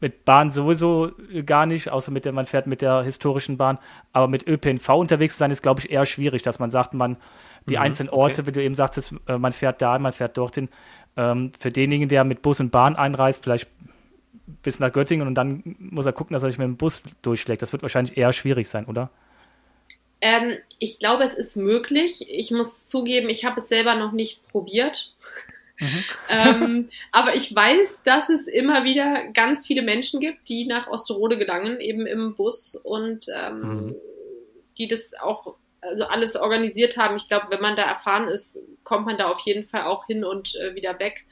mit 0.00 0.24
Bahn 0.24 0.50
sowieso 0.50 1.12
gar 1.46 1.66
nicht, 1.66 1.90
außer 1.90 2.10
mit 2.10 2.24
der, 2.24 2.32
man 2.32 2.46
fährt 2.46 2.66
mit 2.66 2.82
der 2.82 3.02
historischen 3.02 3.56
Bahn. 3.56 3.78
Aber 4.12 4.28
mit 4.28 4.46
ÖPNV 4.46 4.88
unterwegs 4.90 5.34
zu 5.34 5.38
sein, 5.38 5.50
ist, 5.50 5.62
glaube 5.62 5.80
ich, 5.80 5.90
eher 5.90 6.04
schwierig, 6.06 6.42
dass 6.42 6.58
man 6.58 6.70
sagt, 6.70 6.94
man, 6.94 7.16
die 7.66 7.76
mhm, 7.76 7.82
einzelnen 7.82 8.10
Orte, 8.10 8.42
okay. 8.42 8.46
wie 8.48 8.52
du 8.52 8.62
eben 8.62 8.74
sagtest, 8.74 9.14
äh, 9.26 9.38
man 9.38 9.52
fährt 9.52 9.80
da, 9.80 9.98
man 9.98 10.12
fährt 10.12 10.36
dorthin. 10.36 10.68
Ähm, 11.16 11.52
für 11.58 11.70
denjenigen, 11.70 12.08
der 12.08 12.24
mit 12.24 12.42
Bus 12.42 12.60
und 12.60 12.70
Bahn 12.70 12.96
einreist, 12.96 13.44
vielleicht 13.44 13.68
bis 14.62 14.80
nach 14.80 14.92
Göttingen 14.92 15.26
und 15.26 15.34
dann 15.34 15.76
muss 15.78 16.06
er 16.06 16.12
gucken, 16.12 16.34
dass 16.34 16.42
er 16.42 16.50
sich 16.50 16.58
mit 16.58 16.66
dem 16.66 16.76
Bus 16.76 17.02
durchschlägt. 17.22 17.62
Das 17.62 17.72
wird 17.72 17.82
wahrscheinlich 17.82 18.16
eher 18.16 18.32
schwierig 18.32 18.68
sein, 18.68 18.84
oder? 18.86 19.10
Ähm, 20.20 20.56
ich 20.78 20.98
glaube, 20.98 21.24
es 21.24 21.34
ist 21.34 21.56
möglich. 21.56 22.26
Ich 22.30 22.50
muss 22.50 22.86
zugeben, 22.86 23.28
ich 23.28 23.44
habe 23.44 23.60
es 23.60 23.68
selber 23.68 23.94
noch 23.94 24.12
nicht 24.12 24.46
probiert. 24.48 25.13
Mhm. 25.80 26.04
ähm, 26.30 26.88
aber 27.10 27.34
ich 27.34 27.54
weiß, 27.54 28.02
dass 28.04 28.28
es 28.28 28.46
immer 28.46 28.84
wieder 28.84 29.26
ganz 29.32 29.66
viele 29.66 29.82
Menschen 29.82 30.20
gibt, 30.20 30.48
die 30.48 30.66
nach 30.66 30.86
Osterode 30.86 31.36
gelangen, 31.36 31.80
eben 31.80 32.06
im 32.06 32.34
Bus 32.36 32.76
und 32.76 33.26
ähm, 33.34 33.60
mhm. 33.60 33.96
die 34.78 34.86
das 34.86 35.12
auch 35.20 35.56
also 35.80 36.04
alles 36.04 36.36
organisiert 36.36 36.96
haben. 36.96 37.16
Ich 37.16 37.28
glaube, 37.28 37.46
wenn 37.50 37.60
man 37.60 37.76
da 37.76 37.82
erfahren 37.82 38.28
ist, 38.28 38.58
kommt 38.84 39.06
man 39.06 39.18
da 39.18 39.28
auf 39.28 39.40
jeden 39.40 39.66
Fall 39.66 39.82
auch 39.82 40.06
hin 40.06 40.24
und 40.24 40.54
äh, 40.54 40.74
wieder 40.74 40.98
weg. 40.98 41.26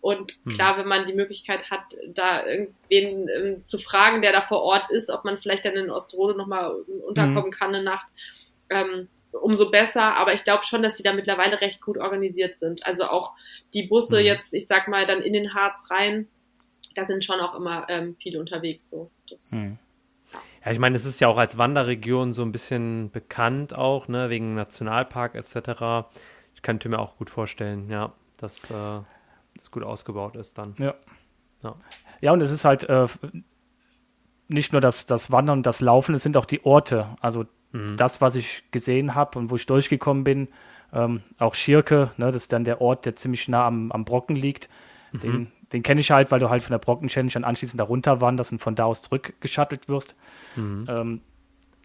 Und 0.00 0.38
mhm. 0.44 0.54
klar, 0.54 0.78
wenn 0.78 0.88
man 0.88 1.06
die 1.06 1.12
Möglichkeit 1.12 1.70
hat, 1.70 1.96
da 2.08 2.46
irgendwen 2.46 3.28
ähm, 3.28 3.60
zu 3.60 3.78
fragen, 3.78 4.22
der 4.22 4.32
da 4.32 4.40
vor 4.40 4.62
Ort 4.62 4.90
ist, 4.90 5.10
ob 5.10 5.24
man 5.24 5.36
vielleicht 5.36 5.64
dann 5.64 5.76
in 5.76 5.90
Osterode 5.90 6.36
nochmal 6.36 6.72
unterkommen 7.06 7.46
mhm. 7.46 7.50
kann 7.50 7.74
eine 7.74 7.84
Nacht, 7.84 8.06
ähm, 8.70 9.08
umso 9.32 9.70
besser. 9.70 10.16
Aber 10.16 10.34
ich 10.34 10.44
glaube 10.44 10.64
schon, 10.64 10.82
dass 10.82 10.94
die 10.94 11.02
da 11.02 11.12
mittlerweile 11.12 11.60
recht 11.60 11.80
gut 11.80 11.98
organisiert 11.98 12.54
sind. 12.54 12.86
Also 12.86 13.04
auch 13.04 13.32
die 13.74 13.84
Busse 13.84 14.20
mhm. 14.20 14.26
jetzt, 14.26 14.54
ich 14.54 14.66
sag 14.66 14.88
mal, 14.88 15.06
dann 15.06 15.22
in 15.22 15.32
den 15.32 15.54
Harz 15.54 15.90
rein, 15.90 16.28
da 16.94 17.04
sind 17.04 17.24
schon 17.24 17.40
auch 17.40 17.54
immer 17.54 17.86
ähm, 17.88 18.16
viele 18.20 18.40
unterwegs. 18.40 18.88
So. 18.88 19.10
Das, 19.28 19.52
mhm. 19.52 19.78
Ja, 20.64 20.72
ich 20.72 20.78
meine, 20.78 20.96
es 20.96 21.04
ist 21.04 21.20
ja 21.20 21.28
auch 21.28 21.38
als 21.38 21.56
Wanderregion 21.56 22.32
so 22.32 22.42
ein 22.42 22.52
bisschen 22.52 23.10
bekannt 23.10 23.74
auch, 23.74 24.08
ne, 24.08 24.28
wegen 24.28 24.54
Nationalpark 24.54 25.34
etc. 25.34 26.08
Ich 26.54 26.62
könnte 26.62 26.88
mir 26.88 26.98
auch 26.98 27.16
gut 27.16 27.30
vorstellen, 27.30 27.88
ja, 27.88 28.12
dass 28.36 28.70
äh, 28.70 29.00
das 29.56 29.70
gut 29.70 29.82
ausgebaut 29.82 30.36
ist 30.36 30.58
dann. 30.58 30.74
Ja. 30.78 30.94
Ja, 31.62 31.76
ja 32.20 32.32
und 32.32 32.42
es 32.42 32.50
ist 32.50 32.64
halt 32.64 32.84
äh, 32.84 33.06
nicht 34.48 34.72
nur 34.72 34.80
das, 34.80 35.06
das 35.06 35.30
Wandern 35.30 35.60
und 35.60 35.66
das 35.66 35.80
Laufen, 35.80 36.14
es 36.14 36.22
sind 36.22 36.36
auch 36.36 36.44
die 36.44 36.64
Orte. 36.64 37.16
Also 37.20 37.46
Mhm. 37.72 37.96
Das, 37.96 38.20
was 38.20 38.36
ich 38.36 38.64
gesehen 38.70 39.14
habe 39.14 39.38
und 39.38 39.50
wo 39.50 39.56
ich 39.56 39.66
durchgekommen 39.66 40.24
bin, 40.24 40.48
ähm, 40.92 41.22
auch 41.38 41.54
Schirke, 41.54 42.10
ne, 42.16 42.26
das 42.26 42.42
ist 42.42 42.52
dann 42.52 42.64
der 42.64 42.80
Ort, 42.80 43.06
der 43.06 43.16
ziemlich 43.16 43.48
nah 43.48 43.66
am, 43.66 43.92
am 43.92 44.04
Brocken 44.04 44.36
liegt. 44.36 44.68
Mhm. 45.12 45.20
Den, 45.20 45.52
den 45.72 45.82
kenne 45.82 46.00
ich 46.00 46.10
halt, 46.10 46.30
weil 46.30 46.40
du 46.40 46.50
halt 46.50 46.62
von 46.62 46.72
der 46.72 46.78
Brocken-Challenge 46.78 47.32
dann 47.32 47.44
anschließend 47.44 47.78
da 47.78 47.84
runter 47.84 48.20
wanderst 48.20 48.52
und 48.52 48.58
von 48.58 48.74
da 48.74 48.84
aus 48.84 49.02
zurückgeschattelt 49.02 49.88
wirst. 49.88 50.16
Mhm. 50.56 50.86
Ähm, 50.88 51.20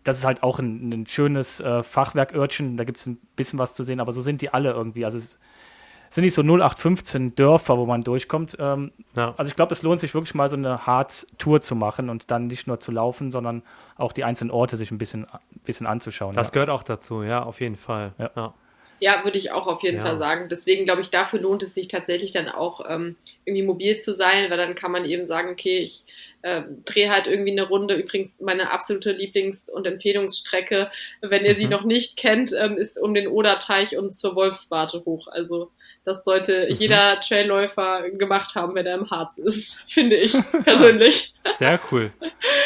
das 0.04 0.20
ist 0.20 0.26
halt 0.26 0.44
auch 0.44 0.60
ein, 0.60 0.92
ein 0.92 1.08
schönes 1.08 1.60
äh, 1.60 1.82
Fachwerkörtchen, 1.84 2.78
da 2.78 2.84
gibt 2.84 3.00
es 3.00 3.08
ein 3.08 3.18
bisschen 3.36 3.60
was 3.60 3.74
zu 3.74 3.84
sehen, 3.84 4.00
aber 4.00 4.12
so 4.12 4.22
sind 4.22 4.42
die 4.42 4.54
alle 4.54 4.72
irgendwie. 4.72 5.04
Also 5.04 5.18
es, 5.18 5.40
sind 6.16 6.24
nicht 6.24 6.34
so 6.34 6.42
0815 6.42 7.36
Dörfer, 7.36 7.78
wo 7.78 7.86
man 7.86 8.04
durchkommt. 8.04 8.58
Ähm, 8.60 8.92
Ja. 9.16 9.34
Also 9.38 9.50
ich 9.50 9.56
glaube, 9.56 9.74
es 9.74 9.82
lohnt 9.84 10.00
sich 10.00 10.14
wirklich 10.14 10.34
mal 10.36 10.50
so 10.50 10.56
eine 10.56 10.86
Harz-Tour 10.86 11.62
zu 11.62 11.76
machen 11.76 12.10
und 12.10 12.32
dann 12.32 12.48
nicht 12.48 12.68
nur 12.68 12.80
zu 12.80 12.92
laufen, 12.92 13.32
sondern 13.32 13.62
auch 13.98 14.12
die 14.14 14.24
einzelnen 14.24 14.52
Orte 14.52 14.78
sich 14.78 14.92
ein 14.92 14.98
bisschen, 14.98 15.26
ein 15.26 15.40
bisschen 15.66 15.88
anzuschauen. 15.88 16.36
Das 16.36 16.48
ja. 16.48 16.54
gehört 16.54 16.70
auch 16.70 16.84
dazu, 16.84 17.24
ja, 17.24 17.44
auf 17.44 17.62
jeden 17.62 17.76
Fall. 17.76 18.14
Ja. 18.18 18.32
Ja. 18.36 18.54
Ja, 19.02 19.26
würde 19.26 19.38
ich 19.38 19.52
auch 19.52 19.68
auf 19.68 19.84
jeden 19.84 19.98
Ja. 19.98 20.04
Fall 20.06 20.18
sagen. 20.20 20.48
Deswegen 20.50 20.86
glaube 20.86 21.02
ich, 21.02 21.10
dafür 21.10 21.40
lohnt 21.42 21.62
es 21.64 21.74
sich 21.76 21.90
tatsächlich 21.90 22.32
dann 22.32 22.48
auch 22.48 22.80
ähm, 22.90 23.18
irgendwie 23.44 23.66
mobil 23.66 23.98
zu 23.98 24.14
sein, 24.14 24.50
weil 24.50 24.58
dann 24.58 24.74
kann 24.74 24.90
man 24.92 25.04
eben 25.04 25.28
sagen, 25.28 25.50
okay, 25.52 25.80
ich 25.80 26.06
äh, 26.44 26.62
drehe 26.86 27.12
halt 27.12 27.28
irgendwie 27.28 27.52
eine 27.52 27.64
Runde. 27.68 27.96
Übrigens 27.96 28.40
meine 28.40 28.72
absolute 28.72 29.12
Lieblings- 29.12 29.70
und 29.70 29.86
Empfehlungsstrecke, 29.86 30.90
wenn 31.22 31.44
ihr 31.44 31.56
sie 31.56 31.66
Mhm. 31.66 31.72
noch 31.72 31.84
nicht 31.84 32.16
kennt, 32.16 32.54
ähm, 32.58 32.78
ist 32.78 32.98
um 32.98 33.14
den 33.14 33.28
Oderteich 33.28 33.98
und 33.98 34.14
zur 34.14 34.34
Wolfswarte 34.36 35.04
hoch. 35.06 35.28
Also 35.28 35.72
das 36.06 36.24
sollte 36.24 36.68
Mhm. 36.70 36.74
jeder 36.76 37.20
Trailläufer 37.20 38.10
gemacht 38.12 38.56
haben, 38.56 38.76
wenn 38.76 38.86
er 38.86 38.96
im 38.96 39.10
Harz 39.10 39.38
ist, 39.38 39.82
finde 39.88 40.16
ich 40.18 40.34
persönlich. 40.64 41.34
Sehr 41.56 41.80
cool. 41.92 42.12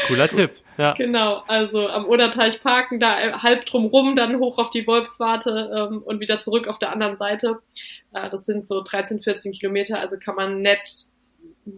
Cooler 0.08 0.28
Tipp. 0.32 0.52
Ja. 0.78 0.94
Genau, 0.94 1.44
also 1.48 1.88
am 1.90 2.06
Oderteich 2.06 2.62
parken, 2.64 3.02
da 3.02 3.42
halb 3.44 3.66
drumrum, 3.66 4.16
dann 4.16 4.40
hoch 4.40 4.58
auf 4.60 4.70
die 4.70 4.88
Wolfswarte 4.88 5.72
ähm, 5.76 6.02
und 6.04 6.22
wieder 6.22 6.40
zurück 6.40 6.70
auf 6.70 6.80
der 6.80 6.92
anderen 6.94 7.18
Seite. 7.18 7.60
Äh, 8.14 8.30
das 8.30 8.46
sind 8.46 8.66
so 8.66 8.82
13, 8.82 9.20
14 9.20 9.52
Kilometer, 9.52 10.00
also 10.00 10.18
kann 10.24 10.36
man 10.36 10.62
nett 10.62 10.90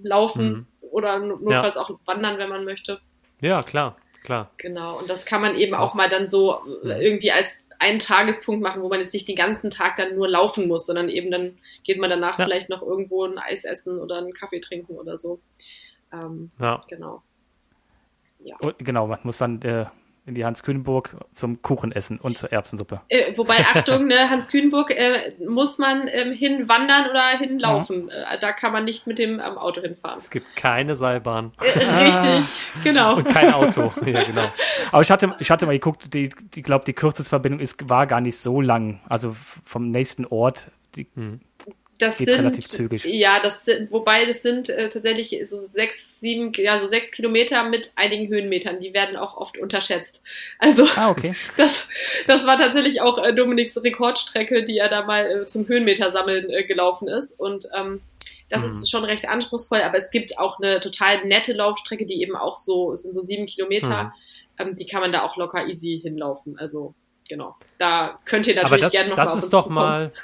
laufen 0.03 0.51
Mhm. 0.51 0.67
oder 0.91 1.19
no- 1.19 1.37
notfalls 1.37 1.77
auch 1.77 1.89
wandern, 2.05 2.37
wenn 2.37 2.49
man 2.49 2.63
möchte. 2.63 2.99
ja, 3.41 3.61
klar, 3.61 3.97
klar. 4.23 4.51
Genau, 4.57 4.99
und 4.99 5.09
das 5.09 5.25
kann 5.25 5.41
man 5.41 5.55
eben 5.55 5.71
Das- 5.71 5.81
auch 5.81 5.95
mal 5.95 6.07
dann 6.07 6.29
so 6.29 6.59
Mhm. 6.83 6.91
irgendwie 6.91 7.31
als 7.31 7.55
einen 7.81 7.99
Tagespunkt 7.99 8.61
machen, 8.61 8.81
wo 8.83 8.89
man 8.89 8.99
jetzt 8.99 9.13
nicht 9.13 9.27
den 9.27 9.35
ganzen 9.35 9.69
Tag 9.71 9.95
dann 9.95 10.15
nur 10.15 10.29
laufen 10.29 10.67
muss, 10.67 10.85
sondern 10.85 11.09
eben 11.09 11.31
dann 11.31 11.57
geht 11.83 11.97
man 11.99 12.09
danach 12.09 12.37
Ja. 12.37 12.45
vielleicht 12.45 12.69
noch 12.69 12.81
irgendwo 12.81 13.25
ein 13.25 13.37
Eis 13.39 13.65
essen 13.65 13.99
oder 13.99 14.17
einen 14.19 14.33
Kaffee 14.33 14.59
trinken 14.59 14.93
oder 14.95 15.17
so. 15.17 15.39
Ähm, 16.13 16.51
Ja. 16.59 16.79
genau. 16.87 17.23
Und, 18.61 18.77
genau, 18.79 19.07
man 19.07 19.19
muss 19.23 19.37
dann 19.39 19.61
äh, 19.63 19.85
in 20.25 20.35
die 20.35 20.45
Hans 20.45 20.61
Kühnburg 20.61 21.15
zum 21.33 21.61
Kuchen 21.61 21.91
essen 21.91 22.19
und 22.19 22.37
zur 22.37 22.51
Erbsensuppe. 22.51 23.01
Äh, 23.09 23.35
wobei, 23.37 23.55
Achtung, 23.73 24.05
ne, 24.05 24.29
Hans 24.29 24.49
Kühnburg 24.49 24.91
äh, 24.91 25.33
muss 25.47 25.79
man 25.79 26.07
ähm, 26.07 26.31
hinwandern 26.31 27.09
oder 27.09 27.37
hinlaufen. 27.39 28.09
Äh, 28.09 28.37
da 28.39 28.51
kann 28.51 28.71
man 28.71 28.85
nicht 28.85 29.07
mit 29.07 29.17
dem 29.17 29.39
ähm, 29.39 29.57
Auto 29.57 29.81
hinfahren. 29.81 30.17
Es 30.17 30.29
gibt 30.29 30.55
keine 30.55 30.95
Seilbahn 30.95 31.53
Äh, 31.59 32.03
richtig, 32.03 32.57
genau. 32.83 33.17
und 33.17 33.27
kein 33.29 33.51
Auto. 33.53 33.91
ja, 34.05 34.23
genau. 34.23 34.51
Aber 34.91 35.01
ich 35.01 35.09
hatte, 35.09 35.35
ich 35.39 35.49
hatte 35.49 35.65
mal 35.65 35.73
geguckt, 35.73 36.13
die, 36.13 36.29
die 36.29 36.61
glaube, 36.61 36.85
die 36.85 36.93
kürzeste 36.93 37.29
Verbindung 37.29 37.59
ist, 37.59 37.89
war 37.89 38.05
gar 38.05 38.21
nicht 38.21 38.37
so 38.37 38.61
lang. 38.61 38.99
Also 39.09 39.35
vom 39.65 39.89
nächsten 39.89 40.25
Ort. 40.27 40.69
Die, 40.95 41.07
Das 42.01 42.17
geht 42.17 42.29
sind, 42.29 42.39
relativ 42.39 42.65
zügig. 42.65 43.05
Ja, 43.05 43.39
das 43.41 43.63
sind, 43.63 43.91
wobei 43.91 44.25
das 44.25 44.41
sind 44.41 44.69
äh, 44.69 44.89
tatsächlich 44.89 45.39
so 45.47 45.59
sechs, 45.59 46.19
sieben, 46.19 46.51
ja, 46.57 46.79
so 46.79 46.87
sechs 46.87 47.11
Kilometer 47.11 47.63
mit 47.63 47.93
einigen 47.95 48.27
Höhenmetern. 48.27 48.79
Die 48.79 48.93
werden 48.93 49.15
auch 49.15 49.37
oft 49.37 49.57
unterschätzt. 49.57 50.23
Also 50.59 50.85
ah, 50.95 51.11
okay. 51.11 51.35
das, 51.57 51.87
das 52.27 52.45
war 52.45 52.57
tatsächlich 52.57 53.01
auch 53.01 53.23
äh, 53.23 53.33
Dominiks 53.33 53.77
Rekordstrecke, 53.81 54.63
die 54.63 54.79
er 54.79 54.89
da 54.89 55.05
mal 55.05 55.43
äh, 55.43 55.47
zum 55.47 55.67
Höhenmeter 55.67 56.11
sammeln 56.11 56.49
äh, 56.49 56.63
gelaufen 56.63 57.07
ist. 57.07 57.39
Und 57.39 57.65
ähm, 57.77 58.01
das 58.49 58.63
Mhm. 58.63 58.69
ist 58.69 58.89
schon 58.89 59.05
recht 59.05 59.29
anspruchsvoll, 59.29 59.81
aber 59.81 59.97
es 59.99 60.11
gibt 60.11 60.37
auch 60.37 60.59
eine 60.59 60.79
total 60.81 61.25
nette 61.25 61.53
Laufstrecke, 61.53 62.05
die 62.05 62.21
eben 62.21 62.35
auch 62.35 62.57
so, 62.57 62.91
es 62.91 63.03
sind 63.03 63.13
so 63.13 63.23
sieben 63.23 63.45
Kilometer, 63.45 64.05
Mhm. 64.05 64.11
ähm, 64.69 64.75
die 64.75 64.85
kann 64.85 65.01
man 65.01 65.11
da 65.13 65.21
auch 65.23 65.37
locker 65.37 65.67
easy 65.67 65.99
hinlaufen. 66.01 66.57
Also 66.59 66.93
genau. 67.29 67.55
Da 67.77 68.17
könnt 68.25 68.47
ihr 68.47 68.53
Aber 68.59 68.71
natürlich 68.71 68.91
gerne 68.91 69.09
noch 69.11 69.15
das 69.15 69.35
mal 69.35 69.37
ist 69.39 69.49
doch 69.53 69.69
mal. 69.69 70.11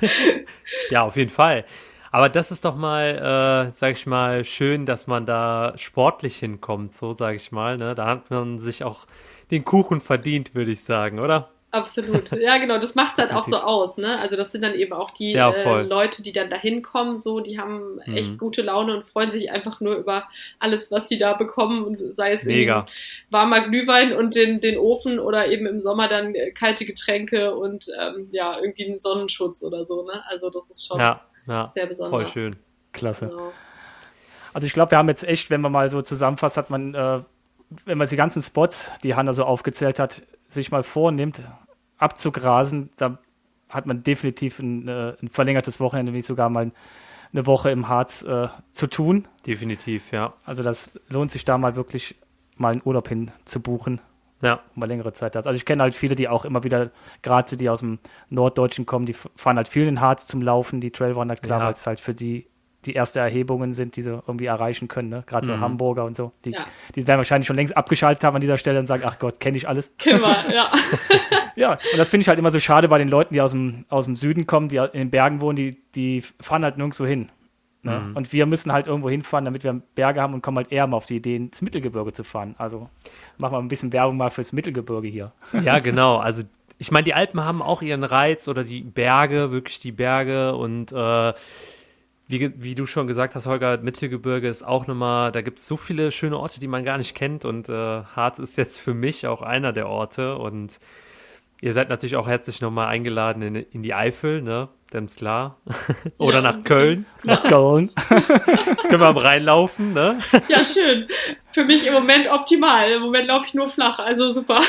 ja, 0.90 1.02
auf 1.02 1.16
jeden 1.16 1.30
Fall. 1.30 1.64
Aber 2.12 2.28
das 2.28 2.50
ist 2.50 2.64
doch 2.64 2.76
mal, 2.76 3.68
äh, 3.68 3.72
sag 3.72 3.92
ich 3.92 4.06
mal, 4.06 4.44
schön, 4.44 4.86
dass 4.86 5.06
man 5.06 5.26
da 5.26 5.74
sportlich 5.76 6.36
hinkommt, 6.36 6.94
so 6.94 7.12
sag 7.12 7.34
ich 7.34 7.52
mal. 7.52 7.76
Ne? 7.76 7.94
Da 7.94 8.06
hat 8.06 8.30
man 8.30 8.58
sich 8.58 8.84
auch 8.84 9.06
den 9.50 9.64
Kuchen 9.64 10.00
verdient, 10.00 10.54
würde 10.54 10.70
ich 10.70 10.80
sagen, 10.82 11.18
oder? 11.18 11.50
Absolut. 11.76 12.30
Ja, 12.40 12.58
genau, 12.58 12.78
das 12.78 12.94
macht's 12.94 13.18
halt 13.18 13.32
auch 13.32 13.44
so 13.44 13.58
aus, 13.58 13.96
ne? 13.98 14.18
Also 14.18 14.36
das 14.36 14.52
sind 14.52 14.62
dann 14.64 14.74
eben 14.74 14.92
auch 14.92 15.10
die 15.10 15.32
Ja, 15.32 15.50
äh. 15.50 15.82
Leute, 15.82 16.22
die 16.22 16.32
dann 16.32 16.48
da 16.50 16.56
hinkommen, 16.56 17.18
so, 17.18 17.40
die 17.40 17.58
haben 17.58 18.00
echt 18.14 18.32
Mhm. 18.32 18.38
gute 18.38 18.62
Laune 18.62 18.94
und 18.96 19.04
freuen 19.04 19.30
sich 19.30 19.50
einfach 19.50 19.80
nur 19.80 19.94
über 19.96 20.24
alles, 20.58 20.90
was 20.90 21.08
sie 21.08 21.18
da 21.18 21.34
bekommen 21.34 21.84
und 21.84 22.14
sei 22.14 22.32
es 22.32 22.44
Mega. 22.44 22.86
warmer 23.30 23.60
Glühwein 23.68 24.12
und 24.12 24.34
den, 24.34 24.60
den 24.60 24.78
Ofen 24.78 25.18
oder 25.18 25.48
eben 25.48 25.66
im 25.66 25.80
Sommer 25.80 26.08
dann 26.08 26.34
äh, 26.34 26.50
kalte 26.52 26.84
Getränke 26.86 27.54
und 27.54 27.86
ähm, 28.00 28.28
ja, 28.32 28.58
irgendwie 28.60 28.86
einen 28.86 29.00
Sonnenschutz 29.00 29.62
oder 29.62 29.84
so, 29.86 30.02
ne? 30.04 30.22
Also 30.28 30.50
das 30.50 30.62
ist 30.70 30.86
schon 30.86 30.98
Ja, 30.98 31.20
ja. 31.46 31.70
sehr 31.74 31.86
besonders. 31.86 32.30
Voll 32.30 32.32
schön. 32.42 32.56
Klasse. 32.92 33.26
Genau. 33.28 33.52
Also 34.54 34.66
ich 34.66 34.72
glaube, 34.72 34.92
wir 34.92 34.98
haben 34.98 35.08
jetzt 35.08 35.24
echt, 35.24 35.50
wenn 35.50 35.60
man 35.60 35.72
mal 35.72 35.88
so 35.90 36.00
zusammenfasst, 36.00 36.56
hat 36.56 36.70
man, 36.70 36.94
äh, 36.94 37.20
wenn 37.84 37.98
man 37.98 38.08
die 38.08 38.16
ganzen 38.16 38.40
Spots, 38.40 38.90
die 39.02 39.14
Hanna 39.14 39.32
so 39.34 39.44
aufgezählt 39.44 39.98
hat, 39.98 40.22
sich 40.48 40.70
mal 40.70 40.82
vornimmt, 40.82 41.42
abzugrasen, 41.98 42.90
da 42.96 43.18
hat 43.68 43.86
man 43.86 44.02
definitiv 44.02 44.58
ein, 44.58 44.86
äh, 44.88 45.14
ein 45.20 45.28
verlängertes 45.28 45.80
Wochenende, 45.80 46.12
wenn 46.12 46.18
nicht 46.18 46.26
sogar 46.26 46.48
mal 46.48 46.70
eine 47.32 47.46
Woche 47.46 47.70
im 47.70 47.88
Harz 47.88 48.22
äh, 48.22 48.48
zu 48.72 48.86
tun. 48.86 49.26
Definitiv, 49.46 50.12
ja. 50.12 50.34
Also 50.44 50.62
das 50.62 50.98
lohnt 51.08 51.30
sich 51.32 51.44
da 51.44 51.58
mal 51.58 51.74
wirklich 51.76 52.14
mal 52.56 52.72
einen 52.72 52.82
Urlaub 52.84 53.08
hin 53.08 53.32
zu 53.44 53.60
buchen, 53.60 54.00
Ja, 54.40 54.60
mal 54.74 54.86
längere 54.86 55.12
Zeit 55.12 55.34
hat. 55.36 55.46
Also 55.46 55.56
ich 55.56 55.64
kenne 55.64 55.82
halt 55.82 55.94
viele, 55.94 56.14
die 56.14 56.28
auch 56.28 56.44
immer 56.44 56.62
wieder, 56.64 56.90
gerade 57.22 57.56
die 57.56 57.68
aus 57.68 57.80
dem 57.80 57.98
Norddeutschen 58.30 58.86
kommen, 58.86 59.04
die 59.06 59.12
fahren 59.14 59.56
halt 59.56 59.68
viel 59.68 59.82
in 59.82 59.96
den 59.96 60.00
Harz 60.00 60.26
zum 60.26 60.40
Laufen, 60.42 60.80
die 60.80 60.90
Trailrunner, 60.92 61.36
klar, 61.36 61.60
Ja. 61.60 61.64
weil 61.66 61.72
es 61.72 61.86
halt 61.86 62.00
für 62.00 62.14
die 62.14 62.46
die 62.86 62.94
erste 62.94 63.20
Erhebungen 63.20 63.72
sind, 63.74 63.96
die 63.96 64.02
sie 64.02 64.10
irgendwie 64.10 64.46
erreichen 64.46 64.88
können, 64.88 65.08
ne? 65.08 65.22
gerade 65.26 65.46
so 65.46 65.54
Mhm. 65.56 65.60
Hamburger 65.60 66.04
und 66.04 66.16
so. 66.16 66.32
Die, 66.44 66.50
Ja. 66.52 66.64
die 66.94 67.06
werden 67.06 67.18
wahrscheinlich 67.18 67.46
schon 67.46 67.56
längst 67.56 67.76
abgeschaltet 67.76 68.24
haben 68.24 68.34
an 68.34 68.40
dieser 68.40 68.58
Stelle 68.58 68.78
und 68.78 68.86
sagen, 68.86 69.02
ach 69.04 69.18
Gott, 69.18 69.40
kenne 69.40 69.56
ich 69.56 69.68
alles. 69.68 69.90
Kennen 69.98 70.20
wir, 70.20 70.54
ja. 70.54 70.70
Ja, 71.56 71.72
und 71.72 71.98
das 71.98 72.10
finde 72.10 72.22
ich 72.22 72.28
halt 72.28 72.38
immer 72.38 72.50
so 72.50 72.60
schade 72.60 72.86
bei 72.88 72.98
den 72.98 73.08
Leuten, 73.08 73.32
die 73.32 73.40
aus 73.40 73.52
dem, 73.52 73.84
aus 73.88 74.04
dem 74.04 74.14
Süden 74.14 74.46
kommen, 74.46 74.68
die 74.68 74.76
in 74.76 74.90
den 74.92 75.10
Bergen 75.10 75.40
wohnen, 75.40 75.56
die, 75.56 75.78
die 75.94 76.22
fahren 76.40 76.62
halt 76.64 76.76
nirgendwo 76.76 77.06
hin. 77.06 77.30
Ne? 77.82 78.00
Mhm. 78.10 78.16
Und 78.16 78.32
wir 78.32 78.44
müssen 78.46 78.72
halt 78.72 78.86
irgendwo 78.86 79.08
hinfahren, 79.08 79.44
damit 79.46 79.64
wir 79.64 79.80
Berge 79.94 80.20
haben 80.20 80.34
und 80.34 80.42
kommen 80.42 80.58
halt 80.58 80.70
eher 80.70 80.86
mal 80.86 80.98
auf 80.98 81.06
die 81.06 81.16
Idee, 81.16 81.36
ins 81.36 81.62
Mittelgebirge 81.62 82.12
zu 82.12 82.24
fahren. 82.24 82.54
Also 82.58 82.90
machen 83.38 83.54
wir 83.54 83.58
ein 83.58 83.68
bisschen 83.68 83.92
Werbung 83.92 84.16
mal 84.18 84.30
fürs 84.30 84.52
Mittelgebirge 84.52 85.08
hier. 85.08 85.32
ja, 85.62 85.78
genau. 85.80 86.16
Also 86.18 86.42
ich 86.78 86.90
meine, 86.90 87.04
die 87.04 87.14
Alpen 87.14 87.42
haben 87.42 87.62
auch 87.62 87.80
ihren 87.80 88.04
Reiz 88.04 88.48
oder 88.48 88.62
die 88.62 88.82
Berge, 88.82 89.50
wirklich 89.50 89.78
die 89.80 89.92
Berge 89.92 90.54
und 90.56 90.92
äh, 90.92 91.32
wie, 92.28 92.52
wie 92.62 92.74
du 92.74 92.86
schon 92.86 93.06
gesagt 93.06 93.34
hast, 93.34 93.46
Holger, 93.46 93.78
Mittelgebirge 93.78 94.48
ist 94.48 94.62
auch 94.62 94.86
nochmal, 94.86 95.32
da 95.32 95.42
gibt 95.42 95.58
es 95.60 95.66
so 95.66 95.76
viele 95.76 96.10
schöne 96.10 96.38
Orte, 96.38 96.60
die 96.60 96.68
man 96.68 96.84
gar 96.84 96.98
nicht 96.98 97.14
kennt 97.14 97.44
und 97.44 97.68
äh, 97.68 97.72
Harz 97.72 98.38
ist 98.38 98.56
jetzt 98.56 98.80
für 98.80 98.94
mich 98.94 99.26
auch 99.26 99.42
einer 99.42 99.72
der 99.72 99.88
Orte 99.88 100.36
und 100.36 100.78
ihr 101.60 101.72
seid 101.72 101.88
natürlich 101.88 102.16
auch 102.16 102.26
herzlich 102.28 102.60
nochmal 102.60 102.88
eingeladen 102.88 103.42
in, 103.42 103.54
in 103.56 103.82
die 103.82 103.94
Eifel, 103.94 104.42
ne? 104.42 104.68
Ganz 104.90 105.16
klar. 105.16 105.60
Oder 106.18 106.36
Ja. 106.36 106.42
nach 106.42 106.62
Köln. 106.64 107.06
Nach 107.24 107.42
Köln. 107.42 107.90
Können 108.88 109.00
wir 109.00 109.08
am 109.08 109.16
Rhein 109.16 109.42
laufen, 109.42 109.92
ne? 109.94 110.18
Ja, 110.48 110.64
schön. 110.64 111.08
Für 111.52 111.64
mich 111.64 111.86
im 111.86 111.92
Moment 111.92 112.28
optimal. 112.28 112.90
Im 112.92 113.02
Moment 113.02 113.26
laufe 113.26 113.46
ich 113.46 113.54
nur 113.54 113.68
flach, 113.68 113.98
also 113.98 114.32
super. 114.32 114.60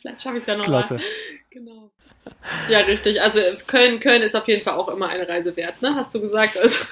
Vielleicht 0.00 0.20
schaffe 0.22 0.36
ich 0.36 0.42
es 0.42 0.46
ja 0.48 0.56
noch 0.56 0.64
Klasse. 0.64 0.94
mal. 0.94 1.02
Genau. 1.50 1.90
Ja, 2.68 2.80
richtig. 2.80 3.20
Also 3.22 3.40
Köln, 3.66 4.00
Köln 4.00 4.22
ist 4.22 4.34
auf 4.36 4.46
jeden 4.48 4.62
Fall 4.62 4.74
auch 4.74 4.88
immer 4.88 5.08
eine 5.08 5.28
Reise 5.28 5.56
wert, 5.56 5.80
ne? 5.82 5.94
Hast 5.94 6.14
du 6.14 6.20
gesagt. 6.20 6.56
Also 6.58 6.84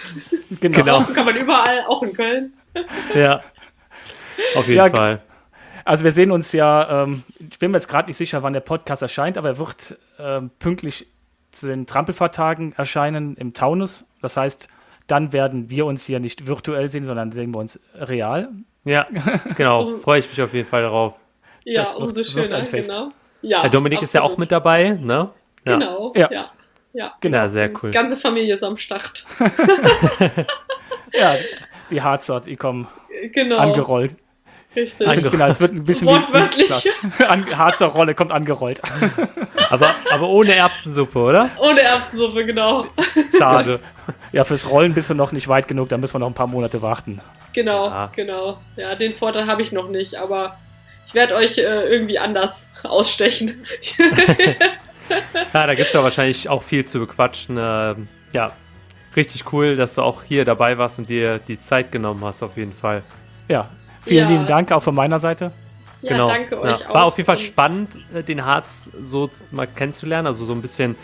Genau. 0.61 0.79
Genau. 0.79 1.03
kann 1.15 1.25
man 1.27 1.37
überall, 1.37 1.85
auch 1.89 2.03
in 2.03 2.13
Köln. 2.15 2.53
Ja. 3.15 3.43
Auf 4.55 4.67
jeden 4.67 4.77
Ja, 4.79 4.91
Fall. 4.91 5.21
Also 5.85 6.05
wir 6.05 6.13
sehen 6.13 6.31
uns 6.31 6.53
ja, 6.53 7.03
ähm, 7.05 7.23
ich 7.51 7.59
bin 7.59 7.71
mir 7.71 7.79
jetzt 7.79 7.89
gerade 7.89 8.09
nicht 8.09 8.17
sicher, 8.17 8.43
wann 8.43 8.53
der 8.53 8.61
Podcast 8.61 9.03
erscheint, 9.03 9.37
aber 9.37 9.49
er 9.51 9.59
wird 9.59 9.97
ähm, 10.19 10.51
pünktlich 10.59 11.07
zu 11.51 11.67
den 11.67 11.87
Trampelfahrtagen 11.87 12.73
erscheinen 12.77 13.37
im 13.37 13.53
Taunus. 13.53 14.05
Das 14.23 14.37
heißt, 14.37 14.69
dann 15.09 15.33
werden 15.33 15.69
wir 15.71 15.85
uns 15.87 16.05
hier 16.07 16.21
nicht 16.21 16.47
virtuell 16.47 16.89
sehen, 16.89 17.05
sondern 17.05 17.33
sehen 17.33 17.53
wir 17.53 17.59
uns 17.59 17.81
real. 17.95 18.49
Ja, 18.85 19.07
genau. 19.57 19.97
Freue 20.03 20.21
ich 20.21 20.29
mich 20.31 20.41
auf 20.41 20.55
jeden 20.55 20.69
Fall 20.69 20.83
darauf. 20.83 21.15
Ja, 21.65 21.83
Das 21.83 21.93
wird- 21.95 22.03
umso 22.03 22.17
wird 22.17 22.27
schöner, 22.27 22.57
ein 22.59 22.65
Fest. 22.65 22.91
genau. 22.91 23.11
Ja, 23.43 23.63
Herr 23.63 23.71
Dominik 23.71 24.03
ist 24.03 24.15
ja 24.15 24.21
auch 24.21 24.25
absolut. 24.27 24.39
mit 24.41 24.53
dabei, 24.53 24.91
ne? 24.91 25.31
Ja. 25.67 25.73
Genau, 25.73 26.13
Ja. 26.17 26.29
ja. 26.33 26.51
ja. 26.93 27.13
Genau. 27.21 27.47
Sehr 27.49 27.71
cool. 27.71 27.91
Die 27.91 27.95
ganze 27.97 28.17
Familie 28.17 28.55
ist 28.55 28.63
am 28.65 28.77
Start. 28.77 29.25
Ja, 31.15 31.35
die 31.91 32.01
die 32.47 32.57
kommen 32.57 32.89
Genau. 33.35 33.59
angerollt. 33.59 34.15
Richtig. 34.75 35.07
Ange- 35.07 35.31
Genau, 35.31 35.47
es 35.47 35.61
wird 35.61 35.73
ein 35.73 35.85
bisschen 35.85 36.09
Wortwörtlich. 36.09 36.71
Harzer 37.59 37.87
Rolle 37.89 38.15
kommt 38.15 38.33
angerollt. 38.33 38.81
Aber, 39.69 39.95
aber 40.11 40.29
ohne 40.29 40.55
Erbsensuppe, 40.55 41.19
oder? 41.19 41.51
Ohne 41.59 41.83
Erbsensuppe, 41.83 42.47
genau. 42.47 42.87
Schade. 43.39 43.81
Ja, 44.33 44.45
fürs 44.45 44.69
Rollen 44.71 44.95
bist 44.95 45.11
du 45.11 45.15
noch 45.15 45.33
nicht 45.33 45.47
weit 45.49 45.69
genug, 45.69 45.91
da 45.91 45.99
müssen 45.99 46.15
wir 46.15 46.21
noch 46.21 46.29
ein 46.29 46.35
paar 46.35 46.47
Monate 46.47 46.81
warten. 46.81 47.21
Genau, 47.53 47.87
Ja. 47.89 48.11
genau. 48.17 48.57
Ja, 48.77 48.95
den 48.95 49.13
Vorteil 49.15 49.47
habe 49.47 49.61
ich 49.61 49.73
noch 49.73 49.89
nicht, 49.89 50.15
aber 50.15 50.57
ich 51.07 51.15
werde 51.15 51.35
euch 51.35 51.59
äh, 51.59 51.63
irgendwie 51.63 52.19
anders 52.19 52.67
ausstechen. 52.83 53.63
ja, 53.99 54.07
da 55.67 55.75
gibt 55.75 55.89
es 55.89 55.93
ja 55.93 56.03
wahrscheinlich 56.03 56.49
auch 56.49 56.63
viel 56.63 56.85
zu 56.85 57.01
bequatschen. 57.01 57.57
Ähm, 57.59 58.09
ja, 58.33 58.53
richtig 59.17 59.53
cool, 59.53 59.77
dass 59.77 59.95
du 59.95 60.03
auch 60.03 60.23
hier 60.23 60.45
dabei 60.45 60.79
warst 60.79 60.99
und 60.99 61.11
dir 61.11 61.39
die 61.39 61.59
Zeit 61.59 61.93
genommen 61.93 62.25
hast, 62.25 62.43
auf 62.43 62.57
jeden 62.57 62.73
Fall. 62.73 63.03
Ja, 63.49 63.69
vielen 64.03 64.29
ja. 64.29 64.33
lieben 64.33 64.47
Dank 64.47 64.73
auch 64.73 64.83
von 64.83 64.95
meiner 64.95 65.21
Seite. 65.21 65.53
Ja, 66.03 66.11
genau. 66.11 66.27
danke 66.27 66.61
euch 66.61 66.81
ja. 66.81 66.89
auch. 66.89 66.95
War 66.95 67.05
auf 67.05 67.17
jeden 67.17 67.27
Fall 67.27 67.39
spannend, 67.39 67.99
äh, 68.13 68.23
den 68.23 68.45
Harz 68.45 68.91
so 69.01 69.31
mal 69.51 69.67
kennenzulernen, 69.67 70.27
also 70.27 70.45
so 70.45 70.53
ein 70.53 70.63
bisschen 70.63 70.97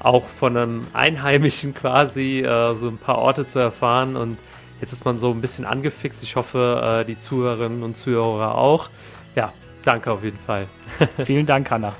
auch 0.00 0.26
von 0.26 0.56
einem 0.56 0.86
Einheimischen 0.92 1.74
quasi 1.74 2.40
äh, 2.40 2.74
so 2.74 2.88
ein 2.88 2.98
paar 2.98 3.18
Orte 3.18 3.46
zu 3.46 3.58
erfahren 3.58 4.16
und 4.16 4.38
jetzt 4.80 4.92
ist 4.92 5.04
man 5.04 5.16
so 5.16 5.30
ein 5.30 5.40
bisschen 5.40 5.64
angefixt. 5.64 6.22
Ich 6.22 6.36
hoffe, 6.36 7.00
äh, 7.00 7.04
die 7.06 7.18
Zuhörerinnen 7.18 7.82
und 7.82 7.96
Zuhörer 7.96 8.56
auch. 8.56 8.90
Ja, 9.34 9.52
danke 9.84 10.12
auf 10.12 10.22
jeden 10.22 10.38
Fall. 10.38 10.68
Vielen 11.24 11.46
Dank, 11.46 11.70
Hanna. 11.70 11.94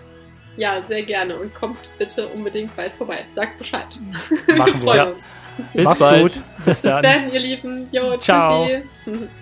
Ja, 0.56 0.82
sehr 0.82 1.02
gerne 1.02 1.36
und 1.36 1.54
kommt 1.54 1.92
bitte 1.98 2.28
unbedingt 2.28 2.74
bald 2.76 2.92
vorbei. 2.92 3.24
Sagt 3.34 3.58
Bescheid. 3.58 3.86
Machen 4.56 4.80
wir. 4.80 4.92
Freuen 4.92 5.12
uns. 5.14 5.24
Bis 5.74 5.84
Mach's 5.84 6.00
bald. 6.00 6.22
gut. 6.22 6.42
Bis 6.64 6.82
dann. 6.82 7.02
Bis 7.02 7.10
dann, 7.10 7.32
ihr 7.32 7.40
Lieben. 7.40 7.88
Jo, 7.90 8.16
Ciao. 8.18 8.66
Tschüssi. 8.66 9.28